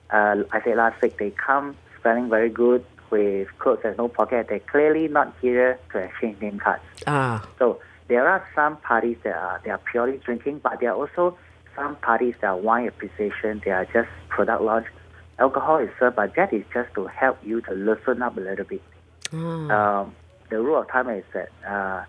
uh, 0.10 0.44
I 0.52 0.62
said 0.64 0.78
last 0.78 1.02
week, 1.02 1.18
they 1.18 1.32
come 1.32 1.76
smelling 2.02 2.30
very 2.30 2.50
good, 2.50 2.86
with 3.12 3.48
clothes 3.60 3.80
and 3.84 3.98
no 3.98 4.08
pocket, 4.08 4.48
they're 4.50 4.60
clearly 4.60 5.08
not 5.08 5.34
here 5.42 5.80
to 5.92 6.00
exchange 6.00 6.42
name 6.42 6.60
cards. 6.60 6.84
Ah. 7.08 7.48
So 7.60 7.80
there 8.08 8.28
are 8.28 8.48
some 8.56 8.78
parties 8.78 9.18
that 9.24 9.36
are 9.36 9.62
they 9.64 9.72
are 9.72 9.82
purely 9.92 10.18
drinking, 10.18 10.60
but 10.60 10.80
there 10.80 10.92
are 10.92 10.96
also 10.96 11.38
some 11.76 11.96
parties 11.98 12.36
that 12.42 12.48
are 12.48 12.58
wine 12.58 12.88
appreciation. 12.88 13.62
They 13.64 13.72
are 13.72 13.86
just 13.86 14.10
product 14.30 14.62
launch. 14.62 14.88
Alcohol 15.40 15.78
is 15.80 15.90
served, 16.00 16.16
but 16.16 16.36
that 16.36 16.54
is 16.54 16.64
just 16.74 16.94
to 16.96 17.08
help 17.08 17.38
you 17.44 17.62
to 17.62 17.72
loosen 17.72 18.22
up 18.22 18.38
a 18.38 18.40
little 18.40 18.66
bit. 18.66 18.82
Ah. 19.34 20.02
Um, 20.02 20.16
the 20.50 20.62
rule 20.62 20.82
of 20.82 20.88
thumb 20.88 21.10
is 21.10 21.24
that 21.34 21.50
uh, 21.68 22.04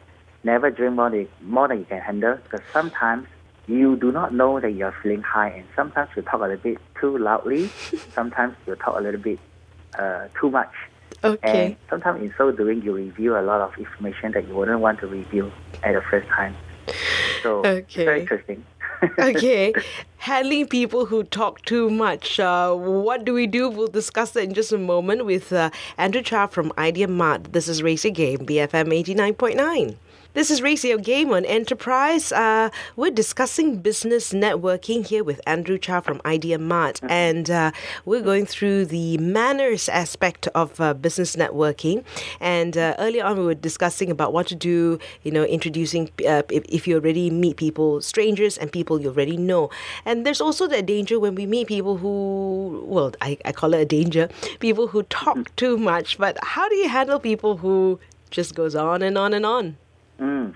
never 0.47 0.71
drink 0.71 0.95
more 0.95 1.11
than, 1.11 1.29
more 1.43 1.69
than 1.69 1.79
you 1.81 1.85
can 1.85 2.01
handle 2.01 2.37
because 2.45 2.65
sometimes 2.73 3.27
you 3.67 3.97
do 3.97 4.13
not 4.13 4.33
know 4.33 4.61
that 4.61 4.71
you're 4.79 4.95
feeling 5.03 5.23
high 5.23 5.49
and 5.49 5.67
sometimes 5.75 6.09
you 6.17 6.23
talk 6.23 6.41
a 6.41 6.45
little 6.45 6.57
bit 6.57 6.79
too 7.01 7.19
loudly, 7.19 7.69
sometimes 8.15 8.55
you 8.67 8.75
talk 8.77 8.99
a 8.99 9.03
little 9.03 9.21
bit 9.21 9.41
uh, 9.99 10.29
too 10.41 10.51
much. 10.51 10.73
Okay. 11.25 11.65
And 11.65 11.77
sometimes 11.91 12.23
in 12.23 12.33
so 12.39 12.53
doing, 12.53 12.83
you 12.83 12.93
reveal 12.93 13.39
a 13.39 13.43
lot 13.43 13.61
of 13.61 13.77
information 13.77 14.33
that 14.33 14.47
you 14.47 14.55
wouldn't 14.55 14.81
want 14.81 15.01
to 15.01 15.07
reveal 15.09 15.51
at 15.83 15.93
the 15.95 16.03
first 16.11 16.29
time. 16.29 16.55
So 17.43 17.63
it's 17.65 17.95
very 17.95 18.09
Okay. 18.09 18.21
interesting. 18.23 18.65
okay. 19.19 19.75
Handling 20.19 20.67
people 20.69 21.07
who 21.07 21.25
talk 21.25 21.63
too 21.63 21.91
much. 21.91 22.39
Uh, 22.41 22.75
what 22.75 23.25
do 23.25 23.33
we 23.35 23.47
do? 23.47 23.69
We'll 23.69 23.89
discuss 24.03 24.31
that 24.33 24.45
in 24.45 24.55
just 24.55 24.73
a 24.73 24.79
moment 24.79 25.25
with 25.27 25.53
uh, 25.53 25.71
Andrew 25.99 26.23
Chow 26.23 26.47
from 26.47 26.73
Idea 26.79 27.09
Mart. 27.09 27.53
This 27.53 27.69
is 27.69 27.83
Race 27.83 28.05
Game, 28.05 28.41
BFM 28.47 28.89
89.9. 29.05 29.97
This 30.37 30.51
is 30.51 30.85
Your 30.85 30.99
Game 30.99 31.33
on 31.33 31.47
Enterprise. 31.47 32.31
Uh, 32.31 32.69
we're 32.95 33.11
discussing 33.11 33.79
business 33.79 34.35
networking 34.35 35.07
here 35.07 35.25
with 35.25 35.41
Andrew 35.47 35.79
Chow 35.79 36.03
from 36.03 36.21
Idea 36.27 36.59
Mart, 36.59 37.01
and 37.09 37.49
uh, 37.49 37.71
we're 38.05 38.21
going 38.21 38.45
through 38.45 38.85
the 38.85 39.17
manners 39.17 39.89
aspect 39.89 40.47
of 40.49 40.79
uh, 40.79 40.93
business 40.93 41.37
networking. 41.37 42.05
And 42.39 42.77
uh, 42.77 42.97
earlier 42.99 43.25
on, 43.25 43.39
we 43.39 43.47
were 43.47 43.55
discussing 43.55 44.11
about 44.11 44.35
what 44.35 44.47
to 44.49 44.55
do, 44.55 44.99
you 45.23 45.33
know, 45.33 45.43
introducing 45.45 46.11
uh, 46.29 46.43
if, 46.51 46.67
if 46.69 46.87
you 46.87 46.97
already 46.97 47.31
meet 47.31 47.57
people, 47.57 48.03
strangers, 48.03 48.59
and 48.59 48.71
people 48.71 49.01
you 49.01 49.09
already 49.09 49.39
know. 49.39 49.71
And 50.05 50.27
there's 50.27 50.43
also 50.43 50.67
the 50.67 50.83
danger 50.83 51.19
when 51.19 51.35
we 51.35 51.47
meet 51.47 51.67
people 51.67 51.97
who, 51.97 52.85
well, 52.87 53.15
I, 53.23 53.39
I 53.47 53.53
call 53.53 53.73
it 53.73 53.81
a 53.81 53.87
danger, 53.87 54.29
people 54.61 54.89
who 54.89 55.05
talk 55.05 55.57
too 55.57 55.79
much. 55.79 56.19
But 56.19 56.37
how 56.43 56.69
do 56.69 56.75
you 56.75 56.91
handle 56.91 57.19
people 57.19 57.57
who 57.57 57.99
just 58.29 58.55
goes 58.55 58.75
on 58.75 59.01
and 59.01 59.17
on 59.17 59.33
and 59.33 59.47
on? 59.47 59.79
Mm. 60.21 60.55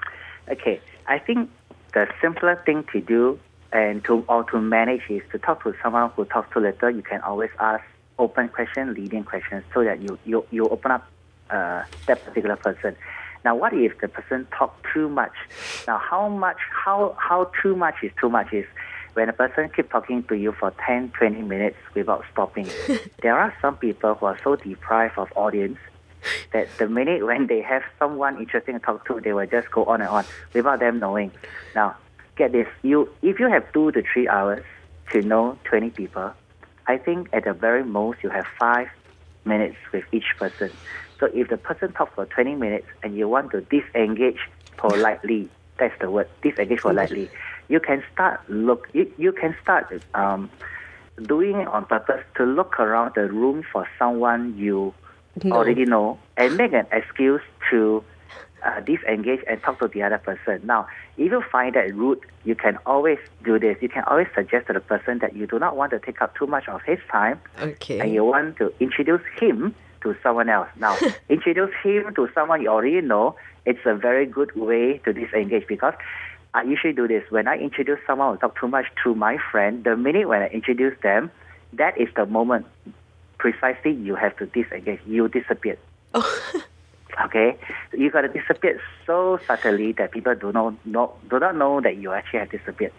Okay, 0.51 0.81
I 1.07 1.18
think 1.18 1.51
the 1.92 2.09
simpler 2.20 2.61
thing 2.64 2.85
to 2.92 3.01
do 3.01 3.38
and 3.73 4.03
to 4.05 4.25
or 4.29 4.44
to 4.44 4.61
manage 4.61 5.03
is 5.09 5.23
to 5.33 5.38
talk 5.38 5.62
to 5.64 5.75
someone 5.83 6.11
who 6.11 6.25
talks 6.25 6.53
too 6.53 6.61
little. 6.61 6.90
You 6.90 7.03
can 7.03 7.20
always 7.20 7.51
ask 7.59 7.85
open 8.18 8.49
questions, 8.49 8.96
leading 8.96 9.25
questions, 9.25 9.64
so 9.73 9.85
that 9.85 10.01
you 10.01 10.18
you, 10.25 10.44
you 10.51 10.68
open 10.68 10.90
up 10.90 11.07
uh, 11.51 11.85
that 12.07 12.25
particular 12.25 12.57
person. 12.57 12.96
Now, 13.44 13.57
what 13.57 13.73
if 13.73 13.99
the 14.01 14.09
person 14.09 14.46
talk 14.57 14.87
too 14.92 15.09
much? 15.09 15.33
Now, 15.87 15.99
how 15.99 16.29
much? 16.29 16.59
How 16.70 17.16
how 17.18 17.51
too 17.62 17.77
much 17.77 17.96
is 18.03 18.12
too 18.20 18.29
much 18.29 18.53
is 18.53 18.66
when 19.14 19.29
a 19.29 19.33
person 19.33 19.70
keep 19.75 19.90
talking 19.90 20.23
to 20.25 20.37
you 20.37 20.53
for 20.53 20.73
10, 20.87 21.11
20 21.11 21.42
minutes 21.42 21.77
without 21.94 22.25
stopping. 22.33 22.68
there 23.23 23.37
are 23.37 23.55
some 23.61 23.77
people 23.77 24.14
who 24.14 24.27
are 24.27 24.38
so 24.44 24.57
deprived 24.57 25.18
of 25.18 25.33
audience 25.37 25.79
that 26.52 26.68
the 26.78 26.88
minute 26.88 27.24
when 27.24 27.46
they 27.46 27.61
have 27.62 27.83
someone 27.98 28.38
interesting 28.38 28.74
to 28.74 28.80
talk 28.80 29.06
to, 29.06 29.20
they 29.20 29.33
will 29.33 29.46
just 29.46 29.70
go 29.70 29.85
on 29.85 30.00
and 30.00 30.11
on 30.11 30.24
without 30.52 30.80
them 30.80 30.98
knowing. 30.98 31.33
Now, 31.74 31.96
get 32.37 32.52
this: 32.52 32.68
you 32.83 33.09
if 33.22 33.38
you 33.38 33.48
have 33.48 33.72
two 33.72 33.92
to 33.92 34.02
three 34.12 34.28
hours 34.28 34.64
to 35.12 35.22
know 35.22 35.59
20 35.64 35.90
people, 35.90 36.33
I 36.87 36.98
think 36.98 37.28
at 37.33 37.44
the 37.44 37.52
very 37.52 37.85
most 37.85 38.22
you 38.22 38.30
have 38.30 38.46
five 38.59 38.88
minutes 39.44 39.76
with 39.92 40.04
each 40.12 40.37
person. 40.38 40.70
So 41.18 41.28
if 41.35 41.48
the 41.48 41.56
person 41.56 41.92
talks 41.92 42.14
for 42.14 42.26
20 42.26 42.54
minutes 42.54 42.87
and 43.02 43.16
you 43.16 43.28
want 43.28 43.50
to 43.52 43.61
disengage 43.61 44.38
politely, 44.76 45.48
that's 45.78 45.98
the 46.00 46.11
word, 46.11 46.28
disengage 46.42 46.80
politely. 46.80 47.30
You 47.68 47.80
can 47.80 48.02
start 48.12 48.40
look. 48.48 48.88
You, 48.92 49.12
you 49.18 49.33
can 49.33 49.54
start 49.62 50.02
um, 50.14 50.50
doing 51.22 51.56
it 51.61 51.68
on 51.68 51.85
purpose 51.85 52.22
to 52.37 52.44
look 52.44 52.80
around 52.80 53.12
the 53.14 53.30
room 53.30 53.64
for 53.72 53.87
someone 53.98 54.56
you 54.56 54.94
No. 55.44 55.57
already 55.57 55.85
know 55.85 56.18
and 56.37 56.57
make 56.57 56.72
an 56.72 56.87
excuse 56.92 57.42
to 57.70 58.05
uh, 58.64 58.81
disengage 58.81 59.40
and 59.48 59.62
talk 59.62 59.79
to 59.79 59.88
the 59.88 60.03
other 60.03 60.18
person. 60.18 60.61
Now, 60.64 60.87
if 61.16 61.31
you 61.33 61.42
find 61.50 61.74
that 61.74 61.94
rude, 61.94 62.20
you 62.44 62.55
can 62.55 62.79
always 62.87 63.18
do 63.44 63.59
this. 63.59 63.76
You 63.81 63.88
can 63.88 64.05
always 64.05 64.26
suggest 64.35 64.66
to 64.66 64.74
the 64.74 64.81
person 64.81 65.18
that 65.20 65.35
you 65.35 65.46
do 65.46 65.59
not 65.59 65.76
want 65.76 65.92
to 65.92 65.98
take 65.98 66.20
up 66.20 66.35
too 66.37 66.46
much 66.46 66.68
of 66.68 66.83
his 66.83 66.98
time 67.11 67.40
Okay. 67.61 68.00
and 68.00 68.12
you 68.12 68.24
want 68.24 68.57
to 68.59 68.72
introduce 68.81 69.22
him 69.38 69.74
to 70.03 70.14
someone 70.22 70.48
else. 70.48 70.68
Now, 70.79 70.96
introduce 71.29 71.70
him 71.83 72.14
to 72.14 72.29
someone 72.35 72.61
you 72.62 72.68
already 72.68 73.00
know. 73.00 73.37
It's 73.66 73.81
a 73.85 73.94
very 73.94 74.26
good 74.26 74.55
way 74.57 74.98
to 75.05 75.12
disengage 75.12 75.66
because 75.66 75.94
I 76.53 76.62
usually 76.62 76.92
do 76.94 77.07
this. 77.07 77.22
When 77.31 77.46
I 77.48 77.57
introduce 77.57 77.98
someone 78.07 78.33
who 78.35 78.40
talk 78.40 78.59
too 78.59 78.68
much 78.68 78.87
to 79.05 79.14
my 79.14 79.38
friend, 79.50 79.85
the 79.85 79.96
minute 79.96 80.29
when 80.29 80.42
I 80.42 80.48
introduce 80.48 80.98
them, 81.03 81.31
that 81.74 81.98
is 82.00 82.09
the 82.16 82.26
moment 82.26 82.66
precisely 83.40 83.92
you 83.92 84.14
have 84.14 84.37
to 84.37 84.46
disengage. 84.46 85.00
You 85.07 85.29
disappear. 85.29 85.79
Okay, 87.24 87.59
you 87.92 88.11
got 88.11 88.22
to 88.22 88.29
disappear 88.29 88.81
so 89.05 89.38
subtly 89.46 89.92
that 89.92 90.12
people 90.12 90.35
do 90.35 90.53
not 90.53 90.74
know, 90.87 91.12
do 91.29 91.38
not 91.38 91.57
know 91.57 91.81
that 91.81 91.96
you 91.96 92.12
actually 92.12 92.38
have 92.38 92.50
disappeared. 92.50 92.92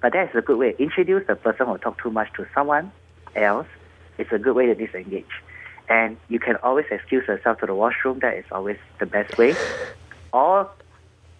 But 0.00 0.14
that's 0.14 0.34
a 0.34 0.40
good 0.40 0.58
way. 0.58 0.74
Introduce 0.78 1.26
the 1.26 1.36
person 1.36 1.66
who 1.66 1.76
talk 1.78 2.02
too 2.02 2.10
much 2.10 2.32
to 2.36 2.46
someone 2.54 2.90
else. 3.36 3.66
It's 4.16 4.32
a 4.32 4.38
good 4.38 4.56
way 4.56 4.66
to 4.66 4.74
disengage, 4.74 5.30
and 5.88 6.16
you 6.28 6.40
can 6.40 6.56
always 6.56 6.86
excuse 6.90 7.28
yourself 7.28 7.58
to 7.58 7.66
the 7.66 7.74
washroom. 7.74 8.18
That 8.20 8.34
is 8.38 8.46
always 8.50 8.78
the 8.98 9.06
best 9.06 9.36
way, 9.38 9.54
or 10.32 10.68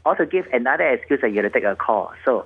or 0.04 0.14
to 0.14 0.26
give 0.26 0.46
another 0.52 0.86
excuse 0.86 1.20
that 1.22 1.30
you 1.30 1.42
have 1.42 1.50
to 1.50 1.60
take 1.60 1.68
a 1.68 1.74
call. 1.74 2.12
So 2.24 2.44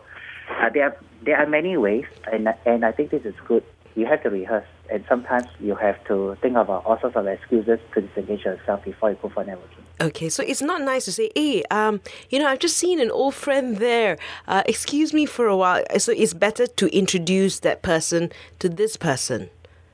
uh, 0.49 0.71
there 0.71 0.85
are 0.85 0.97
there 1.23 1.37
are 1.37 1.47
many 1.47 1.77
ways, 1.77 2.07
and 2.33 2.55
and 2.65 2.85
I 2.85 2.93
think 2.93 3.11
this 3.11 3.25
is 3.25 3.35
good. 3.47 3.65
You 3.95 4.07
have 4.07 4.23
to 4.23 4.31
rehearse, 4.31 4.67
and 4.93 5.05
sometimes 5.09 5.47
you 5.59 5.75
have 5.75 6.03
to 6.05 6.37
think 6.43 6.57
about 6.57 6.85
all 6.85 7.01
sorts 7.01 7.17
of 7.17 7.27
excuses 7.27 7.81
to 7.95 8.03
disengage 8.03 8.45
yourself 8.45 8.85
before 8.85 9.11
you 9.11 9.17
go 9.23 9.31
for 9.31 9.43
networking. 9.43 9.83
Okay, 10.01 10.29
so 10.29 10.43
it's 10.43 10.61
not 10.61 10.83
nice 10.83 11.07
to 11.07 11.13
say, 11.13 11.31
"Hey, 11.35 11.63
um, 11.71 12.01
you 12.29 12.39
know, 12.39 12.47
I've 12.47 12.59
just 12.59 12.77
seen 12.77 13.01
an 13.01 13.11
old 13.11 13.35
friend 13.35 13.79
there. 13.79 14.19
Uh, 14.47 14.63
excuse 14.67 15.15
me 15.15 15.25
for 15.25 15.47
a 15.47 15.57
while." 15.57 15.83
So 15.99 16.13
it's 16.13 16.35
better 16.35 16.67
to 16.67 16.87
introduce 16.97 17.61
that 17.61 17.83
person 17.83 18.31
to 18.59 18.69
this 18.69 18.97
person. 18.97 19.49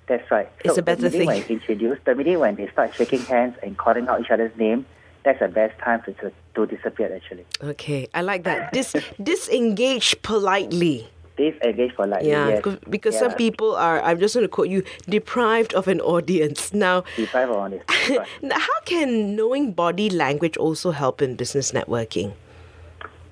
That's 0.08 0.28
right. 0.30 0.48
It's 0.64 0.74
so 0.74 0.80
a 0.80 0.82
better 0.82 1.10
thing. 1.10 1.26
when 1.26 1.36
it's 1.36 1.50
introduced, 1.50 2.04
the 2.04 2.14
minute 2.14 2.40
when 2.40 2.56
they 2.56 2.68
start 2.68 2.94
shaking 2.94 3.20
hands 3.20 3.56
and 3.62 3.76
calling 3.76 4.08
out 4.08 4.20
each 4.20 4.30
other's 4.30 4.56
name, 4.56 4.86
that's 5.22 5.38
the 5.38 5.48
best 5.48 5.78
time 5.78 6.02
to, 6.06 6.12
to, 6.14 6.32
to 6.54 6.66
disappear 6.66 7.14
actually. 7.14 7.44
Okay, 7.62 8.08
I 8.14 8.22
like 8.22 8.44
that. 8.44 8.72
Dis- 8.72 8.96
disengage 9.22 10.20
politely. 10.22 11.08
Disengage 11.38 11.94
for 11.94 12.06
like 12.06 12.24
Yeah, 12.24 12.48
yes. 12.48 12.76
because 12.90 13.16
some 13.16 13.30
Yeah. 13.30 13.36
people 13.36 13.76
are. 13.76 14.02
I'm 14.02 14.18
just 14.18 14.34
going 14.34 14.44
to 14.44 14.50
quote 14.50 14.68
you: 14.68 14.82
deprived 15.08 15.72
of 15.72 15.86
an 15.86 16.00
audience. 16.02 16.74
Now, 16.74 17.04
Deprive 17.16 17.50
on 17.50 17.70
this. 17.70 17.82
That's 17.86 18.10
right. 18.42 18.52
how 18.68 18.80
can 18.84 19.36
knowing 19.36 19.72
body 19.72 20.10
language 20.10 20.56
also 20.56 20.90
help 20.90 21.22
in 21.22 21.36
business 21.36 21.70
networking? 21.72 22.34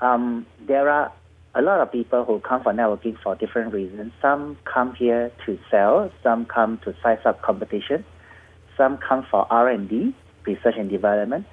um, 0.01 0.47
there 0.67 0.89
are 0.89 1.11
a 1.55 1.63
lot 1.63 1.81
of 1.81 1.91
people 1.91 2.25
who 2.25 2.39
come 2.41 2.63
for 2.63 2.73
networking 2.73 3.17
for 3.23 3.35
different 3.35 3.73
reasons. 3.73 4.13
Some 4.21 4.57
come 4.65 4.95
here 4.95 5.33
to 5.47 5.59
sell, 5.71 6.13
some 6.23 6.45
come 6.45 6.79
to 6.85 6.95
size 7.03 7.19
up 7.25 7.41
competition, 7.43 8.05
some 8.77 8.99
come 8.99 9.25
for 9.31 9.47
R&D, 9.51 10.15
research 10.47 10.75
and 10.77 10.91
development, 10.91 11.47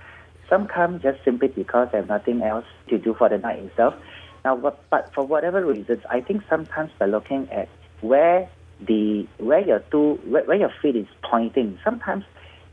some 0.50 0.68
come 0.68 1.00
just 1.00 1.24
simply 1.24 1.48
because 1.48 1.88
they 1.92 2.00
have 2.00 2.10
nothing 2.10 2.42
else 2.42 2.66
to 2.90 2.98
do 2.98 3.14
for 3.14 3.30
the 3.30 3.38
night 3.38 3.60
itself. 3.60 3.96
Now, 4.46 4.58
but, 4.58 4.84
but 4.90 5.14
for 5.14 5.24
whatever 5.26 5.66
reasons, 5.66 6.02
I 6.10 6.20
think 6.20 6.44
sometimes 6.50 6.92
by 7.00 7.06
looking 7.06 7.50
at 7.50 7.70
where 8.02 8.50
the 8.82 9.26
where 9.38 9.62
your 9.62 9.80
two 9.92 10.20
where, 10.26 10.44
where 10.44 10.58
your 10.58 10.74
feet 10.82 10.96
is 10.96 11.08
pointing, 11.24 11.80
sometimes 11.84 12.26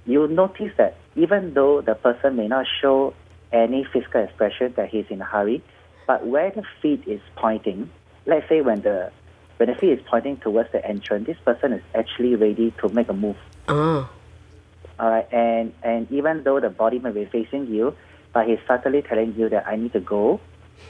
you'll 0.05 0.29
notice 0.29 0.73
that 0.79 0.97
even 1.15 1.55
though 1.55 1.81
the 1.81 1.95
person 1.95 2.37
may 2.37 2.49
not 2.49 2.67
show 2.81 3.15
any 3.53 3.87
physical 3.93 4.23
expression 4.23 4.75
that 4.77 4.89
he's 4.89 5.07
in 5.11 5.21
a 5.21 5.25
hurry, 5.25 5.63
but 6.07 6.27
where 6.27 6.51
the 6.51 6.65
feet 6.83 7.05
is 7.07 7.21
pointing, 7.37 7.91
let's 8.27 8.49
say 8.49 8.61
when 8.61 8.83
the 8.83 9.13
when 9.59 9.69
the 9.69 9.75
feet 9.75 9.93
is 9.93 10.01
pointing 10.11 10.39
towards 10.39 10.73
the 10.73 10.85
entrance, 10.85 11.27
this 11.27 11.37
person 11.45 11.73
is 11.73 11.83
actually 11.95 12.35
ready 12.35 12.75
to 12.81 12.89
make 12.89 13.09
a 13.09 13.13
move. 13.13 13.37
Ah, 13.69 14.11
All 14.99 15.11
right, 15.11 15.33
and 15.33 15.73
and 15.85 16.11
even 16.11 16.43
though 16.43 16.59
the 16.59 16.71
body 16.71 16.99
may 16.99 17.13
be 17.13 17.27
facing 17.27 17.67
you, 17.69 17.95
but 18.33 18.49
he's 18.49 18.59
subtly 18.67 19.03
telling 19.03 19.35
you 19.37 19.49
that 19.51 19.69
I 19.69 19.77
need 19.77 19.93
to 19.93 20.01
go, 20.01 20.41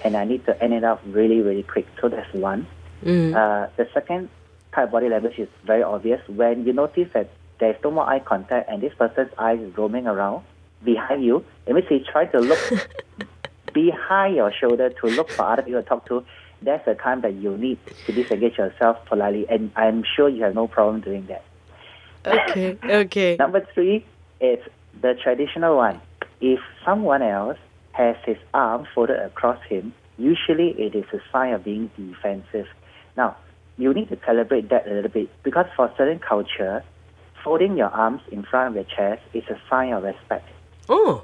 and 0.03 0.17
I 0.17 0.25
need 0.25 0.45
to 0.47 0.63
end 0.63 0.73
it 0.73 0.85
off 0.85 1.01
really 1.07 1.41
really 1.41 1.63
quick. 1.63 1.87
So 2.01 2.09
that's 2.09 2.33
one. 2.35 2.67
mm. 3.05 3.35
Uh, 3.35 3.69
the 3.77 3.89
second 3.93 4.29
type 4.73 4.87
of 4.87 4.93
body 4.93 5.09
language 5.09 5.39
is 5.39 5.49
very 5.65 5.83
obvious 5.83 6.21
when 6.29 6.65
you 6.65 6.73
notice 6.73 7.09
that 7.15 7.31
there's 7.59 7.77
no 7.85 7.91
more 7.91 8.09
eye 8.09 8.21
contact 8.21 8.71
and 8.71 8.83
this 8.83 8.95
person's 8.95 9.31
eyes 9.39 9.61
is 9.61 9.77
roaming 9.77 10.07
around 10.07 10.45
behind 10.83 11.25
you. 11.25 11.45
It 11.67 11.75
means 11.75 11.87
he's 11.89 12.07
trying 12.07 12.31
to 12.31 12.41
look 12.41 12.59
behind 13.75 14.37
your 14.37 14.53
shoulder 14.53 14.91
to 14.91 15.07
look 15.09 15.31
for 15.31 15.43
other 15.43 15.63
people 15.63 15.83
to 15.83 15.89
talk 15.89 16.07
to. 16.07 16.25
That's 16.63 16.85
the 16.85 16.95
time 16.95 17.23
that 17.23 17.35
you 17.35 17.57
need 17.57 17.79
to 18.07 18.13
disengage 18.13 18.59
yourself 18.59 18.99
politely, 19.07 19.47
and 19.49 19.71
I'm 19.77 20.05
sure 20.05 20.29
you 20.29 20.43
have 20.45 20.55
no 20.55 20.69
problem 20.69 21.01
doing 21.01 21.27
that. 21.27 21.45
okay, 22.27 22.77
okay. 22.85 23.37
Number 23.39 23.67
three, 23.73 24.05
is 24.41 24.59
the 25.01 25.15
traditional 25.23 25.77
one. 25.77 26.01
If 26.41 26.61
someone 26.85 27.23
else 27.23 27.59
has 27.93 28.17
his 28.25 28.37
arm 28.55 28.87
folded 28.95 29.19
across 29.19 29.59
him, 29.69 29.93
usually 30.19 30.71
it 30.79 30.95
is 30.95 31.05
a 31.13 31.19
sign 31.33 31.53
of 31.53 31.65
being 31.65 31.91
defensive. 31.97 32.67
Now, 33.17 33.37
you 33.79 33.93
need 33.95 34.09
to 34.11 34.17
calibrate 34.17 34.69
that 34.71 34.87
a 34.87 34.91
little 34.95 35.11
bit 35.11 35.29
because 35.43 35.67
for 35.77 35.93
certain 35.97 36.19
culture, 36.19 36.85
folding 37.43 37.77
your 37.77 37.89
arms 37.89 38.21
in 38.31 38.43
front 38.43 38.69
of 38.69 38.75
your 38.75 38.85
chest 38.85 39.23
is 39.35 39.45
a 39.49 39.59
sign 39.69 39.93
of 39.93 40.03
respect, 40.03 40.47
Oh, 40.89 41.23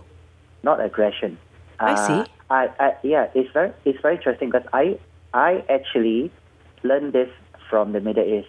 not 0.63 0.81
aggression. 0.81 1.39
I 1.79 1.93
Uh, 1.93 1.97
see. 2.25 2.31
I, 2.49 2.69
I, 2.81 2.95
yeah, 3.03 3.29
it's 3.35 3.53
very, 3.53 3.73
it's 3.85 4.01
very 4.01 4.17
interesting 4.17 4.51
because 4.51 4.67
I, 4.73 4.99
I 5.35 5.65
actually 5.69 6.31
learned 6.83 7.13
this 7.13 7.29
from 7.69 7.93
the 7.93 8.01
Middle 8.01 8.25
East. 8.25 8.49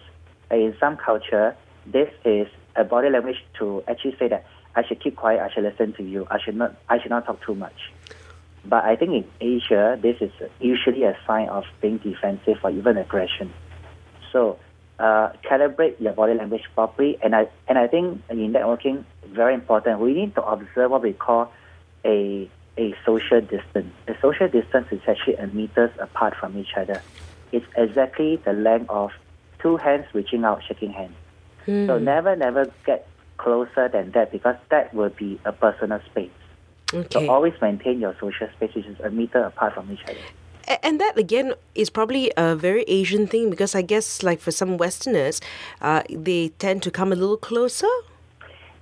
In 0.50 0.74
some 0.80 0.96
culture, 0.96 1.54
this 1.84 2.08
is 2.24 2.46
a 2.76 2.84
body 2.84 3.10
language 3.10 3.44
to 3.58 3.82
actually 3.88 4.16
say 4.18 4.28
that 4.28 4.46
I 4.78 4.86
should 4.86 5.00
keep 5.00 5.16
quiet, 5.16 5.40
I 5.40 5.52
should 5.52 5.64
listen 5.64 5.92
to 5.94 6.04
you, 6.04 6.26
I 6.30 6.38
should 6.38 6.56
not, 6.56 6.76
I 6.88 7.00
should 7.00 7.10
not 7.10 7.26
talk 7.26 7.42
too 7.44 7.54
much. 7.54 7.78
But 8.64 8.84
I 8.84 8.94
think 8.96 9.10
in 9.10 9.24
Asia, 9.40 9.98
this 10.00 10.16
is 10.20 10.30
usually 10.60 11.02
a 11.02 11.16
sign 11.26 11.48
of 11.48 11.64
being 11.80 11.98
defensive 11.98 12.58
or 12.62 12.70
even 12.70 12.96
aggression. 12.96 13.52
So 14.32 14.58
uh, 15.00 15.30
calibrate 15.48 16.00
your 16.00 16.12
body 16.12 16.34
language 16.34 16.62
properly, 16.74 17.18
and 17.22 17.34
I 17.34 17.48
and 17.66 17.76
I 17.76 17.88
think 17.88 18.22
in 18.30 18.52
networking 18.52 19.04
very 19.26 19.54
important. 19.54 20.00
We 20.00 20.12
need 20.14 20.34
to 20.36 20.44
observe 20.44 20.90
what 20.92 21.02
we 21.02 21.12
call 21.12 21.52
a 22.04 22.48
a 22.76 22.94
social 23.04 23.40
distance. 23.40 23.92
A 24.06 24.14
social 24.20 24.48
distance 24.48 24.86
is 24.92 25.00
actually 25.08 25.36
a 25.36 25.48
meters 25.48 25.90
apart 25.98 26.34
from 26.36 26.56
each 26.56 26.74
other. 26.76 27.02
It's 27.50 27.66
exactly 27.76 28.36
the 28.36 28.52
length 28.52 28.90
of 28.90 29.10
two 29.60 29.76
hands 29.76 30.06
reaching 30.12 30.44
out, 30.44 30.62
shaking 30.68 30.92
hands. 30.92 31.16
So 31.86 31.98
never, 31.98 32.36
never 32.36 32.72
get 32.86 33.07
closer 33.38 33.88
than 33.88 34.10
that 34.12 34.30
because 34.30 34.56
that 34.70 34.92
will 34.92 35.10
be 35.10 35.40
a 35.44 35.52
personal 35.52 36.00
space. 36.10 36.30
okay. 36.92 37.08
So 37.10 37.30
always 37.30 37.54
maintain 37.60 38.00
your 38.00 38.14
social 38.20 38.48
space, 38.56 38.74
which 38.74 38.86
is 38.86 39.00
a 39.00 39.10
meter 39.10 39.42
apart 39.44 39.74
from 39.74 39.90
each 39.90 40.02
other. 40.04 40.18
And 40.82 41.00
that 41.00 41.16
again 41.16 41.54
is 41.74 41.88
probably 41.88 42.30
a 42.36 42.54
very 42.54 42.82
Asian 42.82 43.26
thing 43.26 43.48
because 43.48 43.74
I 43.74 43.80
guess, 43.80 44.22
like 44.22 44.38
for 44.38 44.50
some 44.50 44.76
Westerners, 44.76 45.40
uh, 45.80 46.02
they 46.10 46.50
tend 46.58 46.82
to 46.82 46.90
come 46.90 47.10
a 47.10 47.16
little 47.16 47.38
closer. 47.38 47.88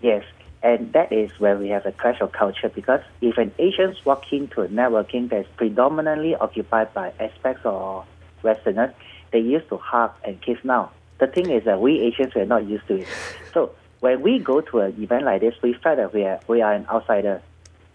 Yes, 0.03 0.25
and 0.63 0.93
that 0.95 1.13
is 1.13 1.31
where 1.39 1.57
we 1.57 1.69
have 1.69 1.87
a 1.87 1.93
clash 1.93 2.21
of 2.21 2.33
culture 2.33 2.69
because 2.69 3.01
if 3.21 3.39
an 3.39 3.53
Asians 3.59 4.05
walk 4.05 4.33
into 4.33 4.63
a 4.63 4.69
networking 4.69 5.31
that's 5.31 5.49
predominantly 5.57 6.35
occupied 6.35 6.93
by 6.93 7.13
aspects 7.21 7.65
or 7.65 8.05
Westerners, 8.43 8.93
they 9.31 9.39
used 9.39 9.69
to 9.69 9.77
hug 9.77 10.11
and 10.25 10.41
kiss 10.43 10.59
now. 10.65 10.91
The 11.19 11.29
thing 11.29 11.51
is 11.51 11.65
that 11.65 11.81
we 11.81 12.01
Asians 12.01 12.35
were 12.35 12.45
not 12.47 12.67
used 12.67 12.87
to 12.89 12.97
it. 12.97 13.09
So 13.55 13.71
when 14.01 14.23
we 14.23 14.39
go 14.39 14.61
to 14.61 14.81
an 14.81 15.03
event 15.03 15.25
like 15.25 15.41
this, 15.41 15.55
we 15.63 15.73
felt 15.75 15.97
that 15.97 16.13
we 16.13 16.25
are 16.25 16.41
we 16.49 16.63
are 16.63 16.73
an 16.73 16.87
outsider. 16.89 17.43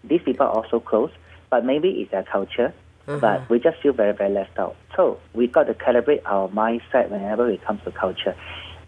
These 0.04 0.22
people 0.22 0.46
are 0.46 0.52
also 0.52 0.80
close, 0.80 1.10
but 1.50 1.64
maybe 1.64 1.88
it's 2.00 2.10
their 2.10 2.24
culture. 2.24 2.74
Mm-hmm. 3.06 3.20
But 3.20 3.48
we 3.50 3.58
just 3.58 3.80
feel 3.82 3.92
very, 3.92 4.12
very 4.12 4.30
left 4.30 4.58
out. 4.58 4.76
So 4.96 5.18
we 5.32 5.48
got 5.48 5.64
to 5.64 5.74
calibrate 5.74 6.22
our 6.24 6.48
mindset 6.48 7.10
whenever 7.10 7.50
it 7.50 7.64
comes 7.64 7.82
to 7.84 7.90
culture. 7.90 8.36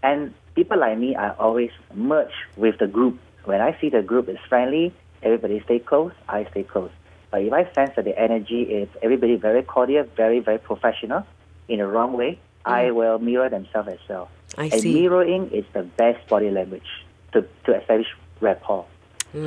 And 0.03 0.35
people 0.55 0.79
like 0.79 0.98
me 0.98 1.16
are 1.16 1.35
always 1.38 1.70
merge 1.94 2.33
with 2.57 2.79
the 2.79 2.87
group. 2.87 3.18
When 3.44 3.61
I 3.61 3.79
see 3.81 3.88
the 3.90 4.03
group 4.03 4.29
is 4.29 4.38
friendly, 4.48 4.94
everybody 5.22 5.61
stay 5.64 5.81
close, 5.81 6.12
I 6.29 6.44
stay 6.50 6.62
close. 6.62 6.90
But 7.31 7.42
if 7.42 7.53
I 7.53 7.64
sense 7.72 7.96
that 7.96 8.05
the 8.05 8.16
energy 8.16 8.62
is 8.62 8.88
everybody 9.03 9.35
very 9.35 9.62
cordial, 9.62 10.05
very, 10.16 10.38
very 10.38 10.59
professional, 10.59 11.27
in 11.68 11.79
the 11.79 11.87
wrong 11.87 12.12
way, 12.12 12.38
I 12.64 12.85
mm. 12.85 12.94
will 12.94 13.18
mirror 13.18 13.48
themselves 13.48 13.88
as 13.88 13.98
well. 14.09 14.31
I 14.57 14.66
and 14.66 14.81
see. 14.81 14.94
mirroring 14.94 15.50
is 15.50 15.64
the 15.72 15.83
best 15.83 16.29
body 16.29 16.50
language 16.50 16.87
to, 17.35 17.42
to 17.66 17.79
establish 17.79 18.09
rapport. 18.40 18.87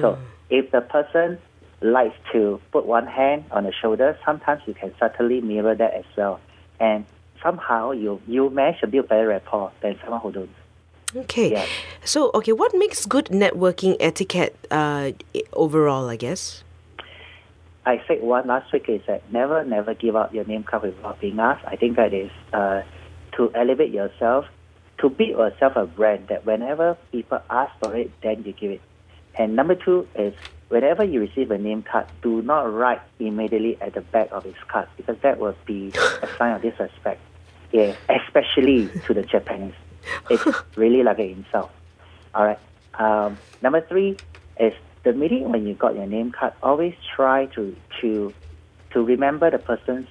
So 0.01 0.19
if 0.49 0.69
the 0.71 0.81
person 0.81 1.39
likes 1.81 2.15
to 2.33 2.59
put 2.71 2.85
one 2.85 3.07
hand 3.07 3.45
on 3.51 3.63
the 3.63 3.71
shoulder, 3.71 4.17
sometimes 4.25 4.61
you 4.65 4.73
can 4.73 4.93
subtly 4.99 5.41
mirror 5.41 5.75
that 5.75 5.93
as 5.93 6.05
well. 6.17 6.39
And 6.79 7.05
somehow 7.41 7.91
you 7.91 8.21
you 8.27 8.49
manage 8.49 8.81
to 8.81 8.87
build 8.87 9.07
better 9.07 9.27
rapport 9.27 9.71
than 9.81 9.97
someone 10.01 10.21
who 10.21 10.31
don't. 10.31 10.49
Okay. 11.15 11.51
Yeah. 11.51 11.65
So, 12.03 12.31
okay, 12.33 12.51
what 12.51 12.75
makes 12.75 13.05
good 13.05 13.27
networking 13.27 13.95
etiquette 13.99 14.55
uh, 14.69 15.11
overall, 15.53 16.09
I 16.09 16.17
guess? 16.17 16.63
I 17.85 18.03
said 18.07 18.21
one 18.21 18.47
last 18.47 18.73
week 18.73 18.89
is 18.89 19.01
that 19.07 19.23
never, 19.31 19.63
never 19.63 19.93
give 19.93 20.17
out 20.17 20.33
your 20.33 20.43
name 20.43 20.63
card 20.63 20.83
without 20.83 21.21
being 21.21 21.39
asked. 21.39 21.63
I 21.65 21.77
think 21.77 21.95
that 21.95 22.13
is 22.13 22.29
uh, 22.51 22.81
to 23.37 23.51
elevate 23.55 23.93
yourself, 23.93 24.45
to 24.99 25.09
build 25.09 25.29
yourself 25.29 25.75
a 25.75 25.85
brand 25.85 26.27
that 26.29 26.45
whenever 26.45 26.97
people 27.11 27.39
ask 27.49 27.71
for 27.79 27.95
it, 27.95 28.11
then 28.21 28.43
you 28.43 28.53
give 28.53 28.71
it. 28.71 28.81
And 29.35 29.55
number 29.55 29.75
two 29.75 30.07
is 30.15 30.33
whenever 30.69 31.03
you 31.03 31.19
receive 31.19 31.51
a 31.51 31.57
name 31.57 31.83
card, 31.83 32.07
do 32.21 32.41
not 32.41 32.71
write 32.73 33.01
immediately 33.19 33.79
at 33.81 33.93
the 33.93 34.01
back 34.01 34.29
of 34.31 34.43
his 34.43 34.55
card 34.67 34.87
because 34.97 35.17
that 35.21 35.39
will 35.39 35.55
be 35.65 35.91
a 36.21 36.27
sign 36.37 36.53
of 36.55 36.61
disrespect. 36.61 37.21
Yeah, 37.71 37.95
especially 38.09 38.89
to 39.05 39.13
the 39.13 39.23
Japanese. 39.23 39.73
It's 40.29 40.45
really 40.75 41.03
like 41.03 41.19
an 41.19 41.29
insult. 41.29 41.69
All 42.33 42.45
right. 42.45 42.59
Um, 42.95 43.37
number 43.61 43.81
three 43.81 44.17
is 44.59 44.73
the 45.03 45.13
meeting 45.13 45.51
when 45.51 45.67
you 45.67 45.73
got 45.73 45.95
your 45.95 46.07
name 46.07 46.31
card. 46.31 46.53
Always 46.63 46.95
try 47.15 47.45
to 47.47 47.75
to 48.01 48.33
to 48.91 49.03
remember 49.03 49.51
the 49.51 49.59
person's 49.59 50.07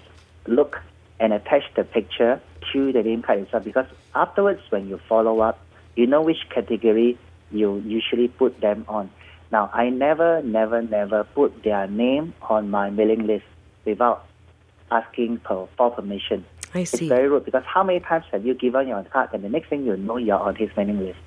look 0.47 0.81
and 1.19 1.33
attach 1.33 1.63
the 1.75 1.85
picture 1.85 2.41
to 2.73 2.93
the 2.93 3.03
name 3.03 3.23
card 3.23 3.41
itself. 3.41 3.65
Because 3.65 3.87
afterwards, 4.17 4.61
when 4.71 4.89
you 4.89 4.99
follow 5.09 5.41
up, 5.41 5.59
you 5.95 6.07
know 6.07 6.23
which 6.23 6.49
category 6.51 7.19
you 7.51 7.83
usually 7.87 8.29
put 8.29 8.61
them 8.61 8.85
on. 8.89 9.11
Now, 9.53 9.71
I 9.73 9.91
never, 9.91 10.43
never, 10.43 10.83
never 10.83 11.25
put 11.25 11.63
their 11.63 11.87
name 11.87 12.35
on 12.43 12.71
my 12.71 12.91
mailing 12.91 13.27
list 13.27 13.45
without 13.85 14.27
asking 14.91 15.41
for, 15.47 15.69
for 15.77 15.91
permission. 15.91 16.45
I 16.75 16.85
see. 16.85 16.97
It's 16.97 17.09
very 17.09 17.29
rude 17.29 17.45
because 17.45 17.63
how 17.65 17.83
many 17.85 18.01
times 18.01 18.25
have 18.33 18.45
you 18.45 18.55
given 18.55 18.89
your 18.89 19.03
card 19.05 19.31
and 19.33 19.45
the 19.45 19.49
next 19.49 19.69
thing 19.69 19.87
you 19.87 19.97
know 19.97 20.17
you're 20.17 20.39
on 20.39 20.57
his 20.57 20.69
mailing 20.77 20.99
list? 20.99 21.19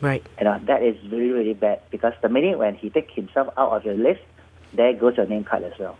Right. 0.00 0.26
You 0.38 0.44
know, 0.44 0.58
that 0.64 0.82
is 0.82 0.96
really, 1.10 1.30
really 1.30 1.54
bad 1.54 1.82
because 1.90 2.14
the 2.22 2.28
minute 2.30 2.58
when 2.58 2.74
he 2.74 2.88
takes 2.88 3.12
himself 3.14 3.52
out 3.58 3.72
of 3.72 3.84
your 3.84 3.94
list, 3.94 4.22
there 4.72 4.92
goes 4.94 5.16
your 5.16 5.26
name 5.26 5.44
card 5.44 5.64
as 5.64 5.78
well. 5.78 5.96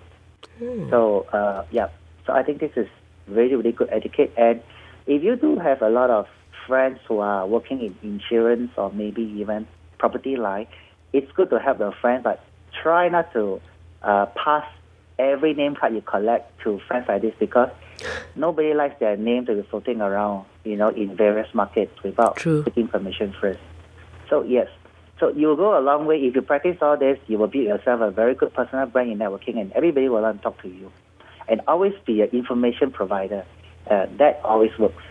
So, 0.91 1.27
uh, 1.33 1.65
yeah. 1.71 1.89
So 2.27 2.33
I 2.35 2.43
think 2.43 2.61
this 2.61 2.73
is 2.77 2.87
really, 3.27 3.55
really 3.55 3.73
good 3.73 3.89
etiquette. 3.91 4.33
And 4.37 4.63
if 5.07 5.23
you 5.23 5.37
do 5.37 5.59
have 5.59 5.83
a 5.83 5.89
lot 5.89 6.11
of 6.11 6.27
friends 6.67 7.01
who 7.09 7.19
are 7.19 7.47
working 7.47 7.81
in 7.81 7.97
insurance 8.03 8.71
or 8.77 8.93
maybe 8.93 9.23
even 9.23 9.67
property 9.99 10.37
line, 10.37 10.67
it's 11.13 11.31
good 11.33 11.51
to 11.51 11.59
help 11.59 11.79
your 11.79 11.93
friends, 11.93 12.23
but 12.25 12.45
try 12.83 13.09
not 13.09 13.33
to 13.33 13.61
uh, 14.03 14.27
pass 14.27 14.65
every 15.19 15.55
name 15.55 15.75
card 15.75 15.95
you 15.95 16.01
collect 16.01 16.59
to 16.63 16.81
friends 16.87 17.07
like 17.09 17.23
this 17.23 17.35
because 17.39 17.71
nobody 18.35 18.73
likes 18.73 18.99
their 19.01 19.17
name 19.17 19.45
to 19.47 19.55
be 19.55 19.63
floating 19.69 20.01
around, 20.01 20.47
you 20.65 20.77
know, 20.77 20.89
in 20.89 21.17
various 21.17 21.53
markets 21.55 21.93
without 22.03 22.37
True. 22.37 22.63
taking 22.65 22.89
permission 22.89 23.35
first. 23.41 23.61
So 24.29 24.43
yes, 24.43 24.69
so 25.21 25.29
you 25.29 25.49
will 25.49 25.57
go 25.57 25.79
a 25.79 25.83
long 25.83 26.07
way 26.07 26.17
if 26.17 26.35
you 26.35 26.41
practice 26.41 26.79
all 26.81 26.97
this. 26.97 27.19
You 27.27 27.37
will 27.37 27.47
build 27.47 27.67
yourself 27.67 28.01
a 28.01 28.11
very 28.11 28.35
good 28.35 28.55
personal 28.55 28.87
brand 28.87 29.11
in 29.13 29.19
networking, 29.19 29.61
and 29.61 29.71
everybody 29.73 30.09
will 30.09 30.23
want 30.23 30.39
to 30.39 30.43
talk 30.43 30.63
to 30.63 30.69
you. 30.69 30.91
And 31.47 31.61
always 31.69 31.93
be 32.07 32.23
an 32.23 32.29
information 32.29 32.91
provider. 32.91 33.45
Uh, 33.89 34.07
that 34.19 34.41
always 34.45 34.77
works. 34.79 35.03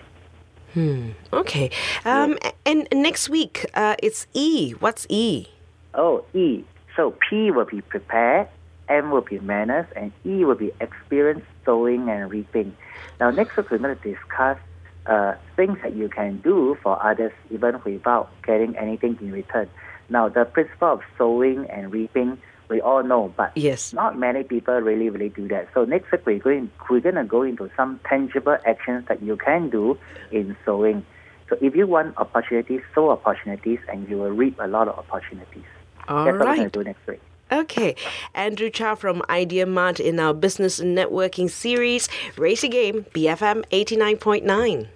Hmm. 0.73 1.09
Okay. 1.33 1.71
Um, 2.05 2.37
a- 2.43 2.53
And 2.65 2.87
next 2.93 3.29
week, 3.29 3.65
uh, 3.73 3.95
it's 4.03 4.27
E. 4.33 4.71
What's 4.79 5.07
E? 5.09 5.47
Oh, 5.95 6.23
E. 6.33 6.63
So 6.95 7.15
P 7.29 7.49
will 7.51 7.65
be 7.65 7.81
prepared, 7.81 8.47
M 8.87 9.09
will 9.11 9.21
be 9.21 9.39
manners, 9.39 9.87
and 9.95 10.11
E 10.25 10.43
will 10.45 10.55
be 10.55 10.71
experience, 10.81 11.43
sowing, 11.65 12.09
and 12.09 12.29
reaping. 12.29 12.75
Now, 13.19 13.31
next 13.31 13.55
week 13.57 13.71
we're 13.71 13.77
going 13.79 13.97
to 13.97 14.03
discuss 14.13 14.57
uh, 15.05 15.33
things 15.55 15.77
that 15.81 15.95
you 15.95 16.09
can 16.09 16.37
do 16.41 16.77
for 16.83 17.01
others 17.03 17.31
even 17.49 17.79
without 17.83 18.29
getting 18.43 18.75
anything 18.77 19.17
in 19.21 19.31
return. 19.31 19.67
Now, 20.09 20.29
the 20.29 20.45
principle 20.45 20.89
of 20.93 21.01
sowing 21.17 21.65
and 21.69 21.91
reaping, 21.91 22.37
we 22.69 22.81
all 22.81 23.03
know, 23.03 23.33
but 23.35 23.51
Yes. 23.55 23.93
not 23.93 24.17
many 24.17 24.43
people 24.43 24.75
really, 24.75 25.09
really 25.09 25.29
do 25.29 25.47
that. 25.49 25.67
So 25.73 25.85
next 25.85 26.11
week 26.11 26.21
we're 26.25 26.39
going 26.39 26.71
we're 26.89 26.99
to 27.01 27.23
go 27.23 27.41
into 27.43 27.69
some 27.75 27.99
tangible 28.07 28.57
actions 28.65 29.05
that 29.07 29.21
you 29.21 29.35
can 29.37 29.69
do 29.69 29.97
in 30.31 30.55
sowing. 30.65 31.05
So 31.49 31.57
if 31.61 31.75
you 31.75 31.87
want 31.87 32.15
opportunities, 32.17 32.81
sow 32.93 33.09
opportunities, 33.09 33.79
and 33.91 34.07
you 34.07 34.17
will 34.17 34.31
reap 34.31 34.57
a 34.59 34.67
lot 34.67 34.87
of 34.87 34.99
opportunities. 34.99 35.63
All 36.07 36.25
That's 36.25 36.37
what 36.37 36.47
we're 36.47 36.55
gonna 36.55 36.69
do 36.69 36.83
next 36.83 37.07
week. 37.07 37.21
Okay. 37.51 37.95
Andrew 38.35 38.69
Chow 38.69 38.93
from 38.93 39.23
Idea 39.27 39.65
Mart 39.65 39.99
in 39.99 40.19
our 40.19 40.35
business 40.35 40.79
networking 40.79 41.49
series, 41.49 42.07
Race 42.37 42.63
a 42.63 42.67
Game, 42.67 43.05
BFM 43.15 43.63
89.9. 43.71 44.87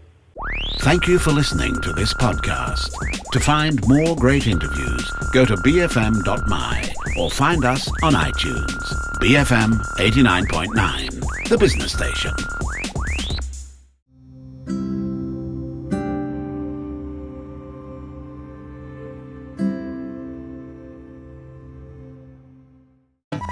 Thank 0.79 1.07
you 1.07 1.17
for 1.17 1.31
listening 1.31 1.79
to 1.81 1.93
this 1.93 2.13
podcast. 2.13 2.91
To 3.31 3.39
find 3.39 3.79
more 3.87 4.15
great 4.15 4.47
interviews, 4.47 5.09
go 5.31 5.45
to 5.45 5.55
bfm.my 5.55 6.93
or 7.17 7.31
find 7.31 7.63
us 7.63 7.87
on 8.03 8.13
iTunes. 8.13 8.93
BFM 9.21 9.79
89.9, 9.97 11.47
the 11.49 11.57
business 11.57 11.93
station. 11.93 12.33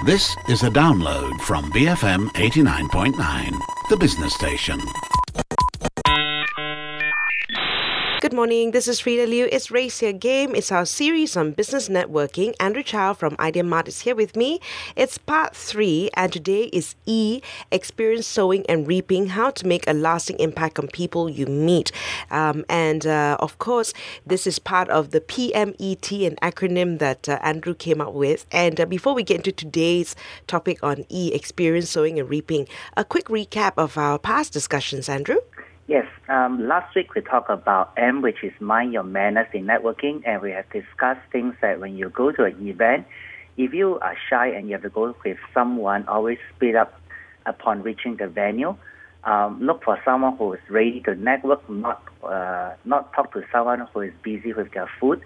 This 0.04 0.36
is 0.48 0.64
a 0.64 0.68
download 0.68 1.40
from 1.42 1.70
BFM 1.72 2.28
89.9, 2.32 3.52
the 3.88 3.96
business 3.96 4.34
station. 4.34 4.80
Good 8.32 8.36
morning. 8.36 8.70
This 8.70 8.88
is 8.88 8.98
Freida 8.98 9.28
Liu. 9.28 9.46
It's 9.52 9.70
Race 9.70 10.00
Your 10.00 10.14
Game. 10.14 10.54
It's 10.54 10.72
our 10.72 10.86
series 10.86 11.36
on 11.36 11.52
business 11.52 11.90
networking. 11.90 12.54
Andrew 12.58 12.82
Chow 12.82 13.12
from 13.12 13.36
Idea 13.38 13.62
Mart 13.62 13.88
is 13.88 14.00
here 14.00 14.14
with 14.14 14.36
me. 14.36 14.58
It's 14.96 15.18
part 15.18 15.54
three, 15.54 16.08
and 16.14 16.32
today 16.32 16.70
is 16.72 16.94
E 17.04 17.42
Experience 17.70 18.26
Sowing 18.26 18.64
and 18.70 18.88
Reaping 18.88 19.26
How 19.26 19.50
to 19.50 19.66
Make 19.66 19.86
a 19.86 19.92
Lasting 19.92 20.38
Impact 20.38 20.78
on 20.78 20.88
People 20.88 21.28
You 21.28 21.44
Meet. 21.44 21.92
Um, 22.30 22.64
and 22.70 23.06
uh, 23.06 23.36
of 23.38 23.58
course, 23.58 23.92
this 24.24 24.46
is 24.46 24.58
part 24.58 24.88
of 24.88 25.10
the 25.10 25.20
PMET, 25.20 26.26
an 26.26 26.36
acronym 26.36 27.00
that 27.00 27.28
uh, 27.28 27.38
Andrew 27.42 27.74
came 27.74 28.00
up 28.00 28.14
with. 28.14 28.46
And 28.50 28.80
uh, 28.80 28.86
before 28.86 29.12
we 29.12 29.24
get 29.24 29.36
into 29.36 29.52
today's 29.52 30.16
topic 30.46 30.82
on 30.82 31.04
E 31.10 31.34
Experience 31.34 31.90
Sowing 31.90 32.18
and 32.18 32.30
Reaping, 32.30 32.66
a 32.96 33.04
quick 33.04 33.26
recap 33.26 33.74
of 33.76 33.98
our 33.98 34.18
past 34.18 34.54
discussions, 34.54 35.10
Andrew. 35.10 35.36
Yes, 35.88 36.06
um, 36.28 36.68
last 36.68 36.94
week 36.94 37.14
we 37.14 37.22
talked 37.22 37.50
about 37.50 37.92
M, 37.96 38.22
which 38.22 38.44
is 38.44 38.52
mind 38.60 38.92
your 38.92 39.02
manners 39.02 39.48
in 39.52 39.66
networking, 39.66 40.22
and 40.24 40.40
we 40.40 40.52
have 40.52 40.70
discussed 40.70 41.20
things 41.32 41.54
that 41.60 41.80
when 41.80 41.96
you 41.96 42.08
go 42.08 42.30
to 42.30 42.44
an 42.44 42.68
event, 42.68 43.06
if 43.56 43.74
you 43.74 43.98
are 43.98 44.16
shy 44.30 44.46
and 44.46 44.68
you 44.68 44.74
have 44.74 44.82
to 44.82 44.90
go 44.90 45.14
with 45.24 45.38
someone, 45.52 46.06
always 46.06 46.38
speed 46.54 46.76
up 46.76 47.00
upon 47.46 47.82
reaching 47.82 48.16
the 48.16 48.28
venue. 48.28 48.76
Um, 49.24 49.60
look 49.60 49.82
for 49.84 49.98
someone 50.04 50.36
who 50.36 50.52
is 50.52 50.60
ready 50.70 51.00
to 51.00 51.16
network, 51.16 51.68
not 51.68 52.02
uh, 52.22 52.74
not 52.84 53.12
talk 53.12 53.32
to 53.32 53.42
someone 53.52 53.86
who 53.92 54.00
is 54.02 54.12
busy 54.22 54.52
with 54.52 54.72
their 54.72 54.88
food. 55.00 55.20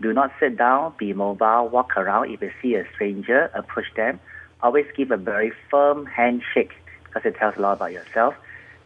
Do 0.00 0.12
not 0.12 0.32
sit 0.40 0.58
down, 0.58 0.94
be 0.98 1.12
mobile, 1.12 1.68
walk 1.68 1.96
around. 1.96 2.30
If 2.30 2.42
you 2.42 2.50
see 2.60 2.74
a 2.74 2.84
stranger, 2.94 3.50
approach 3.54 3.86
them. 3.94 4.18
Always 4.62 4.86
give 4.96 5.12
a 5.12 5.16
very 5.16 5.52
firm 5.70 6.06
handshake 6.06 6.72
because 7.04 7.22
it 7.24 7.36
tells 7.36 7.56
a 7.56 7.60
lot 7.60 7.74
about 7.74 7.92
yourself. 7.92 8.34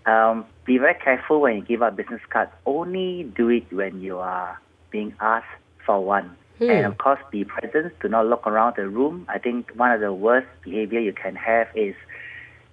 Um, 0.06 0.46
be 0.64 0.78
very 0.78 0.94
careful 0.94 1.40
when 1.40 1.56
you 1.56 1.62
give 1.62 1.82
out 1.82 1.96
business 1.96 2.20
cards. 2.30 2.52
Only 2.64 3.24
do 3.36 3.48
it 3.48 3.72
when 3.72 4.00
you 4.00 4.18
are 4.18 4.60
being 4.90 5.14
asked 5.20 5.46
for 5.84 6.02
one. 6.02 6.36
Hmm. 6.58 6.70
And 6.70 6.86
of 6.86 6.98
course, 6.98 7.18
be 7.30 7.44
present. 7.44 7.92
Do 8.00 8.08
not 8.08 8.26
look 8.26 8.46
around 8.46 8.76
the 8.76 8.88
room. 8.88 9.26
I 9.28 9.38
think 9.38 9.70
one 9.74 9.90
of 9.90 10.00
the 10.00 10.12
worst 10.12 10.46
behavior 10.62 11.00
you 11.00 11.12
can 11.12 11.34
have 11.36 11.68
is 11.74 11.94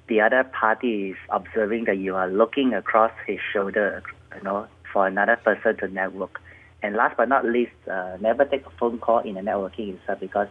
the 0.08 0.22
other 0.22 0.44
party 0.44 1.12
is 1.12 1.18
observing 1.30 1.86
that 1.86 1.98
you 1.98 2.16
are 2.16 2.30
looking 2.30 2.74
across 2.74 3.12
his 3.26 3.40
shoulder, 3.52 4.04
you 4.36 4.44
know, 4.44 4.68
for 4.92 5.08
another 5.08 5.36
person 5.38 5.78
to 5.78 5.88
network. 5.88 6.40
And 6.82 6.96
last 6.96 7.18
but 7.18 7.30
not 7.30 7.46
least, 7.46 7.72
uh, 7.90 8.18
never 8.20 8.46
take 8.46 8.66
a 8.66 8.70
phone 8.72 9.00
call 9.00 9.20
in 9.20 9.38
a 9.38 9.42
networking 9.42 9.96
itself 9.96 10.20
because 10.20 10.50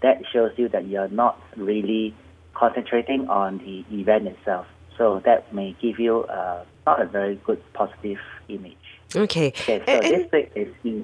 that 0.00 0.22
shows 0.32 0.52
you 0.56 0.68
that 0.70 0.86
you're 0.86 1.08
not 1.08 1.40
really 1.56 2.14
concentrating 2.54 3.28
on 3.28 3.58
the 3.58 3.84
event 3.94 4.28
itself. 4.28 4.66
So 4.98 5.20
that 5.24 5.52
may 5.54 5.74
give 5.80 5.98
you 5.98 6.24
uh, 6.24 6.64
not 6.86 7.00
a 7.00 7.06
very 7.06 7.36
good 7.44 7.62
positive 7.72 8.18
image. 8.48 8.76
Okay. 9.14 9.48
Okay, 9.48 9.82
so 9.86 9.92
And- 9.92 10.04
and- 10.04 10.14
this 10.24 10.32
week 10.32 10.52
is 10.54 10.68
E. 10.84 11.02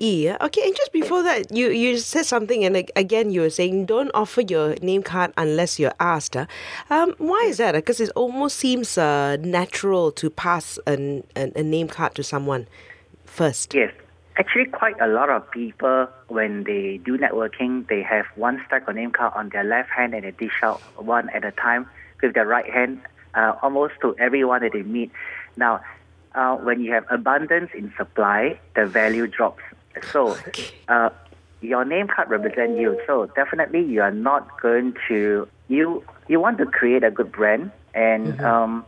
E. 0.00 0.24
yeah? 0.26 0.36
Okay, 0.40 0.62
and 0.64 0.76
just 0.76 0.92
before 0.92 1.24
that, 1.24 1.50
you, 1.50 1.70
you 1.70 1.98
said 1.98 2.24
something, 2.24 2.64
and 2.64 2.76
again, 2.94 3.30
you 3.30 3.40
were 3.40 3.50
saying 3.50 3.86
don't 3.86 4.12
offer 4.14 4.42
your 4.42 4.76
name 4.80 5.02
card 5.02 5.32
unless 5.36 5.80
you're 5.80 5.94
asked. 5.98 6.36
ah. 6.36 6.46
Um, 6.88 7.14
why 7.18 7.46
is 7.48 7.56
that? 7.56 7.72
Because 7.72 8.00
it 8.00 8.10
almost 8.14 8.56
seems 8.58 8.96
uh, 8.96 9.36
natural 9.40 10.12
to 10.12 10.30
pass 10.30 10.78
an, 10.86 11.24
an, 11.34 11.52
a 11.56 11.64
name 11.64 11.88
card 11.88 12.14
to 12.14 12.22
someone 12.22 12.68
first. 13.24 13.74
Yes. 13.74 13.92
Actually, 14.36 14.66
quite 14.66 14.94
a 15.00 15.08
lot 15.08 15.28
of 15.30 15.50
people, 15.50 16.06
when 16.28 16.62
they 16.62 16.98
do 17.04 17.18
networking, 17.18 17.88
they 17.88 18.02
have 18.02 18.24
one 18.36 18.62
stack 18.68 18.86
of 18.86 18.94
name 18.94 19.10
card 19.10 19.32
on 19.34 19.48
their 19.48 19.64
left 19.64 19.90
hand 19.90 20.14
and 20.14 20.22
they 20.22 20.30
dish 20.30 20.60
out 20.62 20.80
one 20.96 21.28
at 21.30 21.44
a 21.44 21.50
time 21.50 21.88
with 22.22 22.34
their 22.34 22.46
right 22.46 22.68
hand, 22.70 23.00
uh, 23.34 23.54
almost 23.62 23.94
to 24.02 24.14
everyone 24.18 24.62
that 24.62 24.72
they 24.72 24.82
meet. 24.82 25.10
Now, 25.56 25.80
uh, 26.34 26.56
when 26.56 26.80
you 26.80 26.92
have 26.92 27.04
abundance 27.10 27.70
in 27.74 27.92
supply, 27.96 28.58
the 28.76 28.86
value 28.86 29.26
drops. 29.26 29.62
So, 30.12 30.36
uh, 30.88 31.10
your 31.60 31.84
name 31.84 32.06
card 32.06 32.30
represent 32.30 32.78
you. 32.78 33.00
So 33.06 33.26
definitely, 33.34 33.84
you 33.84 34.00
are 34.02 34.12
not 34.12 34.60
going 34.60 34.94
to 35.08 35.48
you. 35.68 36.04
You 36.28 36.38
want 36.40 36.58
to 36.58 36.66
create 36.66 37.02
a 37.02 37.10
good 37.10 37.32
brand, 37.32 37.72
and 37.94 38.40
um, 38.42 38.84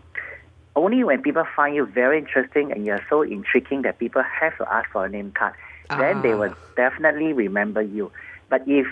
only 0.76 1.02
when 1.02 1.20
people 1.22 1.44
find 1.56 1.74
you 1.74 1.84
very 1.86 2.18
interesting 2.18 2.70
and 2.70 2.84
you're 2.86 3.04
so 3.08 3.22
intriguing 3.22 3.82
that 3.82 3.98
people 3.98 4.22
have 4.22 4.56
to 4.58 4.72
ask 4.72 4.88
for 4.90 5.04
a 5.04 5.08
name 5.08 5.32
card, 5.32 5.54
then 5.98 6.22
they 6.22 6.32
Ah. 6.32 6.36
will 6.36 6.54
definitely 6.76 7.32
remember 7.32 7.82
you. 7.82 8.12
But 8.48 8.62
if 8.68 8.86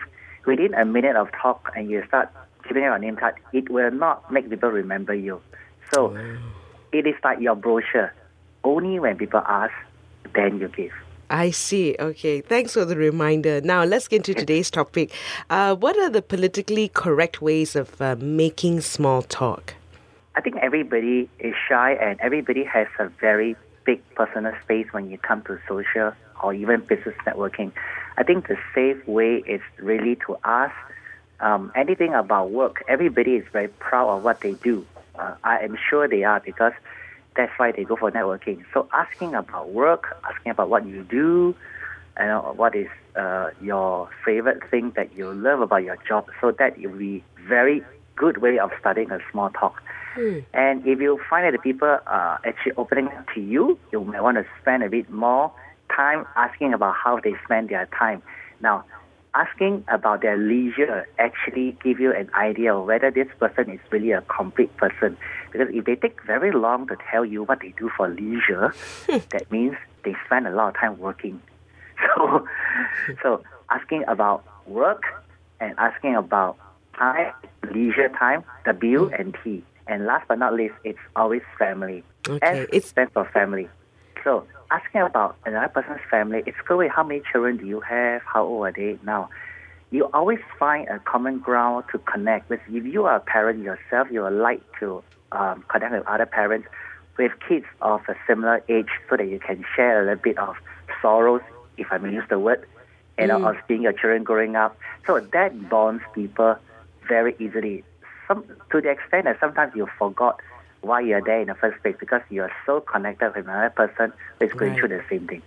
within 0.44 0.74
a 0.74 0.84
minute 0.84 1.14
of 1.14 1.28
talk 1.40 1.70
and 1.76 1.88
you 1.90 2.02
start 2.08 2.30
giving 2.68 2.84
out 2.84 2.96
a 2.96 2.98
name 2.98 3.16
card, 3.16 3.34
it 3.52 3.70
will 3.70 3.90
not 3.90 4.30
make 4.30 4.48
people 4.48 4.68
remember 4.68 5.14
you. 5.14 5.40
So 5.92 6.16
it 6.92 7.06
is 7.06 7.14
like 7.24 7.40
your 7.40 7.56
brochure. 7.56 8.12
Only 8.64 8.98
when 8.98 9.16
people 9.16 9.40
ask, 9.40 9.72
then 10.34 10.58
you 10.58 10.68
give. 10.68 10.92
I 11.30 11.50
see. 11.50 11.94
Okay, 11.98 12.40
thanks 12.40 12.72
for 12.72 12.84
the 12.84 12.96
reminder. 12.96 13.60
Now 13.60 13.84
let's 13.84 14.08
get 14.08 14.28
into 14.28 14.34
today's 14.34 14.70
topic. 14.70 15.12
Uh, 15.50 15.74
what 15.74 15.96
are 15.98 16.08
the 16.10 16.22
politically 16.22 16.88
correct 16.88 17.42
ways 17.42 17.76
of 17.76 18.00
uh, 18.00 18.16
making 18.18 18.80
small 18.80 19.22
talk? 19.22 19.74
I 20.36 20.40
think 20.40 20.56
everybody 20.62 21.28
is 21.38 21.54
shy 21.68 21.92
and 21.92 22.18
everybody 22.20 22.64
has 22.64 22.86
a 22.98 23.08
very 23.20 23.56
big 23.84 24.00
personal 24.14 24.52
space 24.62 24.86
when 24.92 25.10
you 25.10 25.18
come 25.18 25.42
to 25.42 25.58
social 25.68 26.12
or 26.42 26.54
even 26.54 26.80
business 26.80 27.16
networking. 27.26 27.72
I 28.16 28.22
think 28.22 28.48
the 28.48 28.56
safe 28.74 29.06
way 29.06 29.42
is 29.46 29.60
really 29.78 30.16
to 30.26 30.36
ask 30.44 30.74
um, 31.40 31.72
anything 31.74 32.14
about 32.14 32.50
work. 32.50 32.82
Everybody 32.88 33.32
is 33.32 33.44
very 33.52 33.68
proud 33.68 34.08
of 34.16 34.22
what 34.22 34.40
they 34.40 34.52
do. 34.52 34.84
Uh, 35.18 35.34
I 35.44 35.58
am 35.58 35.76
sure 35.90 36.08
they 36.08 36.24
are 36.24 36.40
because 36.40 36.72
that's 37.36 37.52
why 37.56 37.72
they 37.72 37.84
go 37.84 37.96
for 37.96 38.10
networking. 38.10 38.64
So 38.74 38.88
asking 38.92 39.34
about 39.34 39.70
work, 39.70 40.16
asking 40.28 40.50
about 40.52 40.68
what 40.68 40.86
you 40.86 41.04
do, 41.04 41.54
know, 42.18 42.52
what 42.56 42.74
is 42.74 42.88
uh, 43.16 43.50
your 43.60 44.08
favorite 44.24 44.68
thing 44.70 44.92
that 44.96 45.14
you 45.16 45.32
love 45.32 45.60
about 45.60 45.84
your 45.84 45.96
job. 46.08 46.26
So 46.40 46.52
that 46.58 46.78
will 46.78 46.96
be 46.96 47.24
very 47.48 47.82
good 48.16 48.38
way 48.38 48.58
of 48.58 48.70
starting 48.80 49.10
a 49.10 49.18
small 49.30 49.50
talk. 49.50 49.80
And 50.52 50.84
if 50.86 51.00
you 51.00 51.20
find 51.30 51.46
that 51.46 51.52
the 51.52 51.62
people 51.62 51.98
are 52.06 52.40
actually 52.44 52.72
opening 52.76 53.06
up 53.08 53.26
to 53.34 53.40
you, 53.40 53.78
you 53.92 54.02
may 54.04 54.20
want 54.20 54.36
to 54.36 54.44
spend 54.60 54.82
a 54.82 54.88
bit 54.88 55.08
more 55.10 55.52
time 55.94 56.26
asking 56.36 56.74
about 56.74 56.94
how 56.96 57.20
they 57.20 57.34
spend 57.44 57.68
their 57.68 57.86
time. 57.96 58.22
Now, 58.60 58.84
asking 59.34 59.84
about 59.88 60.22
their 60.22 60.36
leisure 60.36 61.06
actually 61.18 61.76
give 61.82 62.00
you 62.00 62.12
an 62.12 62.30
idea 62.34 62.74
of 62.74 62.86
whether 62.86 63.10
this 63.10 63.28
person 63.38 63.70
is 63.70 63.80
really 63.90 64.12
a 64.12 64.22
complete 64.22 64.74
person. 64.76 65.16
Because 65.52 65.68
if 65.72 65.84
they 65.84 65.96
take 65.96 66.22
very 66.24 66.52
long 66.52 66.88
to 66.88 66.96
tell 67.10 67.24
you 67.24 67.44
what 67.44 67.60
they 67.60 67.74
do 67.78 67.90
for 67.96 68.08
leisure, 68.08 68.74
hmm. 69.06 69.18
that 69.30 69.50
means 69.50 69.76
they 70.04 70.14
spend 70.26 70.46
a 70.46 70.50
lot 70.50 70.68
of 70.68 70.74
time 70.80 70.98
working. 70.98 71.40
So, 72.16 72.46
so 73.22 73.42
asking 73.70 74.04
about 74.06 74.44
work 74.66 75.02
and 75.58 75.74
asking 75.78 76.14
about 76.14 76.56
time, 76.96 77.32
leisure 77.72 78.08
time, 78.08 78.44
W 78.64 79.06
hmm. 79.08 79.14
and 79.14 79.36
T. 79.42 79.64
And 79.88 80.06
last 80.06 80.28
but 80.28 80.38
not 80.38 80.54
least, 80.54 80.74
it's 80.84 80.98
always 81.16 81.42
family. 81.58 82.04
Okay, 82.28 82.46
S 82.46 82.68
it's- 82.72 82.86
stands 82.86 83.12
for 83.12 83.24
family. 83.32 83.68
So 84.22 84.46
asking 84.70 85.02
about 85.02 85.36
another 85.46 85.68
person's 85.68 86.00
family, 86.10 86.42
it's 86.46 86.56
good 86.66 86.76
way 86.76 86.88
how 86.88 87.02
many 87.02 87.22
children 87.32 87.56
do 87.56 87.66
you 87.66 87.80
have, 87.80 88.22
how 88.22 88.44
old 88.44 88.66
are 88.66 88.72
they 88.72 88.98
now. 89.04 89.28
You 89.90 90.10
always 90.12 90.40
find 90.58 90.86
a 90.88 90.98
common 90.98 91.38
ground 91.38 91.84
to 91.92 91.98
connect 91.98 92.50
with. 92.50 92.60
If 92.68 92.84
you 92.84 93.06
are 93.06 93.16
a 93.16 93.20
parent 93.20 93.64
yourself, 93.64 94.08
you 94.10 94.22
would 94.22 94.34
like 94.34 94.60
to 94.80 95.02
um, 95.32 95.64
connect 95.68 95.92
with 95.92 96.06
other 96.06 96.26
parents 96.26 96.68
with 97.18 97.32
kids 97.48 97.64
of 97.80 98.02
a 98.08 98.14
similar 98.26 98.62
age 98.68 98.88
so 99.08 99.16
that 99.16 99.26
you 99.26 99.38
can 99.38 99.64
share 99.74 100.02
a 100.02 100.04
little 100.04 100.22
bit 100.22 100.38
of 100.38 100.56
sorrows, 101.00 101.40
if 101.76 101.86
I 101.90 101.98
may 101.98 102.12
use 102.12 102.24
the 102.28 102.38
word, 102.38 102.66
and 103.16 103.32
of 103.32 103.56
seeing 103.66 103.82
your 103.82 103.92
children 103.92 104.22
growing 104.22 104.56
up. 104.56 104.78
So 105.06 105.18
that 105.20 105.68
bonds 105.68 106.02
people 106.14 106.56
very 107.08 107.34
easily. 107.38 107.82
Some 108.28 108.44
to 108.70 108.80
the 108.80 108.90
extent 108.90 109.24
that 109.24 109.40
sometimes 109.40 109.72
you 109.74 109.88
forgot 109.98 110.40
why 110.82 111.00
you're 111.00 111.22
there 111.22 111.40
in 111.40 111.48
the 111.48 111.54
first 111.54 111.82
place 111.82 111.96
because 111.98 112.20
you 112.30 112.42
are 112.42 112.52
so 112.66 112.80
connected 112.80 113.32
with 113.34 113.46
another 113.46 113.70
person 113.70 114.12
who 114.38 114.46
is 114.46 114.52
going 114.52 114.72
Right. 114.72 114.80
through 114.80 114.88
the 114.88 115.02
same 115.10 115.26
thing. 115.26 115.42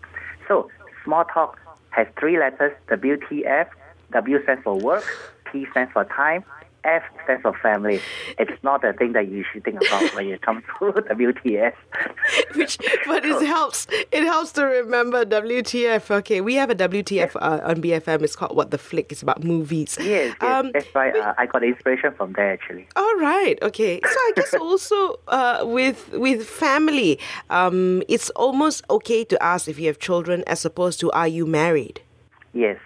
So 0.48 0.70
small 1.04 1.24
talk 1.26 1.58
has 1.92 2.08
three 2.20 2.38
letters: 2.38 2.74
WTF. 2.90 3.68
W 4.12 4.44
stands 4.44 4.64
for 4.64 4.76
work, 4.76 5.06
T 5.52 5.66
stands 5.72 5.92
for 5.94 6.04
time, 6.04 6.44
F 6.84 7.04
stands 7.24 7.42
for 7.44 7.54
family. 7.62 8.02
It's 8.40 8.64
not 8.64 8.84
a 8.84 8.94
thing 8.94 9.14
that 9.14 9.30
you 9.30 9.44
should 9.52 9.64
think 9.64 9.78
about 9.86 10.16
when 10.16 10.28
you 10.28 10.38
come 10.40 10.64
to 10.80 10.92
WTF. 10.94 11.74
Which, 12.56 12.78
but 13.06 13.26
it 13.26 13.46
helps. 13.46 13.88
It 14.12 14.24
helps 14.24 14.52
to 14.54 14.66
remember 14.66 15.26
WTF. 15.26 16.10
Okay, 16.12 16.42
we 16.42 16.56
have 16.56 16.70
a 16.70 16.76
WTF 16.76 17.36
uh, 17.36 17.62
on 17.64 17.82
BFM. 17.82 18.24
It's 18.24 18.36
called 18.36 18.56
What 18.56 18.72
the 18.72 18.78
Flick. 18.78 19.12
It's 19.12 19.22
about 19.22 19.44
movies. 19.44 19.98
Yes, 20.00 20.36
yes. 20.42 20.42
Um, 20.42 20.72
that's 20.74 20.88
why 20.94 21.12
uh, 21.12 21.34
I 21.38 21.46
got 21.46 21.64
inspiration 21.64 22.14
from 22.16 22.34
there 22.34 22.52
actually. 22.52 22.88
All 22.96 23.16
right. 23.18 23.58
Okay. 23.62 24.00
So 24.04 24.10
I 24.10 24.32
guess 24.36 24.54
also 24.60 25.20
uh, 25.28 25.64
with 25.64 26.10
with 26.14 26.48
family, 26.48 27.20
um, 27.50 28.02
it's 28.08 28.30
almost 28.32 28.84
okay 28.90 29.24
to 29.26 29.42
ask 29.44 29.68
if 29.68 29.78
you 29.80 29.88
have 29.88 30.00
children 30.00 30.44
as 30.48 30.66
opposed 30.66 31.00
to 31.02 31.12
are 31.12 31.28
you 31.28 31.46
married. 31.46 32.02
Yes. 32.54 32.80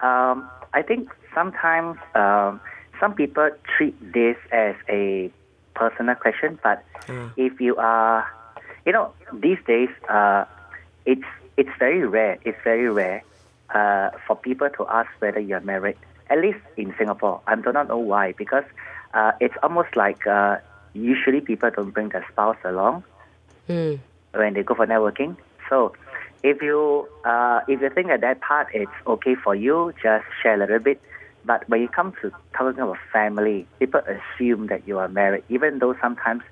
Um, 0.00 0.48
I 0.74 0.82
think 0.82 1.08
sometimes 1.34 1.96
um, 2.14 2.60
some 3.00 3.14
people 3.14 3.50
treat 3.76 3.94
this 4.12 4.36
as 4.52 4.74
a 4.88 5.30
personal 5.74 6.14
question, 6.14 6.58
but 6.62 6.82
if 7.36 7.60
you 7.60 7.76
are, 7.76 8.26
you 8.84 8.92
know, 8.92 9.12
these 9.32 9.58
days, 9.66 9.90
uh, 10.08 10.44
it's 11.04 11.24
it's 11.56 11.70
very 11.78 12.06
rare. 12.06 12.38
It's 12.44 12.58
very 12.64 12.88
rare 12.90 13.22
uh, 13.74 14.10
for 14.26 14.36
people 14.36 14.68
to 14.76 14.86
ask 14.88 15.08
whether 15.20 15.40
you're 15.40 15.60
married. 15.60 15.96
At 16.28 16.38
least 16.40 16.58
in 16.76 16.94
Singapore, 16.98 17.40
I 17.46 17.54
do 17.56 17.72
not 17.72 17.88
know 17.88 17.98
why 17.98 18.32
because 18.32 18.64
uh, 19.14 19.32
it's 19.40 19.54
almost 19.62 19.96
like 19.96 20.26
uh, 20.26 20.56
usually 20.92 21.40
people 21.40 21.70
don't 21.70 21.90
bring 21.90 22.08
their 22.10 22.24
spouse 22.32 22.58
along 22.64 23.04
Mm. 23.68 23.98
when 24.32 24.54
they 24.54 24.62
go 24.62 24.74
for 24.74 24.86
networking. 24.86 25.36
So 25.68 25.92
if 26.44 26.62
you 26.62 27.08
uh, 27.24 27.60
if 27.66 27.80
you 27.80 27.90
think 27.90 28.06
that 28.08 28.20
that 28.20 28.40
part 28.40 28.68
it's 28.72 28.92
okay 29.06 29.34
for 29.34 29.54
you, 29.56 29.92
just 30.02 30.24
share 30.42 30.54
a 30.54 30.58
little 30.58 30.78
bit. 30.78 31.00
But 31.46 31.68
when 31.68 31.82
it 31.82 31.92
comes 31.92 32.14
to 32.22 32.32
talking 32.56 32.80
about 32.80 32.98
family, 33.12 33.66
people 33.78 34.00
assume 34.00 34.66
that 34.66 34.86
you 34.86 34.98
are 34.98 35.08
married, 35.08 35.44
even 35.48 35.78
though 35.78 35.94
sometimes 36.00 36.42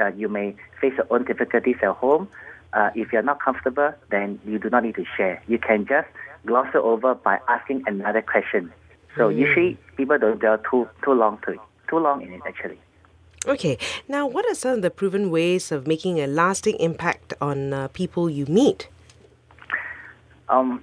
uh, 0.00 0.12
you 0.16 0.28
may 0.28 0.54
face 0.80 0.94
your 0.96 1.06
own 1.10 1.24
difficulties 1.24 1.76
at 1.82 1.90
home. 1.90 2.28
Uh, 2.72 2.90
if 2.94 3.12
you're 3.12 3.22
not 3.22 3.42
comfortable, 3.42 3.92
then 4.10 4.38
you 4.46 4.58
do 4.58 4.70
not 4.70 4.84
need 4.84 4.94
to 4.94 5.04
share. 5.16 5.42
You 5.48 5.58
can 5.58 5.86
just 5.86 6.08
gloss 6.46 6.68
it 6.74 6.78
over 6.78 7.14
by 7.14 7.40
asking 7.48 7.82
another 7.86 8.22
question. 8.22 8.72
So 9.16 9.28
usually 9.30 9.78
people 9.96 10.18
don't 10.18 10.38
dwell 10.38 10.58
too 10.58 10.88
too 11.02 11.12
long 11.12 11.38
to 11.46 11.52
it, 11.52 11.60
too 11.88 11.98
long 11.98 12.22
in 12.22 12.32
it 12.34 12.42
actually. 12.46 12.78
Okay. 13.46 13.78
Now, 14.08 14.26
what 14.26 14.44
are 14.50 14.54
some 14.54 14.74
of 14.74 14.82
the 14.82 14.90
proven 14.90 15.30
ways 15.30 15.72
of 15.72 15.86
making 15.86 16.20
a 16.20 16.26
lasting 16.26 16.76
impact 16.76 17.32
on 17.40 17.72
uh, 17.72 17.88
people 17.88 18.28
you 18.28 18.44
meet? 18.46 18.88
um, 20.48 20.82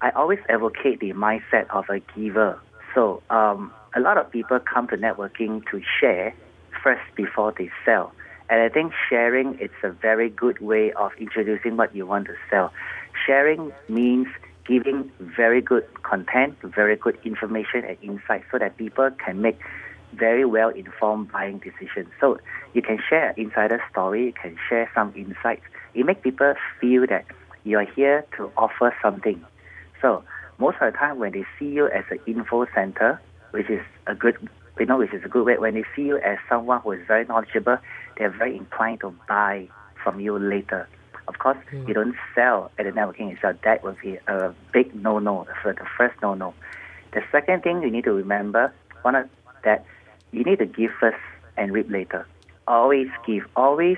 I 0.00 0.10
always 0.10 0.38
advocate 0.48 1.00
the 1.00 1.12
mindset 1.12 1.68
of 1.70 1.88
a 1.88 2.00
giver. 2.14 2.58
So 2.94 3.22
um, 3.30 3.72
a 3.94 4.00
lot 4.00 4.18
of 4.18 4.30
people 4.30 4.58
come 4.60 4.88
to 4.88 4.96
networking 4.96 5.62
to 5.70 5.82
share 6.00 6.34
first 6.82 7.02
before 7.16 7.52
they 7.56 7.70
sell. 7.84 8.12
And 8.50 8.60
I 8.60 8.68
think 8.68 8.92
sharing 9.08 9.58
is 9.58 9.70
a 9.82 9.90
very 9.90 10.28
good 10.28 10.60
way 10.60 10.92
of 10.92 11.12
introducing 11.18 11.76
what 11.76 11.94
you 11.94 12.06
want 12.06 12.26
to 12.26 12.34
sell. 12.50 12.72
Sharing 13.26 13.72
means 13.88 14.28
giving 14.66 15.10
very 15.18 15.60
good 15.60 15.86
content, 16.02 16.56
very 16.62 16.96
good 16.96 17.18
information 17.24 17.84
and 17.84 17.96
insight 18.02 18.44
so 18.50 18.58
that 18.58 18.76
people 18.76 19.10
can 19.24 19.40
make 19.40 19.58
very 20.12 20.44
well 20.44 20.68
informed 20.68 21.32
buying 21.32 21.58
decisions. 21.58 22.08
So 22.20 22.38
you 22.72 22.82
can 22.82 22.98
share 23.08 23.30
an 23.30 23.34
insider 23.36 23.82
story, 23.90 24.26
you 24.26 24.32
can 24.32 24.56
share 24.68 24.90
some 24.94 25.12
insights. 25.16 25.62
It 25.94 26.06
makes 26.06 26.22
people 26.22 26.54
feel 26.80 27.06
that 27.08 27.24
you're 27.64 27.84
here 27.84 28.24
to 28.36 28.50
offer 28.56 28.94
something. 29.02 29.44
So 30.00 30.22
most 30.58 30.76
of 30.80 30.92
the 30.92 30.98
time 30.98 31.18
when 31.18 31.32
they 31.32 31.44
see 31.58 31.66
you 31.66 31.86
as 31.88 32.04
an 32.10 32.20
info 32.26 32.66
center, 32.74 33.20
which 33.50 33.68
is 33.70 33.82
a 34.06 34.14
good 34.14 34.36
you 34.78 34.86
know, 34.86 34.98
which 34.98 35.12
is 35.12 35.24
a 35.24 35.28
good 35.28 35.46
way, 35.46 35.56
when 35.56 35.74
they 35.74 35.84
see 35.94 36.02
you 36.02 36.18
as 36.18 36.38
someone 36.48 36.80
who 36.80 36.92
is 36.92 37.06
very 37.06 37.24
knowledgeable, 37.24 37.78
they're 38.18 38.30
very 38.30 38.56
inclined 38.56 39.00
to 39.00 39.14
buy 39.28 39.68
from 40.02 40.20
you 40.20 40.38
later. 40.38 40.88
Of 41.28 41.38
course, 41.38 41.56
hmm. 41.70 41.86
you 41.86 41.94
don't 41.94 42.16
sell 42.34 42.70
at 42.78 42.84
the 42.84 42.90
networking 42.90 43.32
itself. 43.32 43.56
That 43.64 43.82
would 43.82 43.98
be 44.00 44.18
a 44.26 44.54
big 44.72 44.94
no-no, 44.94 45.46
the 45.64 45.72
the 45.72 45.86
first 45.96 46.14
no-no. 46.20 46.54
The 47.12 47.22
second 47.30 47.62
thing 47.62 47.82
you 47.82 47.90
need 47.90 48.04
to 48.04 48.12
remember, 48.12 48.74
one 49.02 49.14
of 49.14 49.28
that 49.62 49.86
you 50.32 50.42
need 50.42 50.58
to 50.58 50.66
give 50.66 50.90
first 51.00 51.16
and 51.56 51.72
reap 51.72 51.90
later. 51.90 52.26
Always 52.66 53.08
give. 53.26 53.46
Always 53.56 53.96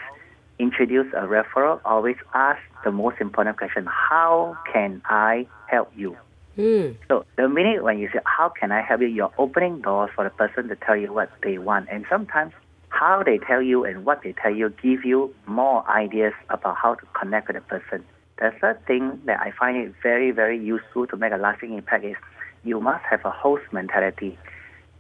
introduce 0.59 1.13
a 1.15 1.27
referral. 1.27 1.81
Always 1.85 2.17
ask 2.35 2.61
the 2.85 2.93
most 2.93 3.17
important 3.21 3.57
question: 3.57 3.87
How 3.87 4.57
can 4.73 5.03
I 5.07 5.47
help 5.67 5.91
you? 5.97 6.17
Hmm. 6.57 6.93
So 7.09 7.25
the 7.37 7.49
minute 7.49 7.85
when 7.85 7.99
you 7.99 8.09
say, 8.13 8.21
"How 8.25 8.49
can 8.49 8.73
I 8.73 8.81
help 8.81 9.03
you?" 9.03 9.09
you're 9.09 9.33
opening 9.39 9.83
doors 9.83 10.11
for 10.15 10.25
the 10.25 10.31
person 10.31 10.69
to 10.69 10.77
tell 10.77 10.97
you 10.97 11.13
what 11.13 11.31
they 11.43 11.59
want, 11.59 11.89
and 11.91 12.07
sometimes 12.09 12.53
how 12.89 13.23
they 13.23 13.39
tell 13.39 13.61
you 13.61 13.85
and 13.85 14.07
what 14.07 14.23
they 14.23 14.33
tell 14.33 14.55
you 14.55 14.71
give 14.83 15.05
you 15.05 15.35
more 15.47 15.89
ideas 15.89 16.33
about 16.49 16.77
how 16.77 16.95
to 16.95 17.07
connect 17.19 17.49
with 17.49 17.57
the 17.57 17.63
person. 17.63 18.05
The 18.39 18.53
third 18.61 18.85
thing 18.87 19.21
that 19.27 19.41
I 19.41 19.51
find 19.51 19.77
it 19.77 19.95
very, 20.03 20.31
very 20.31 20.59
useful 20.59 21.07
to 21.09 21.17
make 21.17 21.33
a 21.33 21.37
lasting 21.37 21.75
impact 21.75 22.05
is 22.05 22.17
you 22.65 22.81
must 22.81 23.05
have 23.05 23.25
a 23.25 23.31
host 23.31 23.65
mentality. 23.73 24.39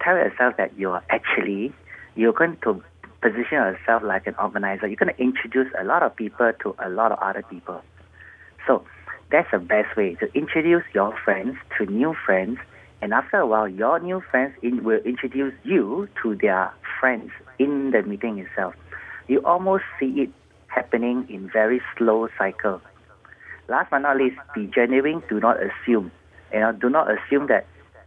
Tell 0.00 0.16
yourself 0.16 0.56
that 0.58 0.78
you 0.78 0.90
are 0.90 1.02
actually 1.08 1.72
you're 2.16 2.32
going 2.32 2.56
to 2.62 2.82
position 3.20 3.52
yourself 3.52 4.02
like 4.02 4.26
an 4.26 4.34
organizer. 4.38 4.86
You're 4.86 4.96
going 4.96 5.14
to 5.14 5.20
introduce 5.20 5.72
a 5.78 5.84
lot 5.84 6.02
of 6.02 6.14
people 6.16 6.52
to 6.62 6.74
a 6.78 6.88
lot 6.88 7.12
of 7.12 7.18
other 7.18 7.42
people. 7.42 7.82
So 8.66 8.84
that's 9.30 9.50
the 9.50 9.58
best 9.58 9.96
way 9.96 10.14
to 10.16 10.32
introduce 10.34 10.84
your 10.94 11.16
friends 11.24 11.56
to 11.78 11.86
new 11.86 12.14
friends, 12.24 12.58
and 13.02 13.12
after 13.12 13.38
a 13.38 13.46
while, 13.46 13.68
your 13.68 13.98
new 13.98 14.22
friends 14.30 14.54
in, 14.62 14.84
will 14.84 15.00
introduce 15.04 15.54
you 15.64 16.08
to 16.22 16.36
their 16.36 16.72
friends 17.00 17.30
in 17.58 17.90
the 17.90 18.02
meeting 18.02 18.38
itself. 18.38 18.74
You 19.28 19.40
almost 19.44 19.84
see 19.98 20.22
it 20.22 20.30
happening 20.68 21.26
in 21.28 21.50
very 21.50 21.80
slow 21.96 22.28
cycle. 22.38 22.80
Last 23.68 23.90
but 23.90 23.98
not 23.98 24.16
least, 24.16 24.36
be 24.54 24.70
genuine. 24.72 25.22
Do 25.28 25.40
not 25.40 25.56
assume. 25.60 26.12
You 26.52 26.60
know, 26.60 26.72
do 26.72 26.88
not 26.88 27.08
assume 27.10 27.48
that 27.48 27.66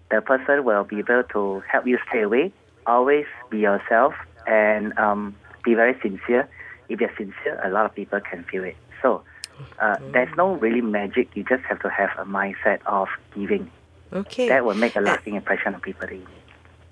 the 0.10 0.22
person 0.22 0.64
will 0.64 0.84
be 0.86 1.00
able 1.00 1.24
to 1.34 1.62
help 1.70 1.86
you 1.86 1.98
stay 2.10 2.22
away. 2.22 2.54
Always 2.88 3.26
be 3.52 3.60
yourself 3.60 4.14
and 4.48 4.98
um, 4.98 5.36
be 5.64 5.74
very 5.74 5.96
sincere. 6.02 6.50
If 6.88 7.02
you're 7.02 7.12
sincere, 7.18 7.60
a 7.64 7.70
lot 7.70 7.86
of 7.86 7.94
people 7.94 8.20
can 8.22 8.46
feel 8.50 8.64
it. 8.64 8.78
So 9.02 9.22
uh, 9.80 9.97
there's 10.12 10.36
no 10.38 10.53
really 10.55 10.82
magic. 10.82 11.30
You 11.36 11.43
just 11.43 11.64
have 11.64 11.80
to 11.82 11.89
have 11.89 12.10
a 12.18 12.26
mindset 12.26 12.80
of 12.86 13.07
giving. 13.36 13.70
Okay. 14.12 14.49
That 14.49 14.66
will 14.66 14.76
make 14.76 14.95
a 14.95 15.01
lasting 15.01 15.36
impression 15.36 15.76
on 15.76 15.82
people. 15.82 16.07
that 16.07 16.14
you 16.14 16.22
meet. 16.22 16.39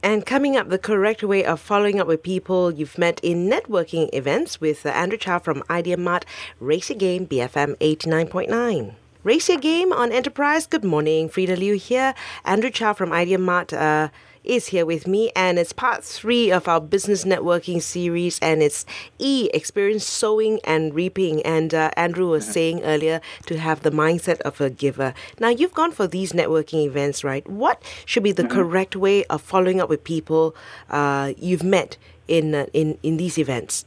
And 0.03 0.26
coming 0.26 0.55
up, 0.55 0.70
the 0.70 0.78
correct 0.78 1.24
way 1.24 1.43
of 1.43 1.59
following 1.59 1.99
up 1.99 2.07
with 2.07 2.22
people 2.22 2.72
you've 2.72 2.97
met 2.97 3.20
in 3.24 3.49
networking 3.49 4.13
events 4.13 4.61
with 4.61 4.86
uh, 4.86 4.89
Andrew 4.89 5.18
Chow 5.18 5.39
from 5.39 5.63
Idea 5.70 5.97
Mart, 5.97 6.24
Race 6.59 6.91
Game, 6.97 7.26
BFM 7.26 7.76
89.9. 7.78 8.93
Raise 9.28 9.50
Your 9.50 9.58
Game 9.58 9.92
on 9.92 10.14
Enterprise. 10.14 10.66
Good 10.68 10.86
morning, 10.86 11.28
Freida 11.28 11.58
Liu 11.58 11.74
here. 11.74 12.14
Andrew 12.46 12.70
Chow 12.70 12.94
from 12.94 13.12
Idea 13.12 13.38
Mart 13.38 13.74
uh, 13.74 14.08
is 14.46 14.68
here 14.68 14.86
with 14.86 15.06
me, 15.06 15.34
and 15.36 15.60
it's 15.60 15.74
part 15.74 16.02
three 16.02 16.50
of 16.50 16.70
our 16.70 16.80
business 16.80 17.26
networking 17.26 17.82
series, 17.82 18.40
and 18.40 18.64
it's 18.64 18.86
E 19.20 19.50
experience 19.54 20.06
sowing 20.06 20.62
and 20.64 20.96
reaping. 20.96 21.42
And 21.42 21.74
uh, 21.74 21.92
Andrew 21.98 22.30
was 22.30 22.48
saying 22.48 22.84
earlier 22.84 23.20
to 23.48 23.58
have 23.58 23.82
the 23.82 23.92
mindset 23.92 24.40
of 24.44 24.62
a 24.62 24.70
giver. 24.70 25.14
Now, 25.42 25.50
you've 25.50 25.74
gone 25.74 25.92
for 25.92 26.08
these 26.08 26.32
networking 26.32 26.86
events, 26.86 27.22
right? 27.26 27.46
What 27.50 27.84
should 28.06 28.24
be 28.24 28.32
the 28.32 28.48
correct 28.48 28.96
way 28.96 29.26
of 29.26 29.42
following 29.42 29.82
up 29.82 29.90
with 29.90 30.06
people 30.06 30.56
uh, 30.90 31.34
you've 31.38 31.66
met 31.66 31.98
in, 32.30 32.56
uh, 32.56 32.68
in 32.72 32.98
in 33.04 33.18
these 33.18 33.38
events? 33.38 33.84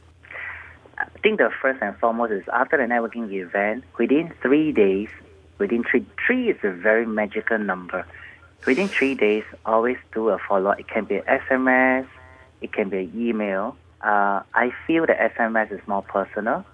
I 0.99 1.07
think 1.23 1.39
the 1.39 1.49
first 1.59 1.81
and 1.81 1.97
foremost 1.97 2.31
is 2.31 2.43
after 2.53 2.77
the 2.77 2.83
networking 2.83 3.31
event, 3.31 3.85
within 3.97 4.31
three 4.43 4.71
days, 4.71 5.09
within 5.61 5.83
three, 5.83 6.05
three 6.25 6.49
is 6.49 6.57
a 6.63 6.71
very 6.71 7.05
magical 7.05 7.57
number. 7.57 8.05
Within 8.65 8.87
three 8.87 9.15
days, 9.15 9.43
always 9.65 9.97
do 10.13 10.29
a 10.29 10.37
follow 10.37 10.71
up. 10.71 10.79
It 10.79 10.87
can 10.87 11.05
be 11.05 11.15
an 11.15 11.23
SMS, 11.23 12.07
it 12.61 12.73
can 12.73 12.89
be 12.89 12.97
an 12.97 13.11
email. 13.15 13.77
Uh, 14.01 14.41
I 14.53 14.73
feel 14.85 15.05
that 15.05 15.17
SMS 15.35 15.71
is 15.71 15.79
more 15.87 16.01
personal. 16.01 16.65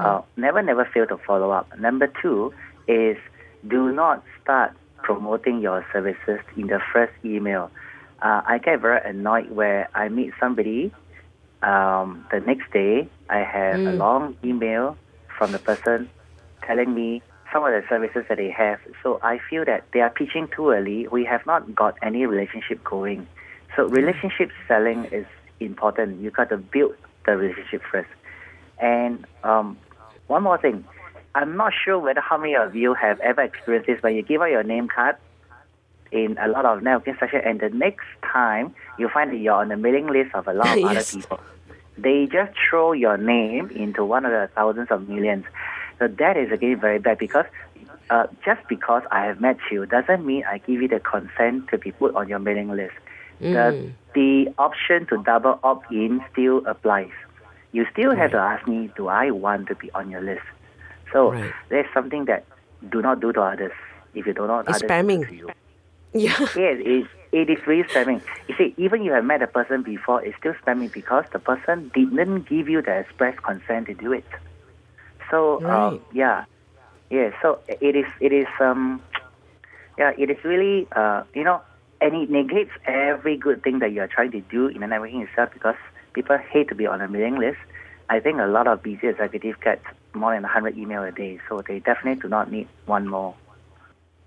Uh, 0.00 0.22
never, 0.36 0.62
never 0.62 0.84
fail 0.86 1.06
to 1.08 1.18
follow 1.18 1.50
up. 1.50 1.66
Number 1.78 2.10
two 2.22 2.54
is 2.88 3.18
do 3.68 3.92
not 3.92 4.24
start 4.42 4.72
promoting 5.02 5.60
your 5.60 5.84
services 5.92 6.40
in 6.56 6.68
the 6.68 6.80
first 6.92 7.12
email. 7.24 7.70
Uh, 8.22 8.40
I 8.46 8.58
get 8.58 8.80
very 8.80 9.00
annoyed 9.04 9.50
where 9.50 9.88
I 9.94 10.08
meet 10.08 10.32
somebody 10.40 10.90
um, 11.64 12.26
the 12.30 12.40
next 12.40 12.70
day, 12.72 13.08
I 13.30 13.38
have 13.38 13.80
a 13.80 13.92
long 13.92 14.36
email 14.44 14.96
from 15.38 15.52
the 15.52 15.58
person 15.58 16.10
telling 16.62 16.94
me 16.94 17.22
some 17.54 17.64
of 17.64 17.70
the 17.72 17.82
services 17.88 18.24
that 18.28 18.36
they 18.38 18.50
have. 18.50 18.80
So 19.02 19.20
I 19.22 19.38
feel 19.48 19.64
that 19.64 19.84
they 19.94 20.00
are 20.00 20.10
pitching 20.10 20.48
too 20.54 20.70
early. 20.70 21.06
We 21.08 21.24
have 21.24 21.46
not 21.46 21.74
got 21.74 21.94
any 22.02 22.26
relationship 22.26 22.82
going. 22.84 23.26
So 23.76 23.86
relationship 23.86 24.50
selling 24.68 25.04
is 25.06 25.24
important. 25.60 26.20
You 26.20 26.30
got 26.32 26.48
to 26.50 26.56
build 26.58 26.96
the 27.24 27.36
relationship 27.36 27.82
first. 27.90 28.10
And 28.80 29.24
um, 29.44 29.78
one 30.26 30.42
more 30.42 30.58
thing, 30.58 30.84
I'm 31.36 31.56
not 31.56 31.72
sure 31.84 31.98
whether 32.00 32.20
how 32.20 32.36
many 32.36 32.56
of 32.56 32.74
you 32.74 32.92
have 32.94 33.20
ever 33.20 33.42
experienced 33.42 33.86
this, 33.86 34.00
but 34.02 34.08
you 34.08 34.22
give 34.22 34.42
out 34.42 34.50
your 34.50 34.64
name 34.64 34.88
card 34.88 35.16
in 36.10 36.36
a 36.38 36.48
lot 36.48 36.64
of 36.66 36.80
networking 36.80 37.18
sessions, 37.18 37.42
and 37.46 37.60
the 37.60 37.70
next 37.70 38.04
time 38.22 38.74
you 38.98 39.08
find 39.08 39.30
that 39.32 39.38
you're 39.38 39.54
on 39.54 39.68
the 39.68 39.76
mailing 39.76 40.06
list 40.08 40.34
of 40.34 40.46
a 40.48 40.52
lot 40.52 40.68
of 40.68 40.78
Yes. 40.92 41.12
other 41.14 41.22
people. 41.22 41.40
They 41.96 42.26
just 42.26 42.52
throw 42.68 42.92
your 42.92 43.16
name 43.16 43.70
into 43.70 44.04
one 44.04 44.24
of 44.24 44.32
the 44.32 44.48
thousands 44.54 44.88
of 44.90 45.08
millions. 45.08 45.44
So 46.04 46.08
that 46.18 46.36
is 46.36 46.52
again 46.52 46.78
very 46.78 46.98
bad 46.98 47.16
because 47.16 47.46
uh, 48.10 48.26
just 48.44 48.60
because 48.68 49.02
I 49.10 49.24
have 49.24 49.40
met 49.40 49.56
you 49.70 49.86
doesn't 49.86 50.26
mean 50.26 50.44
I 50.44 50.58
give 50.58 50.82
you 50.82 50.88
the 50.88 51.00
consent 51.00 51.68
to 51.70 51.78
be 51.78 51.92
put 51.92 52.14
on 52.14 52.28
your 52.28 52.38
mailing 52.38 52.68
list. 52.68 52.92
The, 53.40 53.90
the 54.14 54.54
option 54.58 55.06
to 55.06 55.22
double 55.22 55.58
opt 55.62 55.90
in 55.90 56.20
still 56.30 56.60
applies. 56.66 57.10
You 57.72 57.86
still 57.92 58.14
have 58.14 58.32
to 58.32 58.36
ask 58.36 58.68
me, 58.68 58.90
do 58.96 59.08
I 59.08 59.30
want 59.30 59.68
to 59.68 59.74
be 59.74 59.90
on 59.92 60.10
your 60.10 60.20
list? 60.20 60.44
So 61.12 61.32
Right. 61.32 61.52
there's 61.70 61.86
something 61.94 62.26
that 62.26 62.44
do 62.90 63.00
not 63.00 63.20
do 63.20 63.32
to 63.32 63.40
others 63.40 63.72
if 64.14 64.26
you 64.26 64.34
do 64.34 64.46
not 64.46 64.68
It's 64.68 64.82
spamming. 64.82 65.30
you. 65.32 65.50
Yeah. 66.12 66.36
Yes, 66.54 66.76
it's, 66.84 67.08
it 67.32 67.48
is 67.48 67.66
really 67.66 67.84
spamming. 67.84 68.20
You 68.48 68.54
see, 68.58 68.74
even 68.76 69.00
if 69.00 69.06
you 69.06 69.12
have 69.12 69.24
met 69.24 69.42
a 69.42 69.46
person 69.46 69.82
before, 69.82 70.22
it's 70.22 70.36
still 70.36 70.54
spamming 70.64 70.92
because 70.92 71.24
the 71.32 71.38
person 71.38 71.90
didn't 71.94 72.42
give 72.48 72.68
you 72.68 72.82
the 72.82 72.98
express 72.98 73.36
consent 73.38 73.86
to 73.86 73.94
do 73.94 74.12
it. 74.12 74.24
So 75.30 75.62
um, 75.64 76.04
yeah, 76.12 76.44
yeah. 77.10 77.30
So 77.42 77.60
it 77.68 77.96
is 77.96 78.06
it 78.20 78.32
is 78.32 78.46
um 78.60 79.02
yeah 79.98 80.12
it 80.18 80.30
is 80.30 80.38
really 80.44 80.86
uh 80.94 81.22
you 81.34 81.44
know 81.44 81.60
and 82.00 82.14
it 82.14 82.30
negates 82.30 82.70
every 82.86 83.36
good 83.36 83.62
thing 83.62 83.78
that 83.78 83.92
you 83.92 84.00
are 84.00 84.08
trying 84.08 84.30
to 84.32 84.40
do 84.40 84.66
in 84.66 84.80
the 84.80 84.86
networking 84.86 85.26
itself 85.26 85.50
because 85.52 85.76
people 86.12 86.36
hate 86.36 86.68
to 86.68 86.74
be 86.74 86.86
on 86.86 87.00
a 87.00 87.08
mailing 87.08 87.38
list. 87.38 87.58
I 88.10 88.20
think 88.20 88.38
a 88.38 88.46
lot 88.46 88.66
of 88.66 88.82
busy 88.82 89.08
executives 89.08 89.56
get 89.62 89.80
more 90.12 90.34
than 90.34 90.42
100 90.42 90.76
email 90.76 91.02
a 91.02 91.10
day, 91.10 91.40
so 91.48 91.62
they 91.66 91.78
definitely 91.78 92.20
do 92.20 92.28
not 92.28 92.52
need 92.52 92.68
one 92.84 93.08
more. 93.08 93.34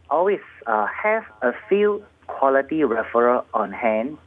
Always 0.10 0.40
uh, 0.66 0.88
have 0.88 1.24
a 1.42 1.54
few 1.70 2.04
quality 2.26 2.80
referral 2.80 3.46
on 3.54 3.72
hand 3.72 4.18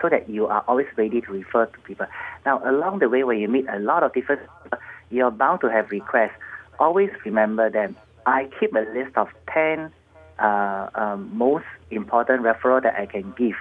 so 0.00 0.08
that 0.08 0.28
you 0.28 0.46
are 0.46 0.64
always 0.68 0.86
ready 0.96 1.20
to 1.20 1.32
refer 1.32 1.66
to 1.66 1.78
people. 1.80 2.06
Now, 2.46 2.62
along 2.64 3.00
the 3.00 3.08
way, 3.08 3.24
when 3.24 3.38
you 3.38 3.48
meet 3.48 3.66
a 3.68 3.78
lot 3.78 4.02
of 4.02 4.12
different 4.12 4.42
people, 4.62 4.78
you're 5.12 5.30
bound 5.30 5.60
to 5.60 5.70
have 5.70 5.90
requests. 5.90 6.32
Always 6.78 7.10
remember 7.24 7.70
them. 7.70 7.96
I 8.26 8.48
keep 8.58 8.74
a 8.74 8.86
list 8.94 9.16
of 9.16 9.28
10 9.52 9.92
uh, 10.38 10.88
um, 10.94 11.30
most 11.36 11.66
important 11.90 12.42
referral 12.42 12.82
that 12.82 12.94
I 12.94 13.06
can 13.06 13.32
give 13.36 13.56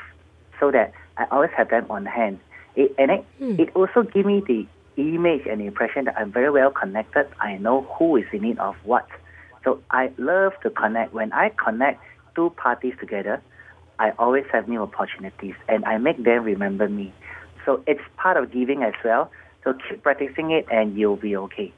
so 0.60 0.72
that 0.72 0.94
I 1.18 1.26
always 1.32 1.52
have 1.58 1.70
them 1.70 1.86
on 1.90 2.06
hand. 2.06 2.40
It, 2.76 2.96
and 2.98 3.12
it, 3.12 3.26
it 3.40 3.76
also 3.76 4.04
give 4.04 4.26
me 4.26 4.42
the 4.48 4.66
image 4.98 5.46
and 5.50 5.62
impression 5.62 6.06
that 6.06 6.18
I'm 6.18 6.32
very 6.32 6.50
well 6.50 6.72
connected. 6.72 7.28
I 7.40 7.58
know 7.58 7.82
who 7.98 8.16
is 8.16 8.26
in 8.32 8.44
need 8.44 8.60
of 8.60 8.76
what. 8.84 9.08
So 9.64 9.82
I 9.92 10.12
love 10.18 10.54
to 10.64 10.70
connect. 10.70 11.14
When 11.14 11.34
I 11.34 11.50
connect 11.50 12.02
two 12.36 12.52
parties 12.52 12.94
together, 13.00 13.42
I 14.00 14.12
always 14.18 14.46
have 14.52 14.68
new 14.68 14.82
opportunities 14.82 15.56
and 15.68 15.84
I 15.86 15.98
make 15.98 16.24
them 16.24 16.44
remember 16.44 16.88
me. 16.88 17.14
So 17.66 17.84
it's 17.86 18.02
part 18.18 18.38
of 18.38 18.52
giving 18.52 18.84
as 18.84 18.94
well. 19.04 19.30
So 19.64 19.74
keep 19.74 20.04
practicing 20.04 20.52
it 20.52 20.66
and 20.72 20.98
you'll 20.98 21.18
be 21.18 21.36
okay. 21.38 21.74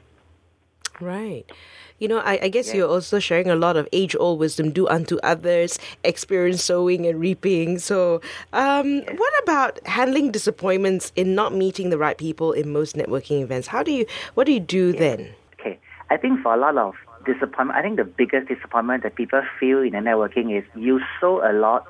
Right. 1.00 1.50
You 1.98 2.08
know, 2.08 2.18
I, 2.18 2.38
I 2.42 2.48
guess 2.48 2.74
you're 2.74 2.88
also 2.88 3.18
sharing 3.18 3.48
a 3.48 3.54
lot 3.54 3.76
of 3.76 3.88
age 3.92 4.16
old 4.18 4.38
wisdom 4.40 4.72
do 4.72 4.86
unto 4.88 5.16
others, 5.18 5.78
experience 6.02 6.62
sowing 6.62 7.06
and 7.06 7.20
reaping. 7.20 7.78
So, 7.78 8.20
um, 8.52 9.02
what 9.02 9.32
about 9.42 9.84
handling 9.86 10.32
disappointments 10.32 11.12
in 11.14 11.34
not 11.34 11.54
meeting 11.54 11.90
the 11.90 11.98
right 11.98 12.18
people 12.18 12.52
in 12.52 12.72
most 12.72 12.96
networking 12.96 13.42
events? 13.42 13.68
How 13.68 13.82
do 13.82 13.92
you, 13.92 14.06
what 14.34 14.44
do 14.44 14.52
you 14.52 14.60
do 14.60 14.92
then? 14.92 15.34
Okay. 15.58 15.78
I 16.10 16.16
think 16.16 16.42
for 16.42 16.52
a 16.52 16.56
lot 16.56 16.76
of 16.76 16.94
disappointment, 17.24 17.78
I 17.78 17.82
think 17.82 17.96
the 17.96 18.04
biggest 18.04 18.48
disappointment 18.48 19.02
that 19.04 19.14
people 19.14 19.42
feel 19.58 19.80
in 19.80 19.92
the 19.92 19.98
networking 19.98 20.56
is 20.56 20.64
you 20.76 21.00
sow 21.20 21.48
a 21.48 21.52
lot, 21.52 21.86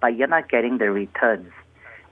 but 0.00 0.16
you're 0.16 0.28
not 0.28 0.48
getting 0.48 0.78
the 0.78 0.90
returns. 0.90 1.52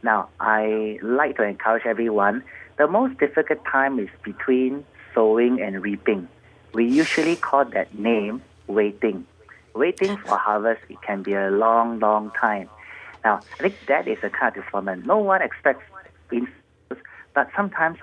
Now, 0.03 0.29
I 0.41 0.99
like 1.03 1.37
to 1.37 1.43
encourage 1.43 1.85
everyone. 1.85 2.45
The 2.81 2.89
most 2.89 3.19
difficult 3.19 3.63
time 3.67 3.99
is 3.99 4.09
between 4.25 4.87
sowing 5.15 5.61
and 5.61 5.83
reaping. 5.83 6.27
We 6.73 6.87
usually 6.89 7.37
call 7.37 7.67
that 7.67 7.95
name 7.95 8.41
waiting. 8.69 9.27
Waiting 9.75 10.17
for 10.17 10.39
harvest, 10.39 10.81
it 10.89 10.97
can 11.03 11.23
be 11.23 11.35
a 11.35 11.51
long, 11.51 11.99
long 11.99 12.31
time. 12.41 12.71
Now, 13.23 13.41
I 13.59 13.65
think 13.65 13.75
that 13.89 14.09
is 14.09 14.17
a 14.23 14.31
kind 14.31 14.57
of 14.57 14.63
disappointment. 14.63 15.05
No 15.05 15.19
one 15.19 15.43
expects 15.43 15.83
but 17.35 17.51
sometimes 17.55 17.99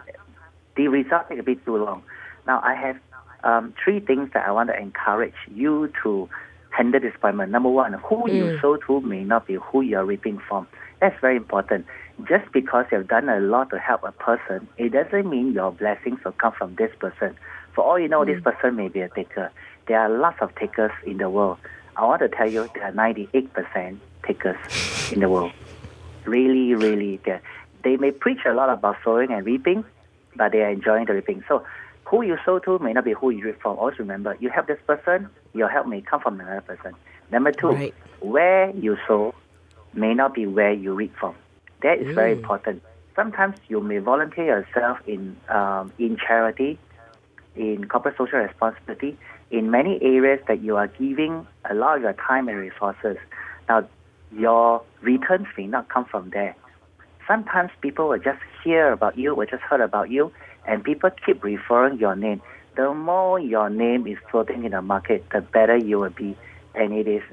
the 0.76 0.88
result 0.90 1.28
take 1.28 1.40
a 1.40 1.44
bit 1.44 1.66
too 1.66 1.78
long. 1.78 2.04
Now, 2.46 2.62
I 2.64 2.76
have 2.76 3.00
um, 3.44 3.74
three 3.84 4.00
things 4.00 4.30
that 4.36 4.48
I 4.48 4.52
want 4.52 4.70
to 4.70 4.78
encourage 4.80 5.34
you 5.52 5.92
to 6.04 6.30
handle 6.70 7.00
disappointment. 7.00 7.52
Number 7.52 7.70
one, 7.70 7.94
who 7.94 8.30
you 8.30 8.60
sow 8.62 8.76
to 8.86 9.02
may 9.02 9.24
not 9.24 9.48
be 9.48 9.56
who 9.56 9.82
you 9.82 9.98
are 9.98 10.06
reaping 10.06 10.38
from. 10.38 10.68
That's 11.00 11.20
very 11.20 11.38
important. 11.38 11.88
Just 12.26 12.52
because 12.52 12.86
you've 12.92 13.08
done 13.08 13.30
a 13.30 13.40
lot 13.40 13.70
to 13.70 13.80
help 13.80 14.04
a 14.04 14.12
person, 14.12 14.68
it 14.78 14.92
doesn't 14.92 15.30
mean 15.30 15.54
your 15.54 15.72
blessings 15.72 16.24
will 16.24 16.32
come 16.32 16.52
from 16.52 16.76
this 16.76 16.92
person. 17.00 17.38
For 17.74 17.84
all 17.84 18.00
you 18.00 18.08
know, 18.08 18.26
this 18.26 18.40
mm. 18.40 18.44
person 18.44 18.76
may 18.76 18.88
be 18.88 19.02
a 19.02 19.10
taker. 19.10 19.52
There 19.88 20.00
are 20.00 20.10
lots 20.10 20.42
of 20.42 20.54
takers 20.56 20.92
in 21.06 21.18
the 21.18 21.30
world. 21.30 21.60
I 21.96 22.06
want 22.06 22.22
to 22.22 22.30
tell 22.30 22.50
you 22.50 22.70
there 22.74 22.86
are 22.86 22.92
98% 22.92 23.98
takers 24.24 25.12
in 25.12 25.20
the 25.20 25.30
world. 25.30 25.52
Really, 26.26 26.74
really. 26.74 27.20
They 27.84 27.98
may 27.98 28.12
preach 28.12 28.40
a 28.46 28.54
lot 28.54 28.70
about 28.70 28.98
sowing 29.04 29.32
and 29.32 29.46
reaping, 29.46 29.86
but 30.36 30.52
they 30.52 30.62
are 30.62 30.70
enjoying 30.70 31.06
the 31.06 31.14
reaping. 31.14 31.44
So 31.48 31.64
who 32.06 32.24
you 32.24 32.38
sow 32.46 32.60
to 32.60 32.80
may 32.80 32.94
not 32.94 33.06
be 33.06 33.14
who 33.14 33.30
you 33.30 33.46
reap 33.46 33.62
from. 33.62 33.78
Always 33.78 34.00
remember, 34.00 34.36
you 34.40 34.50
help 34.50 34.68
this 34.68 34.80
person, 34.88 35.30
your 35.54 35.70
help 35.70 35.88
may 35.88 36.02
come 36.02 36.20
from 36.22 36.40
another 36.40 36.62
person. 36.62 36.94
Number 37.32 37.52
two, 37.52 37.70
Right. 37.70 37.94
where 38.20 38.72
you 38.72 38.98
sow 39.08 39.36
may 39.94 40.14
not 40.14 40.34
be 40.34 40.46
where 40.46 40.72
you 40.72 40.94
reap 40.94 41.16
from. 41.18 41.36
That 41.82 42.00
is 42.00 42.14
very 42.16 42.32
important. 42.34 42.82
Sometimes 43.16 43.56
you 43.68 43.82
may 43.82 43.98
volunteer 44.00 44.46
yourself 44.46 45.00
in 45.08 45.38
um, 45.50 45.92
in 45.98 46.18
charity, 46.18 46.80
in 47.56 47.88
corporate 47.88 48.18
social 48.18 48.40
responsibility, 48.40 49.18
in 49.52 49.72
many 49.72 50.00
areas 50.02 50.40
that 50.48 50.62
you 50.62 50.78
are 50.78 50.88
giving 50.88 51.48
a 51.70 51.74
lot 51.74 51.98
of 51.98 52.04
your 52.04 52.14
time 52.14 52.48
and 52.48 52.58
resources. 52.58 53.18
Now, 53.70 53.88
your 54.32 54.84
returns 55.02 55.48
may 55.58 55.68
not 55.68 55.90
come 55.90 56.06
from 56.06 56.30
there. 56.32 56.56
Sometimes 57.28 57.72
people 57.82 58.08
will 58.10 58.20
just 58.20 58.40
hear 58.64 58.92
about 58.92 59.18
you, 59.18 59.36
will 59.36 59.46
just 59.46 59.64
heard 59.64 59.82
about 59.82 60.10
you, 60.10 60.32
and 60.66 60.84
people 60.84 61.10
keep 61.26 61.44
referring 61.44 62.00
your 62.00 62.16
name. 62.16 62.42
The 62.76 62.94
more 62.94 63.40
your 63.40 63.70
name 63.70 64.08
is 64.08 64.18
floating 64.30 64.64
in 64.64 64.72
the 64.72 64.82
market, 64.82 65.26
the 65.32 65.42
better 65.42 65.76
you 65.76 66.00
will 66.00 66.12
be, 66.12 66.38
and 66.76 66.94
it 66.94 67.08
is 67.08 67.24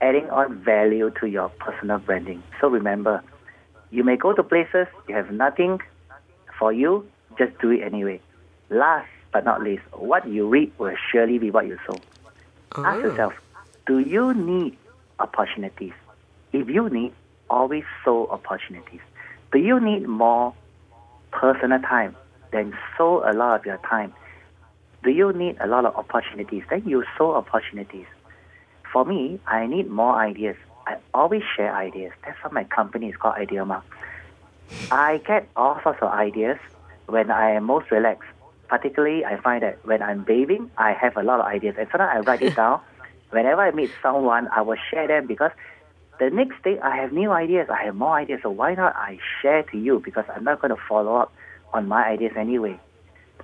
adding 0.00 0.28
on 0.30 0.58
value 0.64 1.10
to 1.20 1.26
your 1.26 1.48
personal 1.50 1.98
branding. 1.98 2.42
So 2.60 2.68
remember, 2.68 3.22
you 3.90 4.04
may 4.04 4.16
go 4.16 4.32
to 4.32 4.42
places 4.42 4.86
you 5.08 5.14
have 5.14 5.30
nothing 5.30 5.80
for 6.58 6.72
you, 6.72 7.06
just 7.38 7.58
do 7.58 7.70
it 7.70 7.82
anyway. 7.82 8.20
Last 8.68 9.08
but 9.32 9.44
not 9.44 9.62
least, 9.62 9.82
what 9.92 10.28
you 10.28 10.48
reap 10.48 10.78
will 10.78 10.94
surely 11.10 11.38
be 11.38 11.50
what 11.50 11.66
you 11.66 11.78
sow. 11.86 11.96
Ah. 12.72 12.94
Ask 12.94 13.02
yourself, 13.02 13.34
do 13.86 13.98
you 13.98 14.34
need 14.34 14.76
opportunities? 15.18 15.92
If 16.52 16.68
you 16.68 16.88
need, 16.88 17.12
always 17.48 17.84
sow 18.04 18.26
opportunities. 18.28 19.00
Do 19.52 19.58
you 19.58 19.80
need 19.80 20.06
more 20.06 20.54
personal 21.32 21.80
time? 21.80 22.16
Then 22.52 22.76
sow 22.96 23.22
a 23.28 23.32
lot 23.32 23.60
of 23.60 23.66
your 23.66 23.78
time. 23.78 24.12
Do 25.02 25.10
you 25.10 25.32
need 25.32 25.56
a 25.60 25.66
lot 25.66 25.84
of 25.84 25.96
opportunities? 25.96 26.62
Then 26.68 26.82
you 26.86 27.04
sow 27.16 27.34
opportunities. 27.34 28.06
For 28.92 29.04
me, 29.04 29.40
I 29.46 29.66
need 29.66 29.88
more 29.88 30.16
ideas. 30.16 30.56
I 30.90 30.96
always 31.14 31.42
share 31.56 31.74
ideas. 31.74 32.12
That's 32.24 32.36
why 32.42 32.50
my 32.50 32.64
company 32.64 33.08
is 33.10 33.16
called 33.16 33.36
Idea 33.36 33.64
Mart. 33.64 33.84
I 34.90 35.18
get 35.18 35.48
all 35.54 35.78
sorts 35.82 36.00
of 36.02 36.10
ideas 36.10 36.58
when 37.06 37.30
I 37.30 37.52
am 37.52 37.64
most 37.64 37.90
relaxed. 37.90 38.28
Particularly, 38.68 39.24
I 39.24 39.40
find 39.40 39.62
that 39.62 39.84
when 39.84 40.02
I'm 40.02 40.24
bathing, 40.24 40.70
I 40.76 40.92
have 40.92 41.16
a 41.16 41.22
lot 41.22 41.40
of 41.40 41.46
ideas. 41.46 41.76
And 41.78 41.88
sometimes 41.90 42.10
I 42.12 42.18
write 42.28 42.42
it 42.42 42.56
down. 42.62 42.80
Whenever 43.30 43.62
I 43.62 43.70
meet 43.70 43.90
someone, 44.02 44.48
I 44.48 44.62
will 44.62 44.78
share 44.90 45.06
them 45.06 45.26
because 45.26 45.52
the 46.18 46.30
next 46.30 46.62
day 46.64 46.78
I 46.80 46.96
have 46.96 47.12
new 47.12 47.30
ideas. 47.30 47.68
I 47.70 47.84
have 47.84 47.94
more 47.94 48.16
ideas. 48.16 48.40
So 48.42 48.50
why 48.50 48.74
not 48.74 48.94
I 48.96 49.18
share 49.40 49.62
to 49.64 49.78
you? 49.78 50.00
Because 50.04 50.24
I'm 50.34 50.44
not 50.44 50.60
going 50.60 50.74
to 50.74 50.82
follow 50.88 51.16
up 51.16 51.32
on 51.72 51.86
my 51.86 52.04
ideas 52.04 52.32
anyway. 52.36 52.78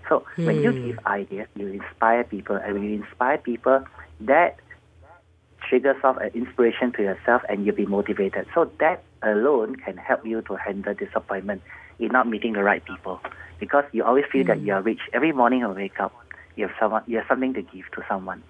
So 0.09 0.25
when 0.37 0.63
you 0.63 0.73
hmm. 0.73 0.87
give 0.87 0.99
ideas, 1.07 1.49
you 1.55 1.69
inspire 1.69 2.25
people. 2.25 2.57
And 2.57 2.75
when 2.75 2.83
you 2.85 2.95
inspire 3.03 3.39
people, 3.39 3.85
that 4.21 4.59
triggers 5.69 5.97
off 6.05 6.17
an 6.19 6.31
inspiration 6.35 6.93
to 6.93 7.03
yourself 7.03 7.43
and 7.49 7.65
you'll 7.65 7.75
be 7.75 7.87
motivated. 7.87 8.47
So 8.55 8.71
that 8.81 9.03
alone 9.23 9.77
can 9.77 9.97
help 9.97 10.27
you 10.27 10.43
to 10.43 10.57
handle 10.57 10.95
disappointment 10.95 11.63
in 11.99 12.09
not 12.09 12.29
meeting 12.29 12.53
the 12.53 12.63
right 12.63 12.85
people. 12.85 13.21
Because 13.59 13.85
you 13.93 14.05
always 14.05 14.25
feel 14.31 14.45
that 14.47 14.61
you 14.61 14.75
are 14.75 14.83
rich. 14.83 15.01
Every 15.13 15.33
morning 15.33 15.61
you 15.61 15.69
wake 15.69 15.99
up, 15.99 16.15
you 16.57 16.67
have 16.67 16.77
someone 16.79 17.03
you 17.07 17.19
have 17.19 17.27
something 17.27 17.55
to 17.55 17.63
give 17.63 17.91
to 17.93 18.05
someone. 18.09 18.43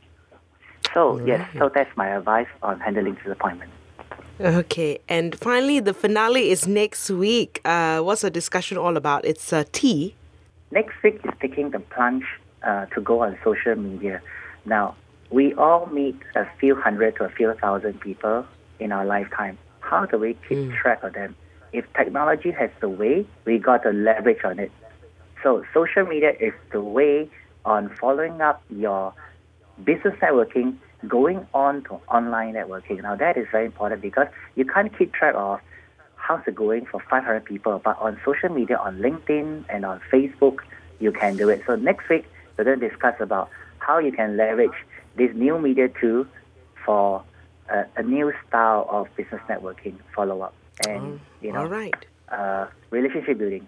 So 0.94 1.20
yes, 1.24 1.46
so 1.58 1.70
that's 1.72 1.94
my 1.96 2.08
advice 2.08 2.48
on 2.62 2.80
handling 2.80 3.14
disappointment. 3.14 3.70
Okay, 4.40 4.98
and 5.08 5.38
finally, 5.38 5.80
the 5.80 5.94
finale 5.94 6.50
is 6.50 6.66
next 6.66 7.08
week. 7.10 7.60
Uh, 7.64 8.00
what's 8.00 8.22
the 8.22 8.30
discussion 8.30 8.76
all 8.76 8.96
about? 8.96 9.24
It's 9.24 9.52
uh, 9.52 9.64
T. 9.72 10.14
Next 10.70 10.94
week 11.02 11.20
is 11.24 11.30
taking 11.40 11.70
the 11.70 11.78
plunge 11.78 12.24
uh, 12.62 12.86
to 12.86 13.00
go 13.00 13.22
on 13.22 13.38
social 13.44 13.76
media. 13.76 14.20
Now, 14.64 14.96
we 15.30 15.54
all 15.54 15.86
meet 15.86 16.16
a 16.34 16.46
few 16.58 16.74
hundred 16.74 17.16
to 17.16 17.24
a 17.24 17.28
few 17.28 17.52
thousand 17.54 18.00
people 18.00 18.46
in 18.78 18.92
our 18.92 19.04
lifetime. 19.04 19.58
How 19.80 20.06
do 20.06 20.18
we 20.18 20.34
keep 20.48 20.58
mm. 20.58 20.76
track 20.76 21.02
of 21.02 21.14
them? 21.14 21.34
If 21.72 21.84
technology 21.94 22.50
has 22.52 22.70
the 22.80 22.88
way, 22.88 23.26
we 23.44 23.58
got 23.58 23.82
to 23.82 23.90
leverage 23.90 24.44
on 24.44 24.58
it. 24.58 24.72
So 25.42 25.64
social 25.74 26.06
media 26.06 26.32
is 26.38 26.52
the 26.72 26.80
way 26.80 27.28
on 27.64 27.94
following 28.00 28.40
up 28.40 28.62
your 28.70 29.12
business 29.84 30.14
networking, 30.20 30.76
going 31.06 31.46
on 31.52 31.82
to 31.84 32.00
online 32.08 32.54
networking. 32.54 33.02
Now 33.02 33.16
that 33.16 33.36
is 33.36 33.46
very 33.50 33.66
important 33.66 34.00
because 34.00 34.28
you 34.54 34.64
can't 34.64 34.96
keep 34.96 35.12
track 35.12 35.34
of 35.36 35.60
how's 36.14 36.40
it 36.46 36.54
going 36.54 36.86
for 36.86 37.00
500 37.08 37.44
people, 37.44 37.80
but 37.84 37.96
on 38.00 38.18
social 38.24 38.48
media, 38.48 38.76
on 38.78 38.98
LinkedIn 38.98 39.64
and 39.68 39.84
on 39.84 40.00
Facebook, 40.12 40.58
you 40.98 41.12
can 41.12 41.36
do 41.36 41.48
it. 41.48 41.62
So 41.66 41.76
next 41.76 42.08
week, 42.08 42.24
we're 42.56 42.64
going 42.64 42.80
to 42.80 42.88
discuss 42.88 43.14
about 43.20 43.50
how 43.78 43.98
you 43.98 44.10
can 44.10 44.36
leverage 44.36 44.74
this 45.16 45.34
new 45.34 45.58
media 45.58 45.88
tool 46.00 46.26
for 46.84 47.22
a, 47.70 47.84
a 47.96 48.02
new 48.02 48.32
style 48.46 48.86
of 48.90 49.08
business 49.16 49.40
networking 49.48 49.94
follow 50.14 50.40
up 50.42 50.54
and 50.86 51.20
you 51.40 51.52
know 51.52 51.60
All 51.60 51.68
right. 51.68 51.94
uh, 52.30 52.66
relationship 52.90 53.38
building. 53.38 53.66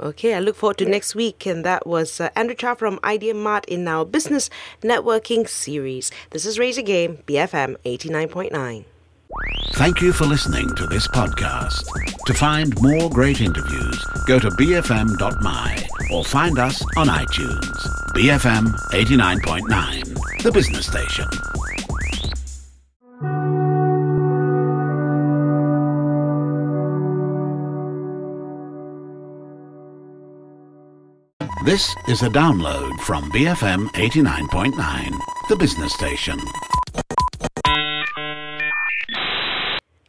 Okay, 0.00 0.34
I 0.34 0.40
look 0.40 0.56
forward 0.56 0.78
to 0.78 0.84
next 0.84 1.14
week. 1.14 1.46
And 1.46 1.64
that 1.64 1.86
was 1.86 2.20
uh, 2.20 2.30
Andrew 2.34 2.56
Chow 2.56 2.74
from 2.74 2.98
Idea 3.04 3.34
Mart 3.34 3.64
in 3.66 3.86
our 3.86 4.04
business 4.04 4.50
networking 4.82 5.48
series. 5.48 6.10
This 6.30 6.44
is 6.44 6.58
Raise 6.58 6.76
a 6.76 6.82
Game, 6.82 7.18
BFM 7.26 7.76
89.9. 7.84 8.84
Thank 9.74 10.00
you 10.02 10.12
for 10.12 10.26
listening 10.26 10.74
to 10.76 10.86
this 10.86 11.08
podcast. 11.08 11.86
To 12.26 12.34
find 12.34 12.80
more 12.82 13.10
great 13.10 13.40
interviews, 13.40 14.04
go 14.26 14.38
to 14.38 14.48
bfm.my 14.50 15.88
or 16.12 16.24
find 16.24 16.58
us 16.58 16.82
on 16.96 17.08
iTunes. 17.08 17.76
BFM 18.14 18.66
89.9, 18.92 20.42
the 20.42 20.52
business 20.52 20.86
station. 20.86 21.26
This 31.64 31.94
is 32.08 32.22
a 32.22 32.28
download 32.28 33.00
from 33.00 33.30
BFM 33.32 33.88
89.9, 33.94 35.18
the 35.48 35.56
business 35.56 35.94
station. 35.94 36.38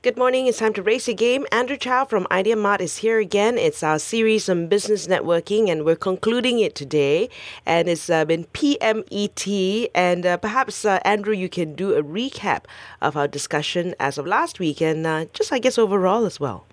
Good 0.03 0.17
morning. 0.17 0.47
It's 0.47 0.57
time 0.57 0.73
to 0.73 0.83
race 0.83 1.07
a 1.07 1.13
game. 1.13 1.45
Andrew 1.49 1.77
Chow 1.77 2.03
from 2.03 2.27
Idea 2.29 2.57
Mart 2.57 2.81
is 2.81 2.97
here 2.97 3.19
again. 3.19 3.57
It's 3.57 3.81
our 3.83 3.97
series 3.97 4.49
on 4.49 4.67
business 4.67 5.07
networking, 5.07 5.71
and 5.71 5.85
we're 5.85 5.95
concluding 5.95 6.59
it 6.59 6.75
today. 6.75 7.29
And 7.65 7.87
it's 7.87 8.09
uh, 8.09 8.25
been 8.25 8.43
PMET. 8.47 9.87
And 9.95 10.25
uh, 10.25 10.35
perhaps, 10.35 10.83
uh, 10.83 10.99
Andrew, 11.05 11.33
you 11.33 11.47
can 11.47 11.73
do 11.73 11.93
a 11.93 12.03
recap 12.03 12.65
of 13.01 13.15
our 13.15 13.29
discussion 13.29 13.95
as 13.97 14.17
of 14.17 14.27
last 14.27 14.59
week 14.59 14.81
and 14.81 15.07
uh, 15.07 15.23
just, 15.31 15.53
I 15.53 15.59
guess, 15.59 15.77
overall 15.77 16.25
as 16.25 16.37
well. 16.37 16.65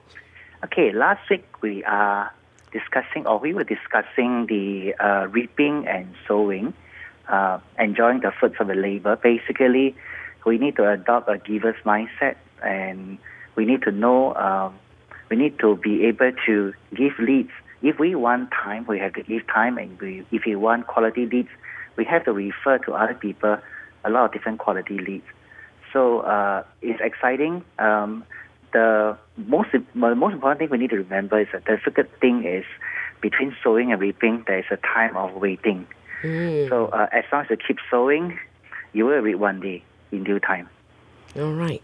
Okay, 0.64 0.90
last 0.90 1.30
week 1.30 1.44
we 1.62 1.84
are 1.84 2.34
discussing, 2.72 3.28
or 3.28 3.38
we 3.38 3.54
were 3.54 3.62
discussing 3.62 4.46
the 4.46 4.92
uh, 4.98 5.28
reaping 5.28 5.86
and 5.86 6.12
sowing, 6.26 6.74
uh, 7.28 7.60
enjoying 7.78 8.22
the 8.22 8.32
fruits 8.32 8.56
of 8.58 8.66
the 8.66 8.74
labor. 8.74 9.14
Basically, 9.14 9.94
we 10.44 10.58
need 10.58 10.74
to 10.76 10.90
adopt 10.90 11.28
a 11.28 11.38
giver's 11.38 11.80
mindset, 11.84 12.34
and 12.62 13.18
we 13.56 13.64
need 13.64 13.82
to 13.82 13.92
know, 13.92 14.34
um, 14.34 14.74
we 15.30 15.36
need 15.36 15.58
to 15.60 15.76
be 15.76 16.04
able 16.06 16.32
to 16.46 16.72
give 16.94 17.12
leads. 17.18 17.50
If 17.82 17.98
we 17.98 18.14
want 18.14 18.50
time, 18.50 18.86
we 18.86 18.98
have 18.98 19.14
to 19.14 19.22
give 19.22 19.46
time, 19.46 19.78
and 19.78 19.98
we, 20.00 20.26
if 20.30 20.42
we 20.44 20.54
want 20.54 20.86
quality 20.86 21.26
leads, 21.26 21.48
we 21.96 22.04
have 22.04 22.24
to 22.24 22.32
refer 22.32 22.78
to 22.78 22.92
other 22.92 23.14
people 23.14 23.58
a 24.04 24.10
lot 24.10 24.26
of 24.26 24.32
different 24.32 24.58
quality 24.58 24.98
leads. 24.98 25.24
So 25.92 26.20
uh, 26.20 26.64
it's 26.82 27.00
exciting. 27.00 27.64
Um, 27.78 28.24
the 28.72 29.16
most 29.36 29.70
the 29.72 30.14
most 30.14 30.32
important 30.32 30.60
thing 30.60 30.68
we 30.70 30.78
need 30.78 30.90
to 30.90 30.96
remember 30.96 31.40
is 31.40 31.48
that 31.52 31.64
the 31.64 31.76
difficult 31.76 32.06
thing 32.20 32.44
is 32.44 32.64
between 33.20 33.56
sowing 33.62 33.92
and 33.92 34.00
reaping. 34.00 34.44
There 34.46 34.58
is 34.58 34.66
a 34.70 34.76
time 34.76 35.16
of 35.16 35.34
waiting. 35.34 35.86
So 36.68 36.86
uh, 36.86 37.08
as 37.12 37.24
long 37.32 37.42
as 37.42 37.50
you 37.50 37.56
keep 37.56 37.78
sowing, 37.90 38.38
you 38.92 39.06
will 39.06 39.18
reap 39.18 39.38
one 39.38 39.60
day 39.60 39.82
in 40.12 40.24
due 40.24 40.38
time. 40.38 40.68
All 41.36 41.52
right. 41.52 41.82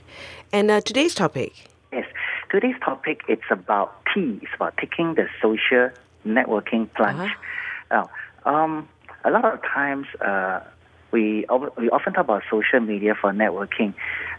And 0.53 0.70
uh, 0.70 0.80
today's 0.80 1.14
topic. 1.14 1.53
Yes. 1.92 2.07
Today's 2.51 2.76
topic 2.84 3.20
it's 3.28 3.42
about 3.51 4.05
T. 4.12 4.38
It's 4.42 4.53
about 4.55 4.76
taking 4.76 5.14
the 5.14 5.28
social 5.40 5.90
networking 6.26 6.92
plunge. 6.94 7.30
Now, 7.90 8.11
um, 8.44 8.88
a 9.24 9.30
lot 9.30 9.44
of 9.44 9.62
times 9.62 10.07
uh, 10.20 10.61
we 11.12 11.47
we 11.76 11.90
often 11.90 12.12
talk 12.12 12.24
about 12.24 12.42
social 12.51 12.80
media 12.80 13.14
for 13.20 13.32
networking. 13.32 13.94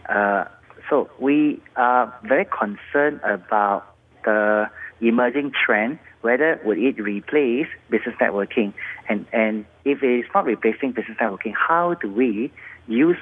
Uh, 0.08 0.44
so 0.88 1.10
we 1.18 1.60
are 1.76 2.14
very 2.24 2.46
concerned 2.46 3.20
about 3.22 3.94
the 4.24 4.70
emerging 5.00 5.52
trend. 5.52 5.98
Whether 6.22 6.60
would 6.64 6.78
it 6.78 6.98
replace 6.98 7.68
business 7.90 8.14
networking, 8.20 8.72
and 9.08 9.26
and 9.32 9.64
if 9.84 10.02
it 10.02 10.20
is 10.20 10.26
not 10.34 10.44
replacing 10.44 10.92
business 10.92 11.16
networking, 11.18 11.54
how 11.54 11.94
do 11.94 12.10
we 12.10 12.50
use 12.86 13.18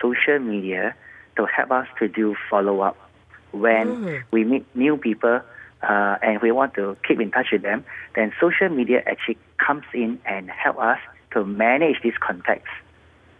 social 0.00 0.38
media 0.38 0.94
to 1.36 1.46
help 1.46 1.70
us 1.70 1.86
to 1.98 2.08
do 2.08 2.36
follow 2.50 2.80
up 2.80 2.96
when 3.52 4.22
we 4.30 4.44
meet 4.44 4.66
new 4.74 4.96
people 4.96 5.40
uh, 5.82 6.16
and 6.22 6.40
we 6.42 6.50
want 6.50 6.74
to 6.74 6.96
keep 7.06 7.20
in 7.20 7.30
touch 7.30 7.48
with 7.52 7.62
them, 7.62 7.84
then 8.14 8.32
social 8.40 8.68
media 8.68 9.02
actually 9.06 9.38
comes 9.58 9.84
in 9.92 10.18
and 10.26 10.50
help 10.50 10.78
us 10.78 10.98
to 11.32 11.44
manage 11.44 12.02
these 12.02 12.16
contacts. 12.20 12.70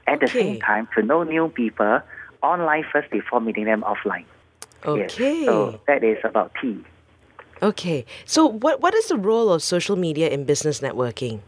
At 0.06 0.20
the 0.20 0.28
same 0.28 0.60
time, 0.60 0.86
to 0.94 1.02
know 1.02 1.22
new 1.22 1.48
people 1.48 2.00
online 2.42 2.84
first 2.92 3.10
before 3.10 3.40
meeting 3.40 3.64
them 3.64 3.82
offline. 3.82 4.26
Yes. 4.84 5.14
Okay. 5.14 5.46
So 5.46 5.80
that 5.86 6.04
is 6.04 6.18
about 6.22 6.52
T. 6.60 6.84
Okay. 7.62 8.04
So, 8.26 8.46
what 8.46 8.82
what 8.82 8.94
is 8.94 9.08
the 9.08 9.16
role 9.16 9.50
of 9.50 9.62
social 9.62 9.96
media 9.96 10.28
in 10.28 10.44
business 10.44 10.80
networking? 10.80 11.40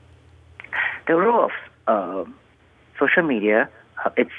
the 1.07 1.15
role 1.15 1.45
of 1.45 1.53
um 1.87 2.35
social 2.99 3.23
media, 3.23 3.69
uh, 4.05 4.11
it's 4.17 4.31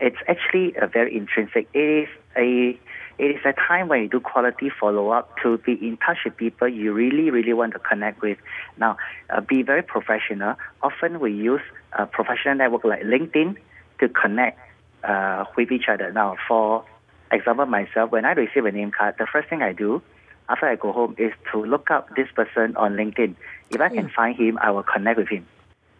it's 0.00 0.16
actually 0.28 0.74
a 0.80 0.86
very 0.86 1.16
intrinsic. 1.16 1.68
It 1.72 1.78
is 1.78 2.08
a 2.36 2.78
it 3.18 3.30
is 3.30 3.40
a 3.46 3.54
time 3.54 3.88
when 3.88 4.02
you 4.02 4.08
do 4.08 4.20
quality 4.20 4.68
follow 4.68 5.08
up 5.10 5.36
to 5.42 5.56
be 5.58 5.72
in 5.72 5.96
touch 5.96 6.18
with 6.24 6.36
people 6.36 6.68
you 6.68 6.92
really 6.92 7.30
really 7.30 7.52
want 7.52 7.72
to 7.72 7.78
connect 7.78 8.20
with. 8.20 8.38
Now, 8.76 8.96
uh, 9.30 9.40
be 9.40 9.62
very 9.62 9.82
professional. 9.82 10.56
Often 10.82 11.20
we 11.20 11.32
use 11.32 11.62
a 11.92 12.06
professional 12.06 12.56
network 12.56 12.84
like 12.84 13.02
LinkedIn 13.02 13.56
to 14.00 14.08
connect 14.08 14.58
uh, 15.02 15.44
with 15.56 15.72
each 15.72 15.88
other. 15.88 16.12
Now, 16.12 16.36
for 16.46 16.84
example, 17.32 17.66
myself, 17.66 18.10
when 18.10 18.24
I 18.24 18.32
receive 18.32 18.66
a 18.66 18.72
name 18.72 18.90
card, 18.90 19.14
the 19.18 19.26
first 19.26 19.48
thing 19.48 19.62
I 19.62 19.72
do 19.72 20.02
after 20.48 20.66
I 20.66 20.76
go 20.76 20.92
home 20.92 21.14
is 21.18 21.32
to 21.52 21.64
look 21.64 21.90
up 21.90 22.14
this 22.14 22.28
person 22.34 22.76
on 22.76 22.92
LinkedIn. 22.94 23.34
If 23.70 23.80
I 23.80 23.88
can 23.88 24.10
find 24.10 24.36
him, 24.36 24.58
I 24.58 24.70
will 24.70 24.84
connect 24.84 25.18
with 25.18 25.28
him. 25.28 25.46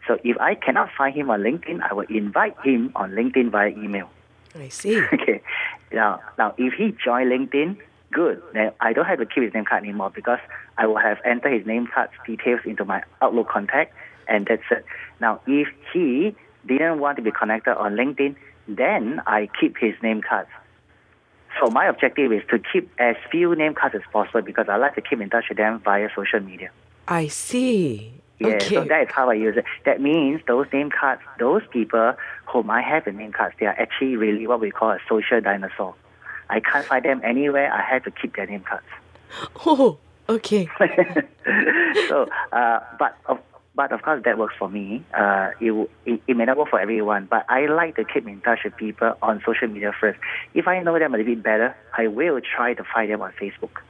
So 0.07 0.19
if 0.23 0.39
I 0.41 0.55
cannot 0.55 0.91
find 0.97 1.15
him 1.15 1.31
on 1.31 1.41
LinkedIn, 1.41 1.81
I 1.83 1.93
will 1.95 2.07
invite 2.09 2.55
him 2.65 2.93
on 2.95 3.13
LinkedIn 3.13 3.51
via 3.51 3.69
email. 3.69 4.09
I 4.55 4.69
see. 4.69 5.01
Okay. 5.13 5.43
Now, 5.93 6.21
now 6.39 6.55
if 6.59 6.75
he 6.75 6.95
join 7.05 7.27
LinkedIn, 7.27 7.77
good. 8.13 8.43
Then 8.53 8.73
I 8.81 8.93
don't 8.93 9.05
have 9.05 9.19
to 9.19 9.27
keep 9.27 9.45
his 9.45 9.55
name 9.55 9.65
card 9.65 9.83
anymore 9.85 10.11
because 10.15 10.39
I 10.79 10.87
will 10.87 10.99
have 10.99 11.19
entered 11.25 11.53
his 11.53 11.67
name 11.67 11.87
card 11.93 12.11
details 12.27 12.61
into 12.65 12.85
my 12.85 13.03
Outlook 13.23 13.49
contact, 13.49 13.95
and 14.29 14.47
that's 14.47 14.63
it. 14.71 14.85
Now, 15.21 15.41
if 15.47 15.69
he 15.93 16.35
didn't 16.67 17.01
want 17.01 17.17
to 17.17 17.23
be 17.23 17.31
connected 17.31 17.77
on 17.77 17.95
LinkedIn, 17.95 18.37
then 18.69 19.21
I 19.27 19.49
keep 19.61 19.77
his 19.79 19.95
name 20.03 20.23
cards. 20.23 20.51
So 21.61 21.71
my 21.71 21.87
objective 21.87 22.33
is 22.33 22.43
to 22.51 22.59
keep 22.59 22.91
as 22.99 23.17
few 23.31 23.55
name 23.55 23.75
cards 23.75 23.95
as 23.95 24.03
possible 24.13 24.43
because 24.43 24.67
I 24.69 24.77
like 24.77 24.95
to 24.97 25.01
keep 25.01 25.21
in 25.21 25.31
touch 25.31 25.47
with 25.49 25.59
them 25.59 25.81
via 25.81 26.09
social 26.15 26.41
media. 26.41 26.71
I 27.09 27.29
see. 27.29 28.13
Yeah, 28.39 28.49
okay. 28.49 28.75
so 28.75 28.85
that 28.85 29.03
is 29.03 29.09
how 29.11 29.31
I 29.31 29.35
use 29.35 29.57
it. 29.57 29.65
That 29.85 30.01
means 30.01 30.43
those 30.47 30.67
name 30.73 30.91
cards, 30.91 31.23
those 31.39 31.63
people 31.71 32.15
whom 32.47 32.71
I 32.71 32.83
have 32.83 33.07
in 33.07 33.17
name 33.17 33.33
cards, 33.33 33.55
they 33.59 33.67
are 33.67 33.79
actually 33.79 34.17
really 34.17 34.47
what 34.47 34.61
we 34.61 34.71
call 34.71 34.91
a 34.91 34.99
social 35.09 35.41
dinosaur. 35.41 35.95
I 36.49 36.61
can't 36.61 36.85
find 36.85 37.05
them 37.05 37.21
anywhere. 37.25 37.73
I 37.73 37.83
have 37.83 38.05
to 38.05 38.11
keep 38.11 38.37
their 38.37 38.47
name 38.47 38.61
cards. 38.63 38.87
oh, 39.67 39.99
okay. 40.29 40.69
so, 42.09 42.29
uh, 42.53 42.81
but 42.99 43.17
of 43.27 43.39
but 43.75 43.93
of 43.93 44.03
course 44.03 44.23
that 44.25 44.39
works 44.39 44.55
for 44.59 44.69
me. 44.69 45.03
Uh, 45.13 45.51
it, 45.61 45.91
it 46.05 46.23
it 46.27 46.37
may 46.37 46.45
not 46.45 46.57
work 46.57 46.71
for 46.71 46.81
everyone, 46.81 47.27
but 47.27 47.45
I 47.49 47.67
like 47.67 47.97
to 47.97 48.05
keep 48.05 48.27
in 48.27 48.41
touch 48.41 48.61
with 48.65 48.77
people 48.77 49.15
on 49.23 49.43
social 49.45 49.69
media 49.69 49.93
first. 49.99 50.19
If 50.55 50.69
I 50.69 50.83
know 50.83 50.99
them 50.99 51.15
a 51.15 51.19
little 51.19 51.35
bit 51.35 51.43
better, 51.43 51.77
I 51.97 52.09
will 52.09 52.41
try 52.41 52.75
to 52.75 52.85
find 52.85 53.11
them 53.11 53.23
on 53.23 53.33
Facebook. 53.33 53.83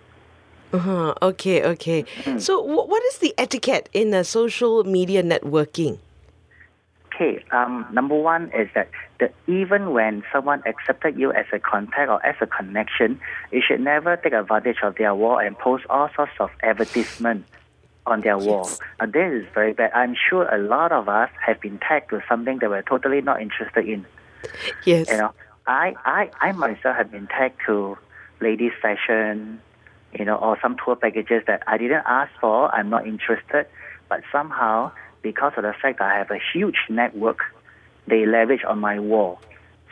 Uh-huh. 0.72 1.14
Okay, 1.22 1.62
okay. 1.62 2.02
Mm-hmm. 2.02 2.38
So, 2.38 2.62
wh- 2.62 2.88
what 2.88 3.02
is 3.04 3.18
the 3.18 3.34
etiquette 3.38 3.88
in 3.92 4.12
uh, 4.12 4.22
social 4.22 4.84
media 4.84 5.22
networking? 5.22 5.98
Okay, 7.14 7.42
um, 7.50 7.86
number 7.92 8.14
one 8.14 8.50
is 8.52 8.68
that 8.74 8.90
the, 9.20 9.30
even 9.46 9.92
when 9.92 10.22
someone 10.30 10.62
accepted 10.66 11.18
you 11.18 11.32
as 11.32 11.46
a 11.50 11.58
contact 11.58 12.10
or 12.10 12.24
as 12.26 12.34
a 12.42 12.46
connection, 12.46 13.18
you 13.50 13.62
should 13.66 13.80
never 13.80 14.16
take 14.18 14.34
advantage 14.34 14.76
of 14.82 14.96
their 14.96 15.14
wall 15.14 15.38
and 15.38 15.58
post 15.58 15.86
all 15.88 16.10
sorts 16.14 16.32
of 16.38 16.50
advertisement 16.62 17.46
on 18.04 18.20
their 18.20 18.36
wall. 18.36 18.68
Uh, 19.00 19.06
this 19.06 19.32
is 19.32 19.46
very 19.54 19.72
bad. 19.72 19.92
I'm 19.94 20.14
sure 20.14 20.46
a 20.54 20.58
lot 20.58 20.92
of 20.92 21.08
us 21.08 21.30
have 21.44 21.60
been 21.60 21.78
tagged 21.78 22.12
with 22.12 22.22
something 22.28 22.58
that 22.58 22.68
we're 22.68 22.82
totally 22.82 23.22
not 23.22 23.40
interested 23.40 23.88
in. 23.88 24.04
Yes. 24.84 25.08
You 25.10 25.16
know, 25.16 25.32
I, 25.66 25.94
I, 26.04 26.30
I 26.40 26.52
myself 26.52 26.96
have 26.96 27.10
been 27.10 27.26
tagged 27.26 27.60
to 27.66 27.96
ladies 28.40 28.72
fashion, 28.80 29.60
you 30.18 30.24
know, 30.24 30.36
or 30.36 30.58
some 30.60 30.76
tour 30.84 30.96
packages 30.96 31.42
that 31.46 31.62
I 31.66 31.78
didn't 31.78 32.04
ask 32.06 32.30
for. 32.40 32.74
I'm 32.74 32.90
not 32.90 33.06
interested, 33.06 33.66
but 34.08 34.22
somehow 34.32 34.92
because 35.22 35.52
of 35.56 35.64
the 35.64 35.74
fact 35.80 35.98
that 35.98 36.10
I 36.10 36.18
have 36.18 36.30
a 36.30 36.38
huge 36.52 36.76
network, 36.88 37.38
they 38.06 38.26
leverage 38.26 38.64
on 38.64 38.78
my 38.78 38.98
wall. 39.00 39.40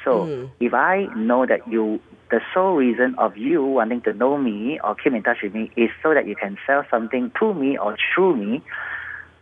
So 0.04 0.50
if 0.60 0.74
I 0.74 1.06
know 1.16 1.46
that 1.46 1.66
you, 1.66 2.00
the 2.30 2.40
sole 2.52 2.74
reason 2.74 3.14
of 3.16 3.36
you 3.36 3.64
wanting 3.64 4.02
to 4.02 4.12
know 4.12 4.36
me 4.36 4.78
or 4.84 4.94
keep 4.94 5.14
in 5.14 5.22
touch 5.22 5.38
with 5.42 5.54
me 5.54 5.70
is 5.76 5.90
so 6.02 6.14
that 6.14 6.26
you 6.26 6.36
can 6.36 6.58
sell 6.66 6.84
something 6.90 7.32
to 7.40 7.54
me 7.54 7.78
or 7.78 7.96
through 8.14 8.36
me, 8.36 8.62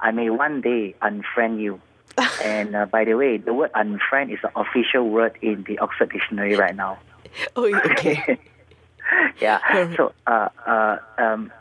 I 0.01 0.13
may 0.13 0.31
one 0.31 0.61
day 0.61 0.95
unfriend 1.03 1.61
you. 1.61 1.81
and 2.45 2.77
uh, 2.77 2.87
by 2.87 3.05
the 3.05 3.15
way, 3.15 3.39
the 3.39 3.55
word 3.55 3.73
unfriend 3.73 4.33
is 4.33 4.39
the 4.43 4.51
official 4.59 5.09
word 5.09 5.37
in 5.43 5.65
the 5.67 5.79
Oxford 5.79 6.13
Dictionary 6.13 6.55
right 6.55 6.77
now. 6.77 6.99
oh, 7.57 7.65
okay. 7.67 8.39
yeah. 9.41 9.95
So, 9.97 10.13
uh, 10.27 10.49
uh, 10.67 10.97
um, 11.19 11.53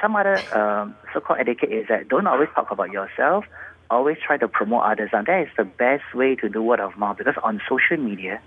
some 0.00 0.16
other 0.16 0.36
um, 0.56 0.94
so-called 1.12 1.40
etiquette 1.40 1.72
is 1.72 1.86
that 1.88 2.08
don't 2.08 2.26
always 2.26 2.48
talk 2.54 2.70
about 2.70 2.90
yourself. 2.90 3.44
Always 3.90 4.18
try 4.24 4.36
to 4.36 4.48
promote 4.48 4.82
others, 4.84 5.10
and 5.12 5.26
that 5.26 5.42
is 5.42 5.48
the 5.56 5.64
best 5.64 6.14
way 6.14 6.36
to 6.36 6.48
do 6.48 6.62
word 6.62 6.80
of 6.80 6.96
mouth. 6.98 7.16
Because 7.16 7.34
on 7.42 7.60
social 7.68 7.96
media, 7.96 8.40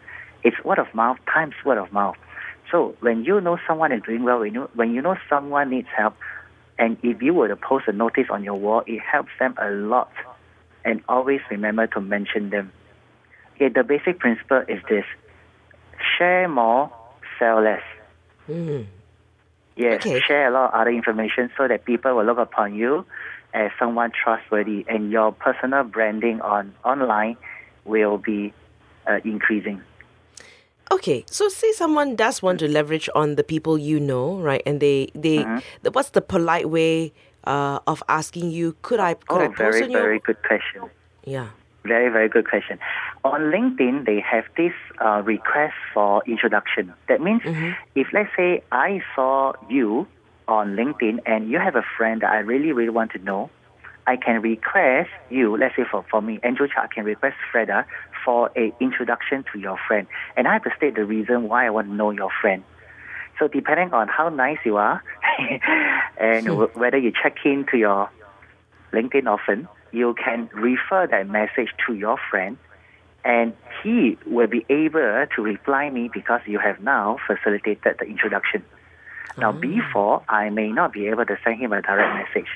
it's 0.43 0.55
word 0.64 0.80
of 0.80 0.93
mouth 0.93 1.18
times 1.32 1.55
word 1.66 1.78
of 1.78 1.91
mouth. 1.91 2.16
So 2.72 2.95
when 2.99 3.26
you 3.26 3.41
know 3.41 3.57
someone 3.68 3.91
is 3.91 4.01
doing 4.03 4.24
well, 4.24 4.39
when 4.39 4.53
you 4.53 4.70
when 4.76 4.93
you 4.93 5.01
know 5.01 5.16
someone 5.30 5.72
needs 5.72 5.88
help, 5.95 6.16
and 6.78 6.97
if 7.03 7.22
you 7.22 7.34
were 7.34 7.47
to 7.47 7.55
post 7.55 7.88
a 7.88 7.91
notice 7.91 8.28
on 8.30 8.43
your 8.43 8.55
wall, 8.55 8.84
it 8.88 8.99
helps 8.99 9.32
them 9.39 9.55
a 9.62 9.70
lot. 9.70 10.12
And 10.86 11.01
always 11.07 11.41
remember 11.49 11.88
to 11.88 12.01
mention 12.01 12.49
them. 12.49 12.72
Okay, 13.55 13.70
the 13.70 13.84
basic 13.84 14.20
principle 14.20 14.64
is 14.68 14.82
this: 14.89 15.05
share 16.18 16.47
more, 16.47 16.91
sell 17.39 17.62
less. 17.62 17.82
Mm. 18.52 18.86
Yes, 19.78 20.02
Okay. 20.02 20.20
share 20.28 20.47
a 20.47 20.52
lot 20.52 20.74
of 20.74 20.82
other 20.82 20.91
information 20.91 21.49
so 21.58 21.68
that 21.68 21.86
people 21.86 22.14
will 22.16 22.26
look 22.26 22.38
upon 22.38 22.76
you 22.76 23.06
as 23.54 23.72
someone 23.80 24.12
trustworthy, 24.12 24.86
and 24.88 25.12
your 25.12 25.32
personal 25.32 25.84
branding 25.84 26.41
on 26.41 26.74
online 26.84 27.38
will 27.86 28.18
be 28.18 28.54
uh, 29.08 29.20
increasing. 29.24 29.82
Okay, 30.91 31.24
so 31.32 31.47
say 31.47 31.72
someone 31.72 32.16
does 32.16 32.41
want 32.43 32.60
to 32.60 32.68
leverage 32.68 33.08
on 33.16 33.36
the 33.36 33.43
people 33.43 33.78
you 33.78 33.99
know, 33.99 34.36
right? 34.39 34.62
And 34.66 34.80
they 34.82 35.08
they 35.16 35.38
Mm-hmm. 35.39 35.60
the, 35.84 35.91
what's 35.91 36.12
the 36.12 36.22
polite 36.22 36.70
way 36.70 37.14
uh, 37.45 37.80
of 37.88 38.04
asking 38.10 38.52
you? 38.52 38.76
Could 38.82 38.99
I 38.99 39.14
could 39.16 39.39
I 39.41 39.45
oh, 39.45 39.49
post 39.56 39.58
very, 39.58 39.84
on 39.84 39.91
your 39.91 40.02
very 40.02 40.20
good 40.20 40.38
question. 40.43 40.89
yeah? 41.24 41.56
Very, 41.84 42.12
very 42.12 42.30
good 42.30 42.48
question. 42.48 42.78
On 43.24 43.42
LinkedIn, 43.42 44.06
they 44.06 44.20
have 44.20 44.44
this 44.56 44.74
uh, 45.04 45.22
request 45.26 45.74
for 45.94 46.22
introduction. 46.28 46.94
That 47.08 47.22
means 47.22 47.42
if, 47.96 48.08
let's 48.14 48.30
say, 48.38 48.62
I 48.72 49.02
saw 49.16 49.54
you 49.70 50.08
on 50.48 50.76
LinkedIn 50.76 51.20
and 51.26 51.50
you 51.50 51.60
have 51.60 51.76
a 51.76 51.84
friend 51.98 52.22
that 52.22 52.32
I 52.32 52.40
really, 52.40 52.72
really 52.72 52.90
want 52.90 53.12
to 53.14 53.20
know, 53.20 53.50
I 54.08 54.18
can 54.18 54.42
request 54.42 55.10
you, 55.30 55.58
let's 55.58 55.76
say 55.76 55.84
for, 55.90 56.06
for 56.10 56.22
me, 56.22 56.40
Andrew 56.44 56.68
Chow, 56.68 56.84
I 56.84 56.88
can 56.88 57.06
request 57.06 57.36
Freida 57.54 57.86
for 58.26 58.52
a 58.56 58.74
introduction 58.80 59.44
to 59.54 59.60
your 59.60 59.78
friend. 59.88 60.08
And 60.36 60.48
I 60.48 60.54
have 60.54 60.64
to 60.64 60.72
state 60.76 60.96
the 60.96 61.06
reason 61.06 61.48
why 61.48 61.66
I 61.66 61.70
want 61.70 61.88
to 61.88 61.94
know 61.94 62.12
your 62.12 62.30
friend. 62.42 62.64
So 63.40 63.48
depending 63.48 63.94
on 63.94 64.08
how 64.08 64.30
nice 64.30 64.60
you 64.66 64.78
are 64.78 65.02
and 66.20 66.46
w- 66.46 66.70
whether 66.74 66.98
you 66.98 67.12
check 67.12 67.38
in 67.46 67.66
to 67.72 67.78
your 67.78 68.10
LinkedIn 68.94 69.26
often, 69.26 69.68
you 69.92 70.16
can 70.24 70.50
refer 70.54 71.08
that 71.08 71.28
message 71.28 71.70
to 71.88 71.94
your 71.94 72.18
friend 72.30 72.58
and 73.24 73.54
he 73.84 74.18
will 74.26 74.48
be 74.48 74.66
able 74.70 75.26
to 75.36 75.42
reply 75.42 75.89
me 75.89 76.10
because 76.12 76.42
you 76.48 76.60
have 76.60 76.80
now 76.82 77.18
facilitated 77.28 77.98
the 78.00 78.06
introduction. 78.06 78.64
Now, 79.38 79.52
before, 79.52 80.24
I 80.28 80.50
may 80.50 80.72
not 80.72 80.92
be 80.92 81.08
able 81.08 81.26
to 81.26 81.38
send 81.44 81.60
him 81.62 81.72
a 81.72 81.82
direct 81.82 82.28
message. 82.28 82.50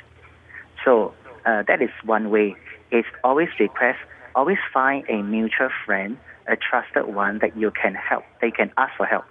So 0.83 1.13
uh, 1.45 1.63
that 1.67 1.81
is 1.81 1.89
one 2.03 2.29
way. 2.31 2.55
It's 2.91 3.07
always 3.23 3.49
request, 3.59 3.99
always 4.36 4.57
find 4.73 5.07
a 5.09 5.21
mutual 5.21 5.69
friend, 5.86 6.17
a 6.47 6.55
trusted 6.57 7.13
one 7.13 7.39
that 7.39 7.55
you 7.57 7.71
can 7.71 7.95
help. 7.95 8.23
They 8.41 8.51
can 8.51 8.71
ask 8.77 8.95
for 8.97 9.05
help. 9.05 9.25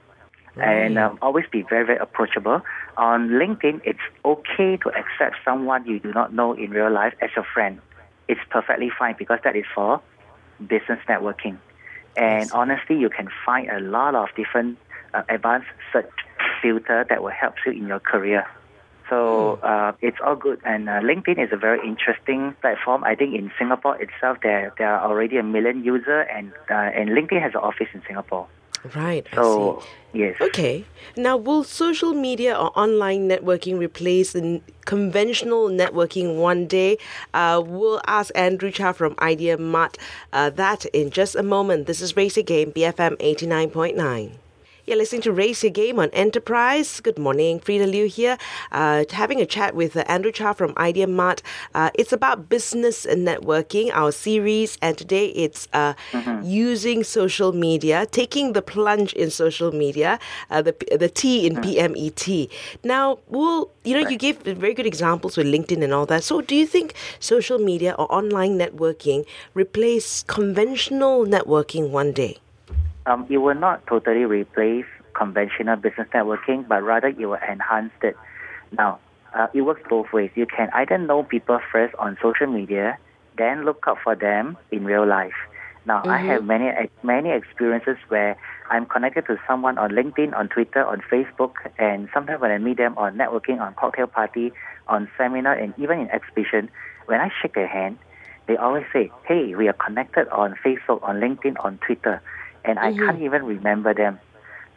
And 0.57 0.98
um, 0.98 1.18
always 1.20 1.46
be 1.50 1.62
very, 1.62 1.84
very 1.84 1.98
approachable. 1.98 2.62
On 2.96 3.28
LinkedIn, 3.28 3.80
it's 3.84 3.98
okay 4.24 4.76
to 4.76 4.88
accept 4.90 5.36
someone 5.44 5.84
you 5.84 5.98
do 5.98 6.12
not 6.12 6.32
know 6.32 6.52
in 6.52 6.70
real 6.70 6.92
life 6.92 7.12
as 7.20 7.30
your 7.34 7.44
friend. 7.52 7.80
It's 8.28 8.40
perfectly 8.50 8.90
fine 8.98 9.16
because 9.18 9.40
that 9.44 9.56
is 9.56 9.64
for 9.74 10.00
business 10.60 11.00
networking. 11.08 11.58
And 12.16 12.50
honestly, 12.52 12.96
you 12.98 13.10
can 13.10 13.28
find 13.44 13.68
a 13.70 13.80
lot 13.80 14.14
of 14.14 14.28
different 14.36 14.78
uh, 15.12 15.22
advanced 15.28 15.68
search 15.92 16.10
filter 16.62 17.04
that 17.08 17.22
will 17.22 17.30
help 17.30 17.54
you 17.66 17.72
in 17.72 17.86
your 17.88 18.00
career. 18.00 18.46
So 19.10 19.58
uh, 19.62 19.92
it's 20.00 20.16
all 20.24 20.36
good. 20.36 20.60
And 20.64 20.88
uh, 20.88 21.00
LinkedIn 21.00 21.38
is 21.42 21.50
a 21.52 21.56
very 21.56 21.86
interesting 21.86 22.54
platform. 22.60 23.04
I 23.04 23.14
think 23.14 23.34
in 23.34 23.50
Singapore 23.58 24.00
itself, 24.00 24.38
there 24.42 24.72
there 24.78 24.94
are 24.94 25.08
already 25.08 25.36
a 25.36 25.42
million 25.42 25.84
users, 25.84 26.26
and 26.32 26.52
uh, 26.70 26.74
and 26.74 27.10
LinkedIn 27.10 27.40
has 27.42 27.52
an 27.52 27.60
office 27.60 27.88
in 27.92 28.02
Singapore. 28.06 28.46
Right. 28.95 29.26
I 29.32 29.37
So 29.37 29.80
see. 30.12 30.18
yes. 30.18 30.37
Okay. 30.41 30.85
Now, 31.16 31.37
will 31.37 31.64
social 31.64 32.12
media 32.12 32.55
or 32.55 32.70
online 32.78 33.28
networking 33.28 33.78
replace 33.78 34.32
the 34.32 34.41
n- 34.43 34.62
conventional 34.85 35.68
networking 35.68 36.37
one 36.37 36.66
day? 36.66 36.99
Uh, 37.32 37.62
we'll 37.64 38.01
ask 38.07 38.30
Andrew 38.35 38.70
Chow 38.70 38.93
from 38.93 39.14
Idea 39.20 39.57
Mart 39.57 39.97
uh, 40.32 40.51
that 40.51 40.85
in 40.87 41.11
just 41.11 41.35
a 41.35 41.43
moment. 41.43 41.87
This 41.87 42.01
is 42.03 42.16
Race 42.16 42.37
Game, 42.43 42.72
BFM 42.72 43.16
89.9. 43.18 44.32
You're 44.87 44.99
listening 44.99 45.22
to 45.22 45.32
Raise 45.32 45.62
Your 45.62 45.70
Game 45.72 45.99
on 45.99 46.11
Enterprise. 46.11 47.01
Good 47.01 47.18
morning, 47.18 47.59
Freida 47.59 47.91
Liu 47.91 48.07
here, 48.07 48.37
uh, 48.70 49.07
having 49.09 49.41
a 49.41 49.47
chat 49.47 49.74
with 49.74 49.97
uh, 49.97 50.05
Andrew 50.09 50.30
Chow 50.30 50.53
from 50.53 50.74
Idea 50.76 51.07
Mart. 51.07 51.41
Uh, 51.74 51.89
it's 51.95 52.12
about 52.12 52.51
business 52.51 53.07
and 53.07 53.26
networking, 53.26 53.91
our 53.95 54.12
series, 54.12 54.76
and 54.82 54.99
today 54.99 55.28
it's 55.28 55.68
uh, 55.72 55.95
using 56.43 57.03
social 57.03 57.53
media, 57.53 58.05
taking 58.05 58.53
the 58.53 58.61
plunge 58.61 59.14
in 59.14 59.30
social 59.30 59.72
media, 59.72 60.18
uh, 60.51 60.61
the 60.61 60.76
the 60.99 61.09
T 61.09 61.47
in 61.47 61.57
PMET. 61.57 62.51
Now, 62.85 63.20
well, 63.28 63.70
you 63.85 63.99
know, 63.99 64.07
you 64.07 64.18
gave 64.18 64.43
very 64.43 64.74
good 64.74 64.87
examples 64.87 65.39
with 65.39 65.47
LinkedIn 65.47 65.82
and 65.82 65.95
all 65.95 66.05
that. 66.07 66.24
So, 66.24 66.43
do 66.43 66.55
you 66.55 66.66
think 66.66 66.93
social 67.20 67.57
media 67.57 67.95
or 67.99 68.05
online 68.12 68.59
networking 68.59 69.24
replace 69.55 70.24
conventional 70.24 71.24
networking 71.24 71.89
one 71.89 72.12
day? 72.12 72.43
Um, 73.07 73.26
it 73.28 73.38
will 73.38 73.55
not 73.55 73.86
totally 73.86 74.24
replace 74.24 74.86
conventional 75.14 75.76
business 75.76 76.09
networking, 76.14 76.66
but 76.66 76.82
rather 76.82 77.09
it 77.09 77.18
will 77.18 77.36
enhance 77.36 77.92
it. 78.02 78.16
Now, 78.72 78.98
uh, 79.34 79.48
it 79.52 79.62
works 79.62 79.82
both 79.88 80.12
ways. 80.12 80.30
You 80.34 80.46
can 80.46 80.70
either 80.72 80.96
know 80.96 81.22
people 81.22 81.61
first 81.70 81.94
on 81.96 82.16
social 82.22 82.46
media, 82.46 82.98
then 83.36 83.64
look 83.64 83.84
out 83.86 83.98
for 84.02 84.14
them 84.14 84.57
in 84.70 84.84
real 84.84 85.07
life. 85.07 85.34
Now, 85.86 86.02
I 86.07 86.16
have 86.18 86.44
many 86.44 86.70
many 87.02 87.30
experiences 87.30 87.98
where 88.09 88.36
I'm 88.70 88.86
connected 88.86 89.26
to 89.26 89.38
someone 89.46 89.76
on 89.76 89.90
LinkedIn, 89.90 90.34
on 90.34 90.48
Twitter, 90.48 90.82
on 90.82 91.02
Facebook, 91.12 91.57
and 91.78 92.09
sometimes 92.14 92.40
when 92.40 92.50
I 92.50 92.57
meet 92.57 92.78
them 92.78 92.96
on 92.96 93.18
networking, 93.18 93.61
on 93.61 93.74
cocktail 93.74 94.07
party, 94.07 94.52
on 94.88 95.11
seminar, 95.18 95.52
and 95.52 95.74
even 95.76 96.00
in 96.00 96.11
exhibition, 96.11 96.70
when 97.05 97.20
I 97.20 97.30
shake 97.42 97.55
their 97.55 97.66
hand, 97.66 97.98
they 98.46 98.57
always 98.57 98.86
say, 98.94 99.12
"Hey, 99.24 99.55
we 99.55 99.68
are 99.68 99.74
connected 99.74 100.26
on 100.28 100.55
Facebook, 100.64 101.02
on 101.02 101.20
LinkedIn, 101.20 101.57
on 101.62 101.76
Twitter," 101.84 102.22
and 102.64 102.78
I 102.78 102.92
can't 102.92 103.20
even 103.22 103.44
remember 103.44 103.94
them. 103.94 104.18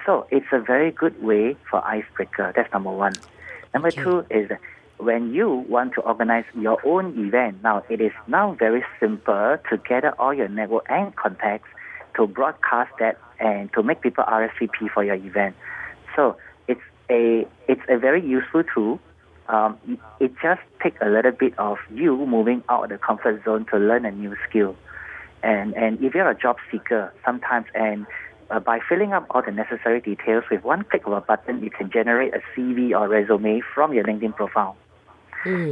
So 0.05 0.27
it's 0.31 0.47
a 0.51 0.59
very 0.59 0.91
good 0.91 1.21
way 1.21 1.57
for 1.69 1.83
icebreaker. 1.85 2.53
That's 2.55 2.71
number 2.71 2.91
one. 2.91 3.19
Number 3.73 3.91
two 3.91 4.25
is 4.29 4.49
when 4.97 5.33
you 5.33 5.65
want 5.69 5.93
to 5.93 6.01
organize 6.01 6.45
your 6.59 6.79
own 6.85 7.17
event, 7.27 7.61
now 7.63 7.83
it 7.89 8.01
is 8.01 8.11
now 8.27 8.53
very 8.53 8.83
simple 8.99 9.57
to 9.69 9.77
gather 9.77 10.11
all 10.19 10.33
your 10.33 10.47
network 10.47 10.85
and 10.89 11.15
contacts 11.15 11.69
to 12.15 12.25
broadcast 12.25 12.91
that 12.99 13.19
and 13.39 13.71
to 13.73 13.83
make 13.83 14.01
people 14.01 14.23
RSVP 14.23 14.89
for 14.93 15.03
your 15.03 15.15
event. 15.15 15.55
So 16.15 16.37
it's 16.67 16.81
a 17.09 17.47
it's 17.67 17.81
a 17.87 17.97
very 17.97 18.25
useful 18.25 18.63
tool. 18.73 18.99
Um, 19.49 19.77
it 20.19 20.33
just 20.41 20.61
takes 20.83 20.97
a 21.01 21.09
little 21.09 21.31
bit 21.31 21.57
of 21.57 21.77
you 21.93 22.25
moving 22.25 22.63
out 22.67 22.83
of 22.85 22.89
the 22.89 22.97
comfort 22.97 23.43
zone 23.45 23.65
to 23.71 23.77
learn 23.77 24.05
a 24.05 24.11
new 24.11 24.35
skill. 24.49 24.75
And 25.43 25.75
and 25.75 26.03
if 26.03 26.15
you're 26.15 26.29
a 26.29 26.37
job 26.37 26.57
seeker, 26.71 27.13
sometimes 27.23 27.67
and 27.75 28.05
uh, 28.49 28.59
by 28.59 28.79
filling 28.87 29.13
up 29.13 29.25
all 29.29 29.41
the 29.41 29.51
necessary 29.51 30.01
details 30.01 30.43
with 30.49 30.63
one 30.63 30.83
click 30.83 31.05
of 31.05 31.13
a 31.13 31.21
button, 31.21 31.63
you 31.63 31.69
can 31.69 31.91
generate 31.91 32.33
a 32.33 32.41
CV 32.55 32.97
or 32.97 33.07
resume 33.07 33.61
from 33.73 33.93
your 33.93 34.03
LinkedIn 34.03 34.35
profile. 34.35 34.75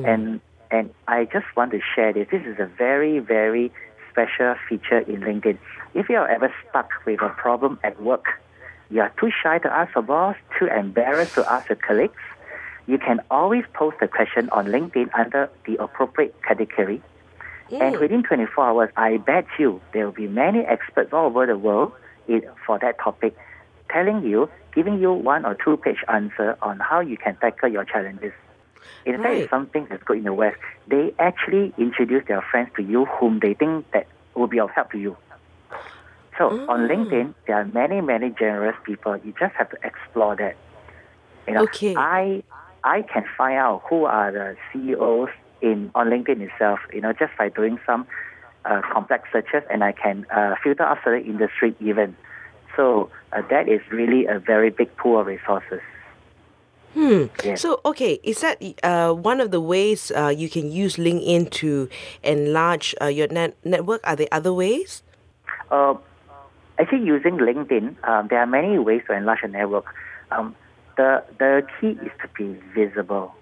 And 0.05 0.41
and 0.72 0.89
I 1.07 1.26
just 1.26 1.45
want 1.55 1.72
to 1.72 1.80
share 1.95 2.13
this. 2.13 2.28
This 2.32 2.45
is 2.45 2.59
a 2.59 2.66
very 2.66 3.20
very 3.20 3.72
special 4.11 4.55
feature 4.70 4.99
in 4.99 5.22
LinkedIn. 5.22 5.57
If 5.93 6.09
you 6.09 6.18
are 6.18 6.28
ever 6.28 6.53
stuck 6.70 6.89
with 7.05 7.22
a 7.22 7.30
problem 7.30 7.80
at 7.84 8.01
work, 8.01 8.26
you 8.89 9.01
are 9.01 9.11
too 9.20 9.32
shy 9.43 9.57
to 9.59 9.72
ask 9.72 9.95
your 9.95 10.03
boss, 10.03 10.36
too 10.57 10.68
embarrassed 10.68 11.36
to 11.36 11.51
ask 11.51 11.70
your 11.70 11.76
colleagues, 11.78 12.22
you 12.88 12.97
can 12.97 13.20
always 13.32 13.63
post 13.74 13.97
a 14.01 14.07
question 14.07 14.49
on 14.51 14.68
LinkedIn 14.68 15.09
under 15.13 15.49
the 15.66 15.76
appropriate 15.82 16.36
category. 16.43 17.01
And 17.72 17.99
within 17.99 18.24
24 18.24 18.63
hours, 18.63 18.89
I 18.95 19.18
bet 19.18 19.45
you 19.57 19.82
there 19.93 20.05
will 20.05 20.13
be 20.13 20.28
many 20.28 20.59
experts 20.59 21.11
all 21.13 21.26
over 21.26 21.45
the 21.45 21.57
world 21.57 21.93
for 22.66 22.80
that 22.80 22.99
topic 22.99 23.36
telling 23.89 24.24
you, 24.24 24.49
giving 24.74 24.99
you 24.99 25.13
one 25.13 25.45
or 25.45 25.55
two 25.55 25.78
page 25.78 26.03
answer 26.07 26.57
on 26.61 26.80
how 26.80 26.99
you 26.99 27.18
can 27.18 27.36
tackle 27.38 27.70
your 27.70 27.86
challenges. 27.86 28.34
In 29.05 29.18
fact, 29.18 29.26
Right. 29.26 29.49
something 29.49 29.88
that's 29.89 30.03
good 30.03 30.18
in 30.18 30.24
the 30.24 30.34
West. 30.34 30.57
They 30.88 31.13
actually 31.20 31.74
introduce 31.78 32.26
their 32.28 32.41
friends 32.41 32.70
to 32.76 32.84
you 32.84 33.05
whom 33.05 33.39
they 33.39 33.53
think 33.53 33.89
that 33.91 34.07
will 34.34 34.47
be 34.47 34.59
of 34.59 34.72
help 34.72 34.91
to 34.91 34.97
you. 34.97 35.18
So 36.38 36.49
on 36.68 36.82
oh. 36.84 36.88
LinkedIn, 36.88 37.34
there 37.47 37.55
are 37.57 37.66
many, 37.66 38.01
many 38.01 38.30
generous 38.32 38.76
people. 38.84 39.18
You 39.18 39.34
just 39.39 39.55
have 39.55 39.70
to 39.70 39.78
explore 39.84 40.36
that. 40.36 40.55
You 41.47 41.53
know, 41.53 41.63
Okay. 41.63 41.95
I 41.95 42.43
I 42.84 43.01
can 43.03 43.26
find 43.38 43.57
out 43.57 43.84
who 43.89 44.05
are 44.05 44.32
the 44.32 44.57
CEOs 44.72 45.30
in 45.62 45.91
on 45.95 46.08
LinkedIn 46.08 46.41
itself. 46.41 46.80
You 46.93 47.01
know, 47.01 47.14
just 47.14 47.32
by 47.38 47.49
doing 47.49 47.80
some 47.86 48.08
uh, 48.66 48.82
complex 48.91 49.30
searches, 49.32 49.64
and 49.70 49.84
I 49.84 49.91
can 49.91 50.26
uh, 50.32 50.56
filter 50.64 50.84
out 50.84 50.99
certain 51.03 51.26
industry 51.26 51.76
even. 51.80 52.16
So 52.76 53.10
uh, 53.32 53.41
that 53.49 53.70
is 53.70 53.82
really 53.89 54.26
a 54.26 54.39
very 54.39 54.70
big 54.70 54.95
pool 54.97 55.20
of 55.20 55.28
resources. 55.28 55.82
Hmm. 56.95 57.26
Yes. 57.43 57.62
So, 57.62 57.82
okay, 57.84 58.20
is 58.24 58.39
that 58.39 58.64
uh, 58.82 59.12
one 59.12 59.41
of 59.41 59.51
the 59.51 59.60
ways 59.60 60.12
uh, 60.16 60.30
you 60.30 60.49
can 60.49 60.72
use 60.72 60.95
LinkedIn 60.95 61.51
to 61.60 61.89
enlarge 62.24 62.95
uh, 63.01 63.08
your 63.08 63.28
net- 63.28 63.58
network? 63.66 63.99
Are 64.06 64.16
there 64.16 64.32
other 64.32 64.53
ways? 64.53 65.03
Uh, 65.70 65.95
actually, 66.80 67.03
using 67.03 67.36
LinkedIn, 67.36 67.99
um, 68.08 68.28
there 68.30 68.39
are 68.39 68.47
many 68.47 68.80
ways 68.80 69.01
to 69.08 69.14
enlarge 69.14 69.43
a 69.43 69.49
network. 69.49 69.86
Um, 70.32 70.56
the 70.95 71.22
the 71.38 71.68
key 71.80 71.99
is 71.99 72.12
to 72.22 72.30
be 72.38 72.58
visible. 72.74 73.36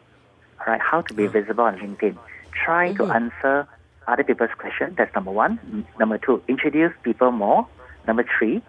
Right, 0.66 0.82
how 0.82 1.01
to 1.01 1.14
be 1.14 1.28
visible 1.28 1.66
on 1.66 1.78
LinkedIn? 1.78 2.18
Try 2.66 2.93
to 2.93 3.05
answer 3.11 3.68
other 4.07 4.24
people's 4.24 4.51
questions. 4.57 4.95
That's 4.97 5.14
number 5.16 5.32
one. 5.32 5.86
Number 5.99 6.18
two, 6.18 6.41
introduce 6.47 6.93
people 7.03 7.32
more. 7.32 7.68
Number 8.07 8.26
three, 8.38 8.61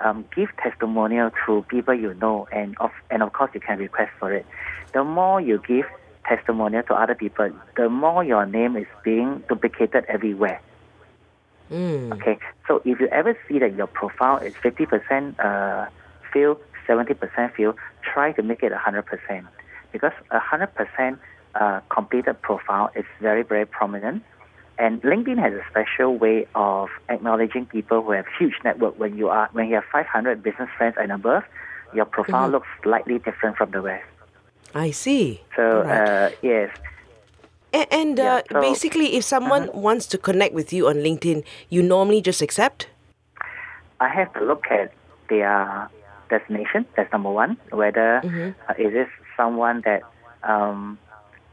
um, 0.00 0.24
give 0.34 0.48
testimonial 0.62 1.30
to 1.46 1.64
people 1.68 1.94
you 1.94 2.14
know, 2.14 2.48
and 2.52 2.76
of 2.78 2.90
and 3.10 3.22
of 3.22 3.32
course 3.32 3.50
you 3.54 3.60
can 3.60 3.78
request 3.78 4.12
for 4.18 4.32
it. 4.32 4.46
The 4.92 5.04
more 5.04 5.40
you 5.40 5.62
give 5.66 5.86
testimonial 6.26 6.82
to 6.84 6.94
other 6.94 7.14
people, 7.14 7.50
the 7.76 7.88
more 7.88 8.24
your 8.24 8.46
name 8.46 8.76
is 8.76 8.86
being 9.04 9.42
duplicated 9.48 10.04
everywhere. 10.08 10.60
Mm. 11.70 12.12
Okay, 12.14 12.38
so 12.66 12.82
if 12.84 12.98
you 12.98 13.06
ever 13.08 13.36
see 13.48 13.58
that 13.58 13.74
your 13.76 13.86
profile 13.86 14.38
is 14.38 14.54
50% 14.54 15.38
uh, 15.38 15.88
fill, 16.32 16.60
70% 16.88 17.54
fill, 17.54 17.76
try 18.02 18.32
to 18.32 18.42
make 18.42 18.62
it 18.62 18.72
100% 18.72 19.46
because 19.92 20.12
100% 20.30 21.18
uh, 21.54 21.80
completed 21.88 22.40
profile 22.42 22.90
is 22.94 23.04
very, 23.20 23.42
very 23.42 23.66
prominent. 23.66 24.22
And 24.78 25.02
LinkedIn 25.02 25.38
has 25.38 25.52
a 25.52 25.62
special 25.70 26.16
way 26.16 26.46
of 26.54 26.88
acknowledging 27.08 27.66
people 27.66 28.02
who 28.02 28.12
have 28.12 28.24
huge 28.38 28.54
network. 28.64 28.98
When 28.98 29.16
you 29.16 29.28
are 29.28 29.48
when 29.52 29.68
you 29.68 29.74
have 29.74 29.84
500 29.92 30.42
business 30.42 30.70
friends 30.78 30.96
and 30.98 31.12
above, 31.12 31.42
your 31.92 32.06
profile 32.06 32.48
looks 32.48 32.68
slightly 32.82 33.18
different 33.18 33.56
from 33.58 33.72
the 33.72 33.80
rest. 33.82 34.06
I 34.74 34.90
see. 34.92 35.42
So 35.56 35.62
Alright. 35.82 36.32
uh, 36.32 36.36
yes, 36.40 36.70
A- 37.74 37.92
and 37.92 38.16
Yeah, 38.16 38.24
uh, 38.36 38.38
so- 38.48 38.56
uh-huh. 38.56 38.60
basically, 38.60 39.16
if 39.16 39.24
someone 39.24 39.68
wants 39.74 40.06
to 40.06 40.18
connect 40.18 40.54
with 40.54 40.72
you 40.72 40.88
on 40.88 40.96
LinkedIn, 40.96 41.44
you 41.68 41.82
normally 41.82 42.22
just 42.22 42.40
accept? 42.40 42.88
I 44.00 44.08
have 44.08 44.32
to 44.34 44.40
look 44.44 44.64
at 44.70 44.92
their 45.28 45.90
destination. 46.30 46.86
That's 46.96 47.12
number 47.12 47.30
one. 47.30 47.58
Whether 47.70 48.22
uh, 48.24 48.74
is 48.78 48.92
this 48.94 49.08
someone 49.40 49.82
that 49.84 50.02
um, 50.42 50.98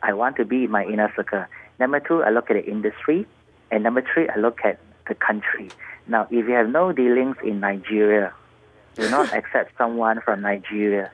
I 0.03 0.13
want 0.13 0.35
to 0.37 0.45
be 0.45 0.65
in 0.65 0.71
my 0.71 0.83
inner 0.83 1.11
circle. 1.15 1.45
Number 1.79 1.99
two, 1.99 2.23
I 2.23 2.29
look 2.29 2.49
at 2.49 2.55
the 2.55 2.65
industry, 2.65 3.25
and 3.71 3.83
number 3.83 4.01
three, 4.01 4.27
I 4.27 4.37
look 4.37 4.59
at 4.65 4.79
the 5.07 5.15
country. 5.15 5.69
Now, 6.07 6.23
if 6.29 6.47
you 6.47 6.53
have 6.53 6.69
no 6.69 6.91
dealings 6.91 7.37
in 7.43 7.59
Nigeria, 7.59 8.33
do 8.95 9.09
not 9.09 9.33
accept 9.39 9.77
someone 9.77 10.21
from 10.21 10.41
Nigeria. 10.41 11.11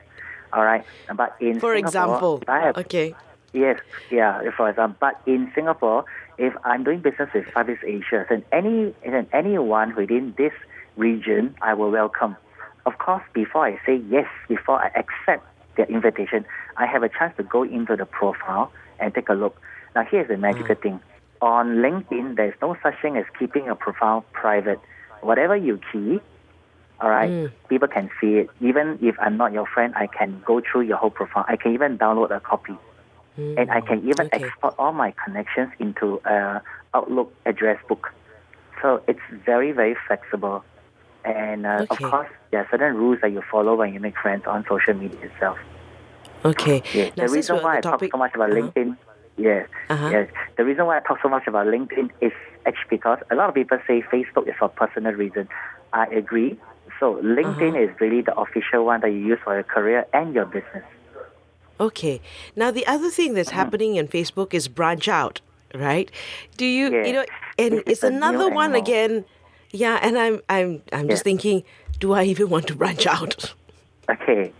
All 0.52 0.64
right, 0.64 0.84
but 1.14 1.36
in 1.40 1.60
For 1.60 1.74
Singapore, 1.74 1.76
example. 1.76 2.42
Have 2.48 2.76
Okay. 2.78 3.14
Yes, 3.52 3.78
yeah, 4.10 4.50
for 4.56 4.68
example. 4.68 4.96
But 4.98 5.20
in 5.26 5.50
Singapore, 5.54 6.04
if 6.38 6.52
I'm 6.64 6.82
doing 6.82 7.00
business 7.00 7.28
with 7.34 7.44
Southeast 7.54 7.82
Asia, 7.84 8.26
then 8.28 8.44
any 8.50 8.94
then 9.04 9.26
anyone 9.32 9.94
within 9.94 10.34
this 10.36 10.52
region, 10.96 11.54
I 11.62 11.74
will 11.74 11.90
welcome. 11.90 12.36
Of 12.86 12.98
course, 12.98 13.22
before 13.32 13.66
I 13.66 13.80
say 13.86 13.96
yes, 14.10 14.26
before 14.48 14.78
I 14.82 14.88
accept 15.02 15.46
their 15.76 15.86
invitation, 15.86 16.44
I 16.76 16.86
have 16.86 17.02
a 17.02 17.08
chance 17.08 17.36
to 17.36 17.42
go 17.42 17.62
into 17.62 17.96
the 17.96 18.06
profile 18.06 18.72
and 18.98 19.14
take 19.14 19.28
a 19.28 19.34
look. 19.34 19.60
Now, 19.94 20.04
here's 20.10 20.28
the 20.28 20.36
magical 20.36 20.74
mm. 20.74 20.82
thing. 20.82 21.00
On 21.40 21.76
LinkedIn, 21.76 22.36
there's 22.36 22.54
no 22.62 22.76
such 22.82 22.94
thing 23.02 23.16
as 23.16 23.24
keeping 23.38 23.68
a 23.68 23.74
profile 23.74 24.24
private. 24.32 24.80
Whatever 25.20 25.56
you 25.56 25.80
key, 25.92 26.20
all 27.00 27.10
right, 27.10 27.30
mm. 27.30 27.52
people 27.68 27.88
can 27.88 28.10
see 28.20 28.34
it. 28.38 28.50
Even 28.60 28.98
if 29.02 29.16
I'm 29.20 29.36
not 29.36 29.52
your 29.52 29.66
friend, 29.66 29.92
I 29.96 30.06
can 30.06 30.42
go 30.46 30.60
through 30.60 30.82
your 30.82 30.96
whole 30.96 31.10
profile. 31.10 31.44
I 31.48 31.56
can 31.56 31.74
even 31.74 31.98
download 31.98 32.30
a 32.30 32.40
copy 32.40 32.76
mm. 33.38 33.58
and 33.58 33.70
I 33.70 33.80
can 33.80 34.08
even 34.08 34.26
Okay. 34.26 34.44
export 34.44 34.74
all 34.78 34.92
my 34.92 35.12
connections 35.24 35.72
into 35.78 36.20
a 36.24 36.62
Outlook 36.92 37.32
address 37.44 37.78
book. 37.88 38.12
So 38.80 39.02
it's 39.08 39.20
very 39.44 39.72
very 39.72 39.96
flexible, 40.06 40.64
and 41.24 41.66
uh, 41.66 41.86
of 41.90 41.98
course 41.98 42.28
there 42.50 42.60
are 42.60 42.68
certain 42.70 42.94
rules 42.96 43.18
that 43.22 43.32
you 43.32 43.42
follow 43.50 43.74
when 43.74 43.92
you 43.94 44.00
make 44.00 44.16
friends 44.18 44.44
on 44.46 44.64
social 44.68 44.94
media 44.94 45.18
itself. 45.22 45.58
Okay. 46.44 46.82
Yes. 46.92 47.12
Now, 47.16 47.26
the 47.26 47.32
reason 47.32 47.56
why 47.62 47.72
I 47.72 47.76
the 47.76 47.82
talk 47.82 47.92
topic- 47.94 48.12
so 48.12 48.18
much 48.18 48.34
about 48.34 48.50
Uh-huh. 48.50 48.60
LinkedIn, 48.60 48.96
yes, 49.38 49.68
Uh-huh. 49.88 50.08
yes. 50.10 50.28
The 50.56 50.64
reason 50.64 50.84
why 50.86 50.98
I 50.98 51.00
talk 51.00 51.18
so 51.22 51.28
much 51.28 51.46
about 51.46 51.66
LinkedIn 51.66 52.10
is 52.20 52.32
actually 52.66 52.90
because 52.98 53.18
a 53.30 53.34
lot 53.34 53.48
of 53.48 53.54
people 53.54 53.78
say 53.86 54.02
Facebook 54.02 54.46
is 54.48 54.54
for 54.58 54.68
personal 54.68 55.12
reasons. 55.14 55.48
I 55.92 56.04
agree. 56.06 56.58
So 57.00 57.14
LinkedIn 57.22 57.70
Uh-huh. 57.74 57.84
is 57.84 58.00
really 58.00 58.20
the 58.20 58.36
official 58.38 58.84
one 58.84 59.00
that 59.00 59.08
you 59.10 59.18
use 59.18 59.38
for 59.42 59.54
your 59.54 59.62
career 59.64 60.06
and 60.12 60.34
your 60.34 60.44
business. 60.44 60.84
Okay. 61.80 62.20
Now 62.54 62.70
the 62.70 62.86
other 62.86 63.10
thing 63.10 63.34
that's 63.34 63.48
Uh-huh. 63.48 63.58
happening 63.64 63.96
in 63.96 64.06
Facebook 64.08 64.54
is 64.54 64.68
BranchOut, 64.68 65.40
right? 65.74 66.10
Do 66.56 66.66
you 66.66 66.90
Yes. 66.92 67.06
you 67.08 67.12
know 67.14 67.24
and 67.58 67.74
is 67.74 67.82
it's 67.86 68.02
another 68.04 68.48
one 68.50 68.74
again. 68.74 69.24
Yeah, 69.74 69.98
and 70.00 70.16
I'm 70.16 70.40
I'm 70.48 70.82
I'm 70.92 71.08
just 71.08 71.20
Yes. 71.20 71.22
thinking, 71.22 71.64
do 71.98 72.12
I 72.12 72.22
even 72.24 72.48
want 72.48 72.68
to 72.68 72.76
branch 72.76 73.08
out? 73.08 73.54
Okay, 74.08 74.52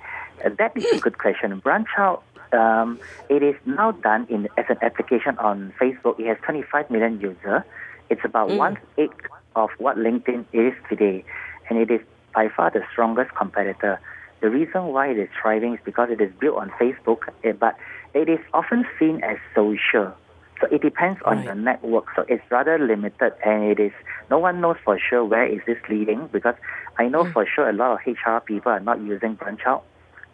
uh, 0.44 0.50
that 0.58 0.76
is 0.76 0.84
a 0.92 0.98
good 0.98 1.18
question. 1.18 1.56
Branch 1.60 1.86
out. 1.96 2.24
Um, 2.52 2.98
it 3.28 3.42
is 3.42 3.54
now 3.64 3.92
done 3.92 4.26
in 4.28 4.48
as 4.58 4.64
an 4.68 4.78
application 4.82 5.38
on 5.38 5.72
Facebook. 5.80 6.18
It 6.18 6.26
has 6.26 6.36
25 6.44 6.90
million 6.90 7.20
users. 7.20 7.62
It's 8.10 8.24
about 8.24 8.50
one 8.50 8.76
eighth 8.98 9.14
of 9.54 9.70
what 9.78 9.96
LinkedIn 9.96 10.46
is 10.52 10.74
today, 10.88 11.24
and 11.70 11.78
it 11.78 11.92
is 11.92 12.00
by 12.34 12.48
far 12.48 12.72
the 12.72 12.82
strongest 12.90 13.36
competitor. 13.36 14.00
The 14.40 14.50
reason 14.50 14.86
why 14.88 15.10
it 15.10 15.18
is 15.18 15.28
thriving 15.40 15.74
is 15.74 15.80
because 15.84 16.08
it 16.10 16.20
is 16.20 16.32
built 16.40 16.56
on 16.56 16.70
Facebook, 16.70 17.28
eh, 17.44 17.52
but 17.52 17.76
it 18.14 18.28
is 18.28 18.40
often 18.52 18.84
seen 18.98 19.22
as 19.22 19.38
social. 19.54 20.12
So 20.61 20.68
it 20.70 20.82
depends 20.82 21.20
on 21.24 21.38
Right. 21.38 21.46
the 21.48 21.55
network. 21.55 22.07
So 22.14 22.24
it's 22.28 22.42
rather 22.50 22.78
limited, 22.78 23.32
and 23.44 23.64
it 23.64 23.80
is 23.80 23.92
no 24.30 24.38
one 24.38 24.61
knows 24.61 24.76
for 24.84 24.98
sure 24.98 25.24
where 25.24 25.44
is 25.44 25.61
this 25.66 25.78
leading 25.88 26.28
because 26.28 26.55
I 26.98 27.09
know 27.09 27.24
hmm. 27.24 27.32
for 27.32 27.46
sure 27.46 27.68
a 27.68 27.72
lot 27.72 27.92
of 27.92 27.98
HR 28.07 28.40
people 28.40 28.72
are 28.72 28.80
not 28.80 29.00
using 29.00 29.36
BranchOut. 29.36 29.82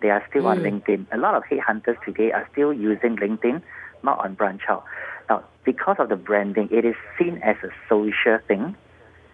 They 0.00 0.10
are 0.10 0.24
still 0.28 0.46
on 0.46 0.58
hmm. 0.58 0.66
LinkedIn. 0.66 1.06
A 1.12 1.16
lot 1.16 1.34
of 1.34 1.44
headhunters 1.44 2.02
today 2.04 2.32
are 2.32 2.46
still 2.52 2.72
using 2.72 3.16
LinkedIn, 3.16 3.62
not 4.02 4.22
on 4.24 4.36
BranchOut. 4.36 4.82
Now, 5.28 5.44
because 5.64 5.96
of 5.98 6.08
the 6.08 6.16
branding, 6.16 6.68
it 6.70 6.84
is 6.84 6.96
seen 7.18 7.38
as 7.42 7.56
a 7.62 7.70
social 7.88 8.38
thing, 8.46 8.76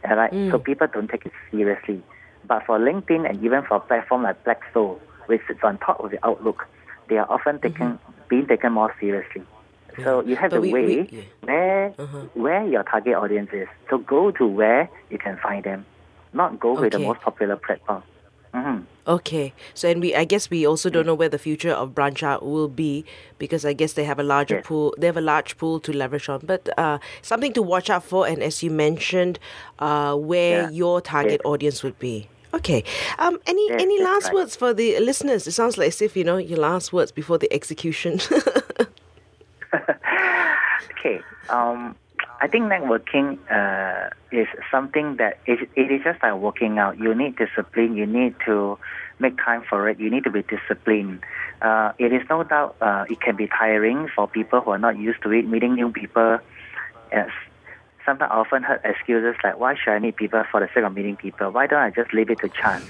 right? 0.04 0.32
Hmm. 0.32 0.50
So 0.50 0.58
people 0.58 0.86
don't 0.92 1.08
take 1.08 1.26
it 1.26 1.32
seriously. 1.50 2.02
But 2.46 2.64
for 2.64 2.78
LinkedIn 2.78 3.28
and 3.28 3.44
even 3.44 3.64
for 3.64 3.76
a 3.78 3.80
platform 3.80 4.22
like 4.22 4.44
Blackstone, 4.44 5.00
which 5.26 5.40
sits 5.48 5.60
on 5.62 5.78
top 5.78 6.00
of 6.00 6.10
the 6.10 6.24
Outlook, 6.24 6.66
they 7.08 7.18
are 7.18 7.30
often 7.30 7.60
taken 7.60 7.94
mm-hmm. 7.94 8.12
being 8.28 8.46
taken 8.46 8.72
more 8.72 8.94
seriously. 9.00 9.42
So 10.04 10.22
you 10.22 10.36
have 10.36 10.50
But 10.50 10.56
to 10.56 10.60
we- 10.62 10.72
weigh 10.72 10.86
we- 10.86 11.08
yeah. 11.10 11.22
where 11.42 11.88
where 12.34 12.66
your 12.66 12.82
target 12.82 13.14
audience 13.14 13.50
is. 13.52 13.68
So 13.90 13.98
go 13.98 14.30
to 14.32 14.46
where 14.46 14.88
you 15.10 15.18
can 15.18 15.36
find 15.42 15.64
them, 15.64 15.86
not 16.32 16.58
go 16.60 16.74
with 16.80 16.92
the 16.92 16.98
most 16.98 17.20
popular 17.20 17.56
platform. 17.56 18.02
hmm 18.54 18.78
Okay. 19.08 19.52
So 19.74 19.88
and 19.88 20.00
we 20.00 20.14
I 20.14 20.24
guess 20.24 20.50
we 20.50 20.66
also 20.66 20.90
don't 20.90 21.06
know 21.06 21.14
where 21.14 21.28
the 21.28 21.38
future 21.38 21.70
of 21.70 21.90
BranchOut 21.94 22.42
will 22.42 22.68
be 22.68 23.04
because 23.38 23.64
I 23.64 23.72
guess 23.72 23.92
they 23.92 24.04
have 24.04 24.18
a 24.18 24.24
larger 24.24 24.56
Yes. 24.56 24.66
pool 24.66 24.94
they 24.98 25.06
have 25.06 25.16
a 25.16 25.26
large 25.32 25.56
pool 25.58 25.78
to 25.80 25.92
leverage 25.92 26.28
on. 26.28 26.40
But 26.44 26.68
uh, 26.78 26.98
something 27.22 27.52
to 27.52 27.62
watch 27.62 27.88
out 27.90 28.02
for 28.04 28.26
and 28.26 28.42
as 28.42 28.62
you 28.64 28.70
mentioned, 28.70 29.38
uh, 29.78 30.14
where 30.16 30.62
Yeah. 30.62 30.70
your 30.70 31.00
target 31.00 31.40
Yes. 31.44 31.52
audience 31.52 31.82
would 31.84 31.98
be. 31.98 32.28
Okay. 32.54 32.82
Um, 33.18 33.38
any 33.46 33.64
Yes, 33.68 33.82
any 33.82 34.02
last 34.02 34.24
right. 34.26 34.34
words 34.34 34.56
for 34.56 34.72
the 34.74 34.98
listeners? 35.00 35.46
It 35.46 35.52
sounds 35.52 35.76
like 35.78 35.88
as 35.88 36.00
if 36.02 36.16
you 36.16 36.24
know 36.24 36.38
your 36.38 36.58
last 36.58 36.92
words 36.92 37.12
before 37.12 37.38
the 37.38 37.52
execution. 37.52 38.18
Okay. 41.06 41.22
Um, 41.48 41.96
I 42.40 42.48
think 42.48 42.64
networking 42.64 43.38
uh, 43.50 44.10
is 44.32 44.46
something 44.70 45.16
that 45.16 45.38
it, 45.46 45.68
is 45.76 46.02
just 46.04 46.22
like 46.22 46.34
working 46.34 46.78
out. 46.78 46.98
You 46.98 47.14
need 47.14 47.36
discipline. 47.36 47.96
You 47.96 48.06
need 48.06 48.34
to 48.46 48.78
make 49.18 49.36
time 49.38 49.62
for 49.68 49.88
it. 49.88 49.98
You 49.98 50.10
need 50.10 50.24
to 50.24 50.30
be 50.30 50.42
disciplined. 50.42 51.20
Uh, 51.62 51.92
it 51.98 52.12
is 52.12 52.22
no 52.28 52.42
doubt 52.42 52.76
uh, 52.80 53.04
it 53.08 53.20
can 53.20 53.36
be 53.36 53.46
tiring 53.46 54.08
for 54.14 54.28
people 54.28 54.60
who 54.60 54.72
are 54.72 54.78
not 54.78 54.98
used 54.98 55.22
to 55.22 55.30
it. 55.30 55.46
Meeting 55.46 55.74
new 55.74 55.90
people. 55.92 56.38
Yes. 57.12 57.30
Sometimes 58.04 58.30
I 58.30 58.36
often 58.36 58.62
heard 58.62 58.80
excuses 58.84 59.34
like, 59.42 59.58
"Why 59.58 59.74
should 59.74 59.92
I 59.92 59.98
meet 59.98 60.16
people 60.16 60.42
for 60.50 60.60
the 60.60 60.68
sake 60.74 60.84
of 60.84 60.94
meeting 60.94 61.16
people? 61.16 61.50
Why 61.50 61.66
don't 61.66 61.80
I 61.80 61.90
just 61.90 62.12
leave 62.12 62.30
it 62.30 62.40
to 62.40 62.48
chance?" 62.48 62.86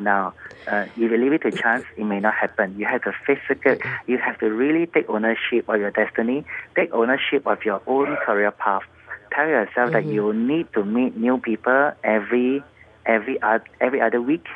Now, 0.00 0.34
uh, 0.70 0.86
if 0.94 0.96
you 0.96 1.16
leave 1.16 1.32
it 1.32 1.42
to 1.42 1.52
chance, 1.52 1.84
it 1.96 2.04
may 2.04 2.20
not 2.20 2.34
happen. 2.34 2.76
You 2.78 2.86
have 2.86 3.02
to 3.02 3.12
physical, 3.26 3.76
you 4.06 4.18
have 4.18 4.38
to 4.38 4.46
really 4.46 4.86
take 4.86 5.08
ownership 5.08 5.68
of 5.68 5.78
your 5.78 5.90
destiny, 5.90 6.44
take 6.76 6.92
ownership 6.92 7.46
of 7.46 7.58
your 7.64 7.82
own 7.86 8.16
career 8.24 8.50
path. 8.50 8.82
Tell 9.34 9.46
yourself 9.46 9.92
that 9.92 10.06
you 10.06 10.32
need 10.32 10.72
to 10.74 10.84
meet 10.84 11.16
new 11.16 11.38
people 11.38 11.92
every 12.02 12.64
every 13.06 13.38
every 13.80 14.00
other 14.00 14.20
week, 14.20 14.46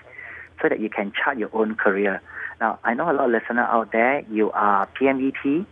so 0.60 0.68
that 0.68 0.80
you 0.80 0.90
can 0.90 1.12
chart 1.12 1.38
your 1.38 1.50
own 1.52 1.74
career. 1.76 2.22
Now, 2.60 2.78
I 2.84 2.94
know 2.94 3.10
a 3.10 3.12
lot 3.12 3.26
of 3.26 3.30
listeners 3.30 3.66
out 3.68 3.92
there. 3.92 4.22
You 4.30 4.50
are 4.52 4.88
PMET, 5.00 5.66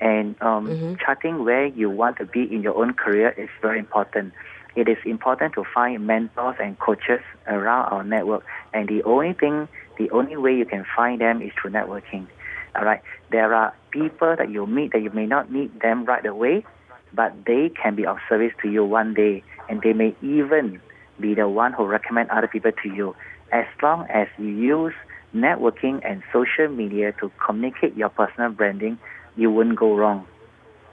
and 0.00 0.40
um, 0.42 0.76
charting 1.04 1.44
where 1.44 1.66
you 1.66 1.90
want 1.90 2.18
to 2.18 2.26
be 2.26 2.42
in 2.42 2.62
your 2.62 2.76
own 2.76 2.94
career 2.94 3.34
is 3.36 3.48
very 3.62 3.78
important. 3.78 4.32
It 4.78 4.88
is 4.88 4.98
important 5.04 5.54
to 5.54 5.64
find 5.74 6.06
mentors 6.06 6.54
and 6.60 6.78
coaches 6.78 7.20
around 7.48 7.86
our 7.92 8.04
network. 8.04 8.44
And 8.72 8.88
the 8.88 9.02
only 9.02 9.32
thing, 9.32 9.66
the 9.98 10.08
only 10.10 10.36
way 10.36 10.54
you 10.54 10.64
can 10.64 10.86
find 10.96 11.20
them 11.20 11.42
is 11.42 11.50
through 11.60 11.72
networking. 11.72 12.28
All 12.76 12.84
right. 12.84 13.02
There 13.32 13.52
are 13.52 13.74
people 13.90 14.36
that 14.38 14.50
you 14.50 14.66
meet 14.66 14.92
that 14.92 15.02
you 15.02 15.10
may 15.10 15.26
not 15.26 15.50
meet 15.50 15.80
them 15.80 16.04
right 16.04 16.24
away, 16.24 16.64
but 17.12 17.32
they 17.44 17.70
can 17.70 17.96
be 17.96 18.06
of 18.06 18.18
service 18.28 18.52
to 18.62 18.70
you 18.70 18.84
one 18.84 19.14
day, 19.14 19.42
and 19.68 19.82
they 19.82 19.92
may 19.92 20.14
even 20.22 20.80
be 21.18 21.34
the 21.34 21.48
one 21.48 21.72
who 21.72 21.84
recommend 21.84 22.30
other 22.30 22.46
people 22.46 22.70
to 22.70 22.88
you. 22.88 23.16
As 23.50 23.66
long 23.82 24.06
as 24.08 24.28
you 24.38 24.46
use 24.46 24.94
networking 25.34 26.00
and 26.08 26.22
social 26.32 26.68
media 26.68 27.12
to 27.18 27.32
communicate 27.44 27.96
your 27.96 28.10
personal 28.10 28.50
branding, 28.50 28.96
you 29.36 29.50
won't 29.50 29.74
go 29.74 29.96
wrong. 29.96 30.24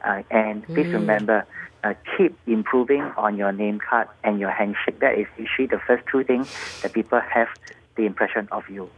Uh, 0.04 0.24
and 0.32 0.66
please 0.74 0.88
remember, 0.94 1.46
uh, 1.86 1.94
keep 2.18 2.36
improving 2.48 3.04
on 3.16 3.38
your 3.38 3.52
name 3.52 3.80
card 3.80 4.08
and 4.24 4.40
your 4.40 4.50
handshake. 4.50 5.00
That 5.00 5.18
is 5.18 5.28
usually 5.38 5.68
the 5.68 5.80
first 5.88 6.04
two 6.12 6.24
things 6.24 6.50
that 6.82 6.94
people 6.94 7.20
have 7.20 7.48
the 7.96 8.06
impression 8.06 8.48
of 8.52 8.68
you. 8.70 8.90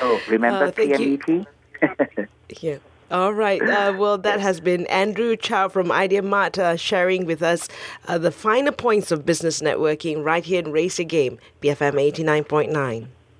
So 0.00 0.18
remember 0.28 0.66
Uh. 0.66 0.72
PMET. 0.72 1.46
Yeah. 2.60 2.78
All 3.10 3.32
right. 3.32 3.60
Uh, 3.62 3.94
well, 3.96 4.18
that 4.18 4.40
has 4.40 4.60
been 4.60 4.86
Andrew 4.86 5.36
Chow 5.36 5.68
from 5.68 5.92
Idea 5.92 6.22
Mart 6.22 6.58
uh, 6.58 6.76
sharing 6.76 7.26
with 7.26 7.42
us 7.42 7.68
uh, 8.08 8.18
the 8.18 8.30
finer 8.32 8.72
points 8.72 9.10
of 9.12 9.26
business 9.26 9.60
networking 9.60 10.24
right 10.24 10.44
here 10.44 10.60
in 10.60 10.72
Raise 10.72 10.98
Your 10.98 11.06
Game, 11.06 11.38
BFM 11.62 11.94
89.9. 11.94 13.06